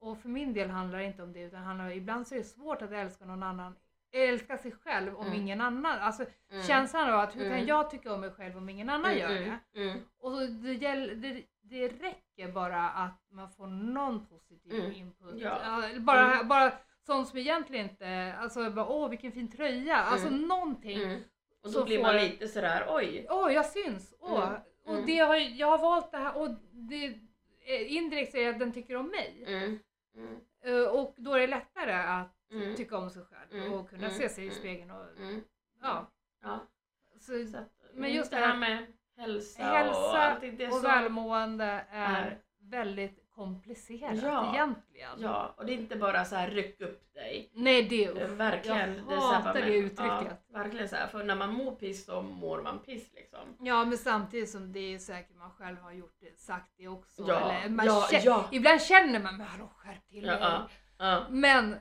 Och 0.00 0.18
för 0.18 0.28
min 0.28 0.52
del 0.52 0.70
handlar 0.70 0.98
det 0.98 1.04
inte 1.04 1.22
om 1.22 1.32
det 1.32 1.40
utan 1.40 1.62
handlar, 1.62 1.90
ibland 1.90 2.26
så 2.26 2.34
är 2.34 2.38
det 2.38 2.44
svårt 2.44 2.82
att 2.82 2.90
älska 2.92 3.24
någon 3.24 3.42
annan 3.42 3.76
älska 4.12 4.58
sig 4.58 4.72
själv 4.72 5.16
om 5.16 5.26
Mm. 5.26 5.40
ingen 5.40 5.60
annan. 5.60 5.98
Alltså 5.98 6.24
mm, 6.50 6.62
känslan 6.62 7.10
av 7.12 7.20
att 7.20 7.36
hur 7.36 7.40
kan 7.40 7.52
Mm. 7.52 7.66
jag 7.66 7.90
tycka 7.90 8.14
om 8.14 8.20
mig 8.20 8.30
själv 8.30 8.56
om 8.56 8.68
ingen 8.68 8.90
annan 8.90 9.10
mm, 9.10 9.18
gör 9.18 9.28
det? 9.28 9.58
mm, 9.80 9.88
mm, 9.90 10.00
Och 10.18 10.30
så 10.32 10.46
det, 10.46 10.72
gäll, 10.72 11.20
det, 11.20 11.44
det 11.62 11.88
räcker 11.88 12.52
bara 12.52 12.88
att 12.90 13.20
man 13.30 13.50
får 13.50 13.66
någon 13.66 14.26
positiv 14.26 14.74
Mm. 14.80 14.92
input. 14.92 15.34
Ja. 15.40 15.58
Bara, 16.00 16.34
Mm. 16.34 16.48
bara 16.48 16.72
sånt 17.06 17.28
som 17.28 17.38
egentligen 17.38 17.90
inte, 17.90 18.34
alltså 18.40 18.70
bara, 18.70 18.86
åh 18.88 19.08
vilken 19.10 19.32
fin 19.32 19.50
tröja, 19.50 19.96
alltså 19.96 20.28
Mm. 20.28 20.40
någonting. 20.42 21.02
mm. 21.02 21.20
Och 21.62 21.70
Så 21.70 21.78
då 21.78 21.84
blir 21.86 21.96
får- 21.96 22.02
man 22.02 22.16
lite 22.16 22.48
sådär 22.48 22.86
oj. 22.88 23.26
Åh 23.30 23.52
jag 23.52 23.66
syns, 23.66 24.14
åh. 24.20 24.48
Mm. 24.48 24.60
Och 24.84 24.92
Mm. 24.94 25.06
det 25.06 25.18
har, 25.18 25.36
jag 25.36 25.66
har 25.66 25.78
valt 25.78 26.10
det 26.10 26.18
här 26.18 26.36
och 26.38 26.48
det, 26.72 27.06
eh, 27.66 27.96
indirekt 27.96 28.34
är 28.34 28.44
det 28.44 28.48
att 28.50 28.58
den 28.58 28.72
tycker 28.72 28.96
om 28.96 29.06
mig. 29.06 29.44
Mm, 29.46 29.78
Eh, 30.64 30.88
Och 30.88 31.14
då 31.16 31.34
är 31.34 31.40
det 31.40 31.46
lättare 31.46 31.92
att 31.92 32.36
tycka 32.76 32.98
om 32.98 33.10
sig 33.10 33.22
själv 33.24 33.72
och 33.74 33.90
kunna 33.90 34.10
se 34.10 34.28
sig 34.28 34.46
i 34.46 34.50
spegeln. 34.50 34.90
Och, 34.90 35.06
ja. 35.82 36.10
Ja, 36.42 36.66
Så, 37.18 37.46
så 37.46 37.58
att, 37.58 37.72
Men 37.94 38.12
just 38.12 38.30
det 38.30 38.36
här 38.36 38.56
med 38.56 38.86
hälsa, 39.16 39.62
och 39.70 39.76
hälsa 39.76 40.36
och 40.68 40.72
så, 40.74 40.80
välmående 40.88 41.84
är- 41.90 42.38
väldigt 42.60 43.18
komplicerat 43.36 44.22
Ja. 44.22 44.54
egentligen. 44.54 45.10
Ja, 45.18 45.54
och 45.56 45.66
det 45.66 45.72
är 45.72 45.76
inte 45.76 45.96
bara 45.96 46.24
så 46.24 46.36
här 46.36 46.50
ryck 46.50 46.80
upp 46.80 47.14
dig. 47.14 47.50
Nej 47.54 47.82
det 47.82 48.04
Eh, 48.04 48.22
är 48.22 48.26
Verkligen. 48.28 48.94
Jag 48.96 49.08
det 49.08 49.14
är 49.14 49.18
hatar 49.18 49.54
det 49.54 49.76
uttrycket. 49.76 50.40
Ja, 50.52 50.58
verkligen 50.62 50.88
så 50.88 50.96
här, 50.96 51.06
för 51.06 51.24
när 51.24 51.34
man 51.36 51.52
mår 51.52 51.72
piss 51.74 52.04
så 52.04 52.22
mår 52.22 52.62
man 52.62 52.78
piss 52.78 53.12
liksom. 53.14 53.56
Ja 53.60 53.84
men 53.84 53.98
samtidigt 53.98 54.50
som 54.50 54.72
det 54.72 54.94
är 54.94 54.98
säkert 54.98 55.36
man 55.36 55.50
själv 55.50 55.78
har 55.78 55.92
gjort 55.92 56.16
det, 56.20 56.38
sagt 56.40 56.70
det 56.78 56.88
också. 56.88 57.24
Ja, 57.28 57.52
Eller 57.52 57.68
man 57.70 57.86
ja, 57.86 58.06
kä- 58.10 58.20
ja. 58.24 58.48
Ibland 58.52 58.82
känner 58.82 59.20
man, 59.20 59.36
men 59.36 59.46
hallå 59.46 59.68
skärp 59.76 60.08
till 60.08 60.26
dig. 60.26 60.38
ja, 60.40 60.68
ja. 60.98 61.26
Men 61.30 61.76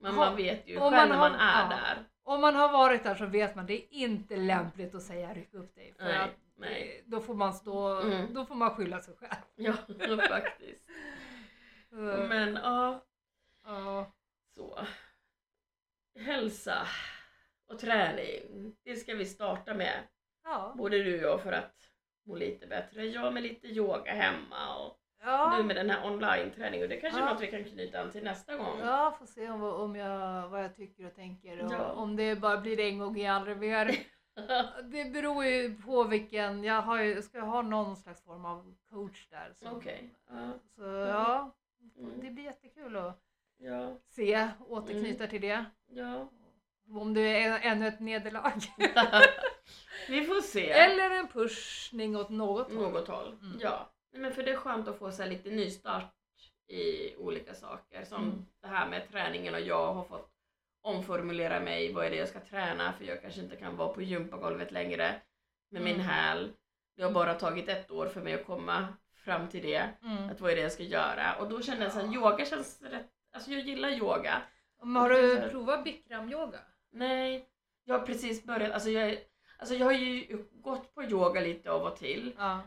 Men 0.00 0.14
man 0.14 0.36
vet 0.36 0.68
ju 0.68 0.78
själv 0.78 0.92
man 0.92 1.08
när 1.08 1.16
har- 1.16 1.30
man 1.30 1.40
är 1.40 1.62
ja. 1.62 1.68
där. 1.68 1.98
om 2.24 2.40
man 2.40 2.54
har 2.56 2.72
varit 2.72 3.02
där 3.04 3.14
så 3.14 3.26
vet 3.26 3.54
man 3.56 3.66
det 3.66 3.74
är 3.74 3.92
inte 3.94 4.36
lämpligt 4.36 4.94
att 4.94 5.02
säga 5.02 5.34
ryck 5.34 5.54
upp 5.54 5.74
dig. 5.74 5.94
För 5.98 6.04
Nej, 6.04 6.18
att 6.18 6.30
nej. 6.60 6.98
eh, 6.98 7.10
då 7.10 7.20
får 7.20 7.34
man 7.34 7.52
stå, 7.54 8.00
Mm. 8.00 8.34
då 8.34 8.44
får 8.46 8.54
man 8.54 8.70
skylla 8.70 9.00
sig 9.00 9.14
själv. 9.16 9.40
Ja, 9.56 9.74
faktiskt. 10.28 10.84
Så, 11.90 11.96
Men 12.28 12.54
ja, 12.54 13.04
ja. 13.64 14.12
så. 14.54 14.78
Hälsa 16.18 16.86
och 17.68 17.78
träning, 17.78 18.76
det 18.84 18.96
ska 18.96 19.14
vi 19.14 19.26
starta 19.26 19.74
med. 19.74 20.00
Ja. 20.44 20.74
Både 20.78 21.02
du 21.02 21.16
och 21.16 21.22
jag 21.32 21.42
för 21.42 21.52
att 21.52 21.74
må 22.26 22.36
lite 22.36 22.66
bättre. 22.66 23.06
Jag 23.06 23.34
med 23.34 23.42
lite 23.42 23.66
yoga 23.66 24.12
hemma 24.12 24.76
och 24.76 24.96
Ja. 25.22 25.54
du 25.58 25.64
med 25.64 25.76
den 25.76 25.90
här 25.90 26.06
online-träningen. 26.06 26.88
Det 26.88 26.96
kanske 26.96 27.20
är 27.20 27.24
Ja. 27.26 27.32
något 27.32 27.42
vi 27.42 27.46
kan 27.50 27.64
knyta 27.64 28.00
an 28.00 28.10
till 28.10 28.24
nästa 28.24 28.56
gång. 28.56 28.78
Ja, 28.80 29.16
får 29.18 29.26
se 29.26 29.50
om, 29.50 29.62
om 29.62 29.96
jag, 29.96 30.48
vad 30.48 30.64
jag 30.64 30.76
tycker 30.76 31.06
och 31.06 31.14
tänker 31.14 31.64
och 31.64 31.72
Ja. 31.72 31.92
om 31.92 32.16
det 32.16 32.36
bara 32.40 32.58
blir 32.60 32.80
en 32.80 32.98
gång 32.98 33.16
i 33.18 33.26
aldrig 33.26 33.56
mer. 33.58 33.90
Det 34.82 35.04
beror 35.12 35.44
ju 35.44 35.76
på 35.76 36.04
vilken, 36.04 36.64
jag 36.64 36.82
har 36.82 37.02
ju, 37.02 37.22
ska 37.22 37.40
ha 37.40 37.62
någon 37.62 37.96
slags 37.96 38.22
form 38.24 38.44
av 38.44 38.74
coach 38.90 39.28
där. 39.30 39.52
som- 39.56 39.76
Okej. 39.76 40.10
Ja. 40.28 40.48
Så 40.76 40.82
ja, 40.82 41.54
Mm. 41.98 42.20
det 42.20 42.30
blir 42.30 42.44
jättekul 42.44 42.96
att 42.96 43.20
Ja. 43.58 43.96
se, 44.08 44.48
återknyta 44.68 45.26
till 45.26 45.40
det. 45.40 45.64
ja. 45.88 46.28
Om 46.92 47.14
det 47.14 47.42
är 47.44 47.60
ännu 47.72 47.88
ett 47.88 48.00
nederlag. 48.00 48.52
vi 50.08 50.24
får 50.26 50.40
se. 50.40 50.70
Eller 50.70 51.10
en 51.10 51.28
pushning 51.28 52.16
åt 52.16 52.28
något. 52.30 52.72
Något 52.72 53.08
håll. 53.08 53.32
Mm. 53.42 53.58
Ja. 53.60 53.90
Men 54.12 54.32
för 54.34 54.42
det 54.42 54.50
är 54.52 54.56
skönt 54.56 54.88
att 54.88 54.98
få 54.98 55.12
så 55.12 55.24
lite 55.26 55.50
nystart 55.50 56.14
i 56.66 57.16
olika 57.16 57.54
saker. 57.54 58.04
Som 58.04 58.22
Mm. 58.24 58.46
det 58.60 58.66
här 58.68 58.88
med 58.88 59.08
träningen 59.10 59.54
och 59.54 59.60
jag 59.60 59.94
har 59.94 60.04
fått 60.04 60.30
omformulera 60.82 61.60
mig. 61.60 61.92
Vad 61.92 62.06
är 62.06 62.10
det 62.10 62.16
jag 62.16 62.28
ska 62.28 62.40
träna? 62.40 62.92
För 62.92 63.04
jag 63.04 63.22
kanske 63.22 63.40
inte 63.40 63.56
kan 63.56 63.76
vara 63.76 63.88
på 63.92 64.02
gympagolvet 64.02 64.72
längre 64.72 65.14
med 65.70 65.82
min 65.82 65.94
Mm. 65.94 66.06
häl. 66.06 66.52
Det 66.96 67.02
har 67.02 67.10
bara 67.10 67.34
tagit 67.34 67.68
ett 67.68 67.90
år 67.90 68.06
för 68.06 68.20
mig 68.20 68.34
att 68.34 68.46
komma 68.46 68.88
fram 69.24 69.48
till 69.48 69.62
det. 69.62 69.88
Mm. 70.02 70.30
Att 70.30 70.40
vad 70.40 70.50
är 70.52 70.56
det 70.56 70.62
jag 70.62 70.72
ska 70.72 70.82
göra? 70.82 71.34
Och 71.40 71.48
då 71.48 71.62
kände 71.62 71.84
jag 71.84 72.04
att 72.04 72.14
yoga 72.14 72.44
känns 72.46 72.82
rätt... 72.82 73.06
Alltså 73.32 73.50
jag 73.50 73.60
gillar 73.60 73.88
yoga. 73.90 74.42
Men 74.82 74.96
har 74.96 75.10
du 75.10 75.48
provat 75.50 75.84
bikram-yoga? 75.84 76.58
Nej, 76.92 77.48
jag 77.84 77.98
har 77.98 78.06
precis 78.06 78.44
börjat. 78.44 78.72
Alltså 78.72 78.90
jag, 78.90 79.18
alltså 79.58 79.74
jag 79.74 79.86
har 79.86 79.92
ju 79.92 80.38
gått 80.52 80.94
på 80.94 81.02
yoga 81.04 81.40
lite 81.40 81.70
av 81.70 81.82
och 81.82 81.96
till. 81.96 82.34
Ja. 82.38 82.60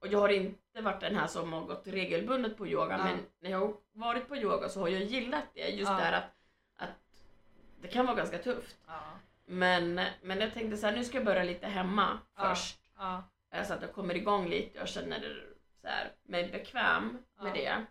Och 0.00 0.06
jag 0.08 0.18
har 0.18 0.28
inte 0.28 0.80
varit 0.82 1.00
den 1.00 1.16
här 1.16 1.26
som 1.26 1.52
har 1.52 1.60
gått 1.60 1.86
regelbundet 1.86 2.56
på 2.56 2.66
yoga. 2.66 2.98
Ja. 2.98 3.04
Men 3.04 3.18
när 3.40 3.50
jag 3.50 3.58
har 3.60 3.74
varit 3.92 4.28
på 4.28 4.36
yoga 4.36 4.68
så 4.68 4.80
har 4.80 4.88
jag 4.88 5.02
gillat 5.02 5.44
det. 5.54 5.68
Just 5.68 5.90
Ja. 5.90 5.96
det 5.96 6.02
här 6.02 6.12
att 6.12 6.30
det 7.82 7.88
kan 7.88 8.06
vara 8.06 8.16
ganska 8.16 8.38
tufft. 8.38 8.76
Ja. 8.86 9.00
Men, 9.44 9.94
men 10.22 10.40
jag 10.40 10.52
tänkte 10.52 10.76
så 10.76 10.86
här, 10.86 10.96
nu 10.96 11.04
ska 11.04 11.16
jag 11.16 11.24
börja 11.24 11.42
lite 11.44 11.66
hemma 11.66 12.18
först. 12.36 12.80
Ja. 12.96 13.24
Eh, 13.50 13.64
Så 13.64 13.74
att 13.74 13.82
jag 13.82 13.92
kommer 13.92 14.14
igång 14.16 14.48
lite 14.48 14.82
och 14.82 14.88
känner 14.88 15.46
så 15.80 15.86
här, 15.88 16.12
mig 16.22 16.50
bekväm 16.50 17.18
med 17.40 17.54
det. 17.54 17.84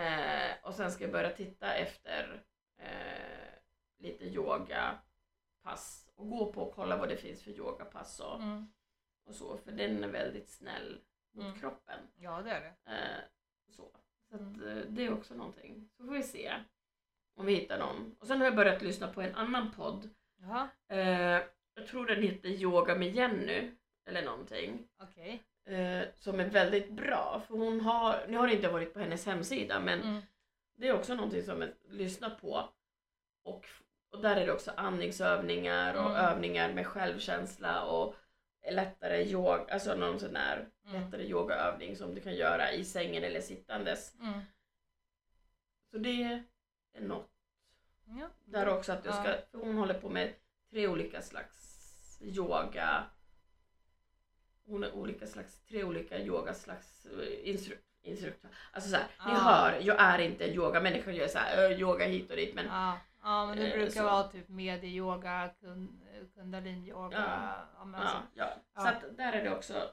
Eh, 0.00 0.56
och 0.62 0.74
sen 0.74 0.92
ska 0.92 1.04
jag 1.04 1.12
börja 1.12 1.30
titta 1.30 1.74
efter 1.74 2.42
eh, 2.78 3.52
lite 3.98 4.24
yogapass 4.24 6.08
och 6.14 6.30
gå 6.30 6.52
på 6.52 6.62
och 6.62 6.74
kolla 6.74 6.96
vad 6.96 7.08
det 7.08 7.16
finns 7.16 7.42
för 7.42 7.50
yogapass 7.50 8.20
och, 8.20 8.42
Mm. 8.42 8.72
och 9.24 9.34
så. 9.34 9.56
För 9.58 9.72
den 9.72 10.04
är 10.04 10.08
väldigt 10.08 10.48
snäll 10.48 11.00
mot 11.32 11.44
Mm. 11.44 11.60
kroppen. 11.60 12.00
ja, 12.16 12.42
det 12.42 12.50
är 12.50 12.60
det. 12.60 12.92
Eh, 12.92 13.20
så 13.68 13.90
så 14.28 14.34
att, 14.36 14.40
Mm. 14.40 14.68
eh, 14.78 14.84
det 14.88 15.06
är 15.06 15.12
också 15.12 15.34
någonting. 15.34 15.88
Så 15.96 16.04
får 16.06 16.12
vi 16.12 16.22
se 16.22 16.54
om 17.36 17.46
vi 17.46 17.54
hittar 17.54 17.78
någon. 17.78 18.16
Och 18.20 18.26
sen 18.26 18.38
har 18.38 18.44
jag 18.44 18.56
börjat 18.56 18.82
lyssna 18.82 19.08
på 19.08 19.22
en 19.22 19.34
annan 19.34 19.70
podd. 19.70 20.10
Jaha, 20.40 20.68
Eh, 20.88 21.42
jag 21.74 21.86
tror 21.88 22.06
den 22.06 22.22
heter 22.22 22.48
Yoga 22.48 22.94
med 22.94 23.14
Jenny 23.14 23.70
eller 24.06 24.22
någonting. 24.24 24.88
okej. 25.02 25.42
Eh, 25.66 26.02
som 26.14 26.40
är 26.40 26.44
väldigt 26.44 26.90
bra. 26.90 27.42
För 27.48 27.54
hon 27.54 27.80
har, 27.80 28.26
nu 28.28 28.36
har 28.36 28.46
det 28.46 28.54
inte 28.54 28.68
varit 28.68 28.94
på 28.94 29.00
hennes 29.00 29.26
hemsida 29.26 29.80
men 29.80 30.02
Mm. 30.02 30.22
det 30.76 30.88
är 30.88 30.92
också 30.94 31.14
någonting 31.14 31.42
som 31.42 31.60
jag 31.60 31.70
lyssnar 31.88 32.30
på. 32.30 32.68
Och, 33.44 33.66
och 34.10 34.20
där 34.22 34.36
är 34.36 34.46
det 34.46 34.52
också 34.52 34.70
andningsövningar 34.76 35.94
och 35.94 36.10
Mm. 36.10 36.24
övningar 36.24 36.72
med 36.72 36.86
självkänsla 36.86 37.84
och 37.84 38.14
lättare 38.70 39.22
yoga, 39.24 39.64
alltså 39.70 39.94
någon 39.94 40.20
sån 40.20 40.32
där 40.32 40.68
Mm. 40.88 41.02
lättare 41.02 41.22
yogaövning 41.28 41.96
som 41.96 42.14
du 42.14 42.20
kan 42.20 42.34
göra 42.34 42.72
i 42.72 42.84
sängen 42.84 43.24
eller 43.24 43.40
sittandes. 43.40 44.14
Mm. 44.20 44.40
Så 45.90 45.98
det 45.98 46.42
något. 47.00 47.30
Ja. 48.04 48.28
Där 48.44 48.68
också 48.68 48.92
att 48.92 49.02
du 49.02 49.08
ska, 49.12 49.28
Ja. 49.30 49.36
för 49.50 49.58
hon 49.58 49.78
håller 49.78 49.94
på 49.94 50.08
med 50.08 50.34
tre 50.70 50.88
olika 50.88 51.22
slags 51.22 52.18
yoga. 52.22 53.04
Hon 54.66 54.82
har 54.82 54.92
olika 54.92 55.26
slags, 55.26 55.60
tre 55.64 55.84
olika 55.84 56.18
yoga 56.18 56.54
slags 56.54 57.06
eh, 57.06 57.48
instru, 57.50 57.76
instruktör. 58.02 58.50
Alltså 58.72 58.90
såhär, 58.90 59.06
ni 59.26 59.32
Ah. 59.32 59.34
hör, 59.34 59.80
jag 59.80 59.96
är 60.00 60.18
inte 60.18 60.44
en 60.44 60.54
yogamänniska, 60.54 61.10
jag 61.12 61.24
är 61.24 61.28
såhär, 61.28 61.72
yoga 61.80 62.04
hit 62.04 62.30
och 62.30 62.36
dit 62.36 62.54
men 62.54 62.66
Ja. 62.66 62.98
ja, 63.22 63.46
men 63.46 63.56
det 63.58 63.66
Eh, 63.66 63.72
brukar 63.78 63.90
så. 64.00 64.02
vara 64.02 64.28
typ 64.28 64.48
medieyoga, 64.48 65.50
kun, 65.60 66.00
kundaliniyoga. 66.34 67.16
Ja. 67.18 67.66
Ja, 67.76 67.88
ja, 67.92 67.98
alltså, 67.98 68.16
ja. 68.34 68.50
Ja. 68.74 68.80
Så 68.82 68.88
att 68.88 69.16
där 69.16 69.32
är 69.32 69.44
det 69.44 69.56
också 69.56 69.90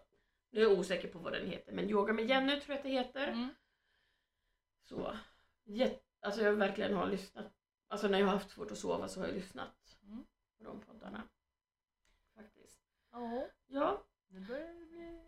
Nu 0.53 0.59
är 0.59 0.63
jag 0.69 0.79
osäker 0.79 1.07
på 1.07 1.19
vad 1.19 1.33
den 1.33 1.47
heter, 1.47 1.71
men 1.73 1.89
Yoga 1.89 2.13
med 2.13 2.25
Jenny 2.29 2.59
tror 2.61 2.69
jag 2.69 2.77
att 2.77 2.83
det 2.83 2.89
heter. 2.89 3.27
Mm. 3.27 3.49
Så, 4.83 5.17
jätte, 5.63 6.03
alltså 6.21 6.41
jag 6.41 6.53
verkligen 6.53 6.93
har 6.93 7.07
lyssnat. 7.07 7.45
Alltså 7.87 8.07
när 8.07 8.19
jag 8.19 8.25
har 8.25 8.33
haft 8.33 8.49
svårt 8.51 8.71
att 8.71 8.77
sova 8.77 9.07
så 9.07 9.19
har 9.19 9.27
jag 9.27 9.35
lyssnat 9.35 9.97
Mm. 10.03 10.25
på 10.57 10.63
de 10.63 10.79
poddarna. 10.81 11.23
Faktiskt. 12.35 12.79
Ja, 13.11 13.47
Ja, 13.67 14.03
nu 14.27 14.39
börjar 14.39 14.73
det 14.73 14.85
bli... 14.85 15.19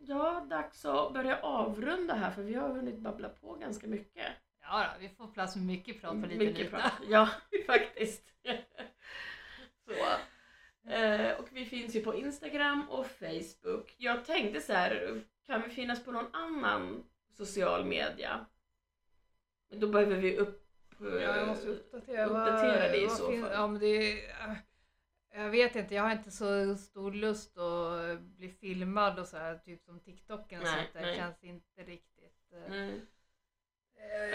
ja, 0.00 0.46
dags 0.50 0.84
att 0.84 1.12
börja 1.12 1.40
avrunda 1.40 2.14
här 2.14 2.30
för 2.30 2.42
vi 2.42 2.54
har 2.54 2.68
hunnit 2.68 2.98
babbla 2.98 3.28
på 3.28 3.54
ganska 3.54 3.86
mycket. 3.86 4.26
Ja, 4.60 4.86
då, 4.94 5.00
vi 5.00 5.08
får 5.08 5.26
plats 5.28 5.56
med 5.56 5.64
mycket 5.66 6.00
prat 6.00 6.10
på 6.22 6.26
lite 6.28 6.44
Mycket 6.44 6.70
prat. 6.70 6.92
Ja, 7.08 7.28
faktiskt. 7.66 8.32
så. 9.84 9.92
Eh, 10.90 11.38
och 11.40 11.48
vi 11.52 11.64
finns 11.64 11.96
ju 11.96 12.02
på 12.04 12.14
Instagram 12.14 12.90
och 12.90 13.06
Facebook. 13.06 13.94
Jag 13.98 14.24
tänkte 14.24 14.60
så 14.60 14.72
här, 14.72 15.20
kan 15.46 15.62
vi 15.62 15.68
finnas 15.70 16.04
på 16.04 16.12
någon 16.12 16.34
annan 16.34 17.04
social 17.36 17.84
media? 17.84 18.46
Då 19.70 19.86
behöver 19.88 20.16
vi 20.16 20.36
upp... 20.38 20.62
eh, 21.00 21.06
Ja, 21.22 21.36
jag 21.36 21.48
måste 21.48 21.68
uppdatera. 21.68 22.28
vad- 22.28 22.48
uppdatera 22.48 22.88
det 22.92 22.96
i 23.02 23.08
så 23.08 23.26
fall. 23.26 23.50
Ja, 23.52 23.66
men 23.66 23.80
det 23.80 23.86
är, 23.86 24.18
jag 25.34 25.50
vet 25.50 25.76
inte, 25.76 25.94
jag 25.94 26.02
har 26.02 26.12
inte 26.12 26.30
så 26.30 26.74
stor 26.76 27.12
lust 27.12 27.58
att 27.58 28.20
bli 28.20 28.48
filmad 28.48 29.18
och 29.18 29.26
så 29.26 29.36
här, 29.36 29.54
typ 29.58 29.84
som 29.84 30.00
TikToken 30.00 30.60
Nej, 30.62 30.72
sånt 30.72 30.92
där. 30.92 31.00
nej. 31.00 31.16
känns 31.16 31.44
inte 31.44 31.82
riktigt... 31.82 32.52
eh, 32.68 32.86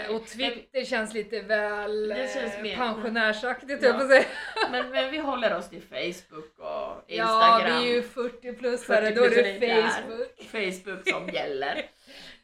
eh, 0.06 0.14
Och 0.14 0.26
Twitter 0.26 0.84
känns 0.84 1.14
lite 1.14 1.40
väl 1.40 2.08
Det 2.08 2.34
känns 2.34 2.54
eh, 2.54 2.62
mer- 2.62 2.76
pensionärsaktigt 2.76 3.82
Ja. 3.82 3.92
på 3.92 4.06
säga. 4.06 4.24
Men, 4.70 4.90
men 4.90 5.10
vi 5.10 5.18
håller 5.18 5.56
oss 5.56 5.68
till 5.68 5.82
Facebook 5.82 6.58
och 6.58 6.64
Ja, 6.66 7.04
Instagram. 7.06 7.82
vi 7.82 7.88
är 7.90 7.94
ju 7.94 8.02
40-plussare, 8.02 9.00
40 9.02 9.14
då 9.14 9.24
är 9.24 9.30
det 9.30 9.56
är 9.56 9.60
där. 9.60 9.82
Facebook. 9.88 10.38
Facebook 10.42 11.08
som 11.08 11.28
gäller. 11.28 11.90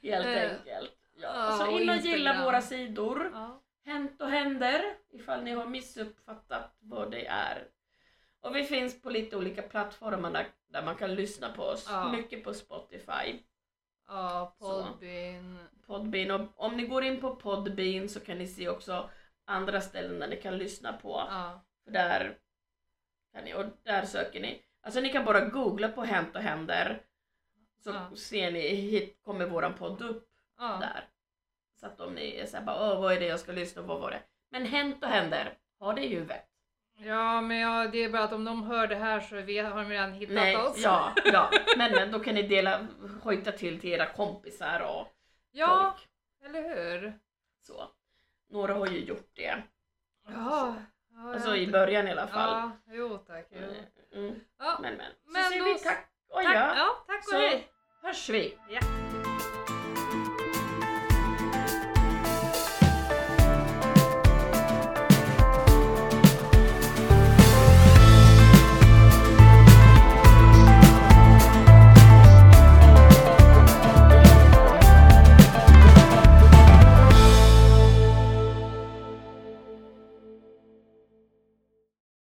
Helt 0.03 0.27
Eh, 0.27 0.43
enkelt. 0.51 0.93
Ja, 1.21 1.51
ja, 1.51 1.57
så 1.59 1.73
och 1.73 1.81
in 1.81 1.91
och 1.91 1.97
gilla 1.97 2.45
våra 2.45 2.61
sidor. 2.63 3.31
Ja. 3.35 3.63
Hänt 3.85 4.21
och 4.23 4.29
händer 4.29 4.85
ifall 5.11 5.43
ni 5.45 5.51
har 5.51 5.67
missuppfattat 5.67 6.77
vad 6.79 7.11
det 7.11 7.27
är. 7.27 7.69
Och 8.41 8.57
vi 8.57 8.65
finns 8.65 9.03
på 9.03 9.11
lite 9.11 9.37
olika 9.37 9.63
plattformar 9.63 10.31
där, 10.31 10.47
där 10.69 10.85
man 10.85 10.97
kan 10.97 11.15
lyssna 11.15 11.49
på 11.53 11.63
oss. 11.63 11.87
Ja. 11.91 12.13
Mycket 12.13 12.45
på 12.45 12.55
Spotify, 12.55 13.43
Ja, 14.09 14.55
Så. 14.59 14.85
Podbean. 14.85 15.59
Podbean 15.87 16.31
och 16.41 16.65
om 16.65 16.77
ni 16.77 16.87
går 16.87 17.05
in 17.05 17.21
på 17.21 17.37
Podbean 17.37 18.09
så 18.09 18.21
kan 18.21 18.39
ni 18.39 18.47
se 18.47 18.69
också 18.69 19.11
andra 19.45 19.81
ställen 19.81 20.19
där 20.21 20.29
ni 20.29 20.37
kan 20.37 20.59
lyssna 20.59 20.93
på. 20.93 21.09
Ja. 21.31 21.61
För 21.85 21.91
där 21.91 22.39
kan 23.33 23.45
ni, 23.45 23.55
och 23.55 23.65
där 23.83 24.05
söker 24.05 24.41
ni. 24.41 24.63
Alltså 24.81 25.01
ni 25.01 25.09
kan 25.13 25.25
bara 25.25 25.41
googla 25.41 25.89
på 25.89 26.03
Hänt 26.03 26.37
och 26.37 26.43
händer. 26.43 27.03
Så 27.85 27.91
Ja. 27.91 28.17
ser 28.17 28.51
ni, 28.53 28.61
hit 28.61 29.19
kommer 29.23 29.47
våran 29.47 29.75
podd 29.75 30.03
upp 30.03 30.28
Ja. 30.59 30.79
där. 30.81 31.05
Så 31.81 31.87
att 31.87 32.01
om 32.01 32.15
ni 32.15 32.37
är 32.37 32.47
såhär 32.47 32.65
bara, 32.65 32.93
åh 32.93 33.01
vad 33.01 33.13
är 33.13 33.21
det 33.21 33.27
jag 33.27 33.41
ska 33.41 33.53
lyssna 33.53 33.83
på, 33.83 33.89
vad 33.89 34.01
var 34.01 34.11
det? 34.11 34.21
Men 34.51 34.67
Hänt 34.67 35.03
och 35.05 35.09
händer, 35.11 35.55
ha 35.81 35.93
det 35.93 36.05
i 36.05 36.09
huvudet. 36.09 36.45
ja, 36.99 37.41
men 37.41 37.59
ja, 37.59 37.87
det 37.93 38.05
är 38.05 38.09
bara 38.11 38.23
att 38.25 38.33
om 38.33 38.45
de 38.45 38.63
hör 38.63 38.87
det 38.87 38.97
här 38.97 39.21
så 39.21 39.41
vet, 39.41 39.67
har 39.73 39.83
de 39.83 39.89
redan 39.91 40.13
hittat 40.13 40.35
Nej, 40.35 40.57
oss. 40.57 40.79
ja, 40.79 41.13
ja. 41.25 41.51
Men, 41.77 41.93
men 41.93 42.13
då 42.13 42.19
kan 42.21 42.35
ni 42.35 42.43
dela, 42.43 42.87
hojta 43.23 43.53
till 43.53 43.81
till 43.81 43.91
era 43.91 44.07
kompisar 44.07 44.81
och 44.81 45.09
ja 45.53 45.95
folk. 45.97 46.09
eller 46.45 46.63
hur? 46.63 47.19
Så. 47.67 47.89
Några 48.51 48.75
har 48.75 48.87
ju 48.87 48.99
gjort 49.05 49.31
det. 49.35 49.63
Ja. 50.29 50.75
ja 51.15 51.33
Alltså 51.35 51.57
i 51.57 51.67
början 51.67 52.09
i 52.09 52.11
alla 52.13 52.27
fall. 52.27 52.51
Ja, 52.51 52.71
jo 52.95 53.19
tack. 53.19 53.47
Jo. 53.51 53.59
Mm, 53.59 53.75
mm. 54.15 54.41
Ja, 54.59 54.79
Men 54.83 54.95
men. 54.95 55.13
Så 55.25 55.31
Men 55.33 55.45
säger 55.45 55.65
vi 55.65 55.79
tack 55.79 56.11
och 56.29 56.43
tack, 56.43 56.55
ja. 56.55 56.75
ja, 56.77 57.05
tack 57.07 57.19
och 57.19 57.25
Så 57.31 57.37
hej. 57.37 57.69
hörs 58.03 58.29
vi. 58.29 58.59
Ja. 58.69 58.81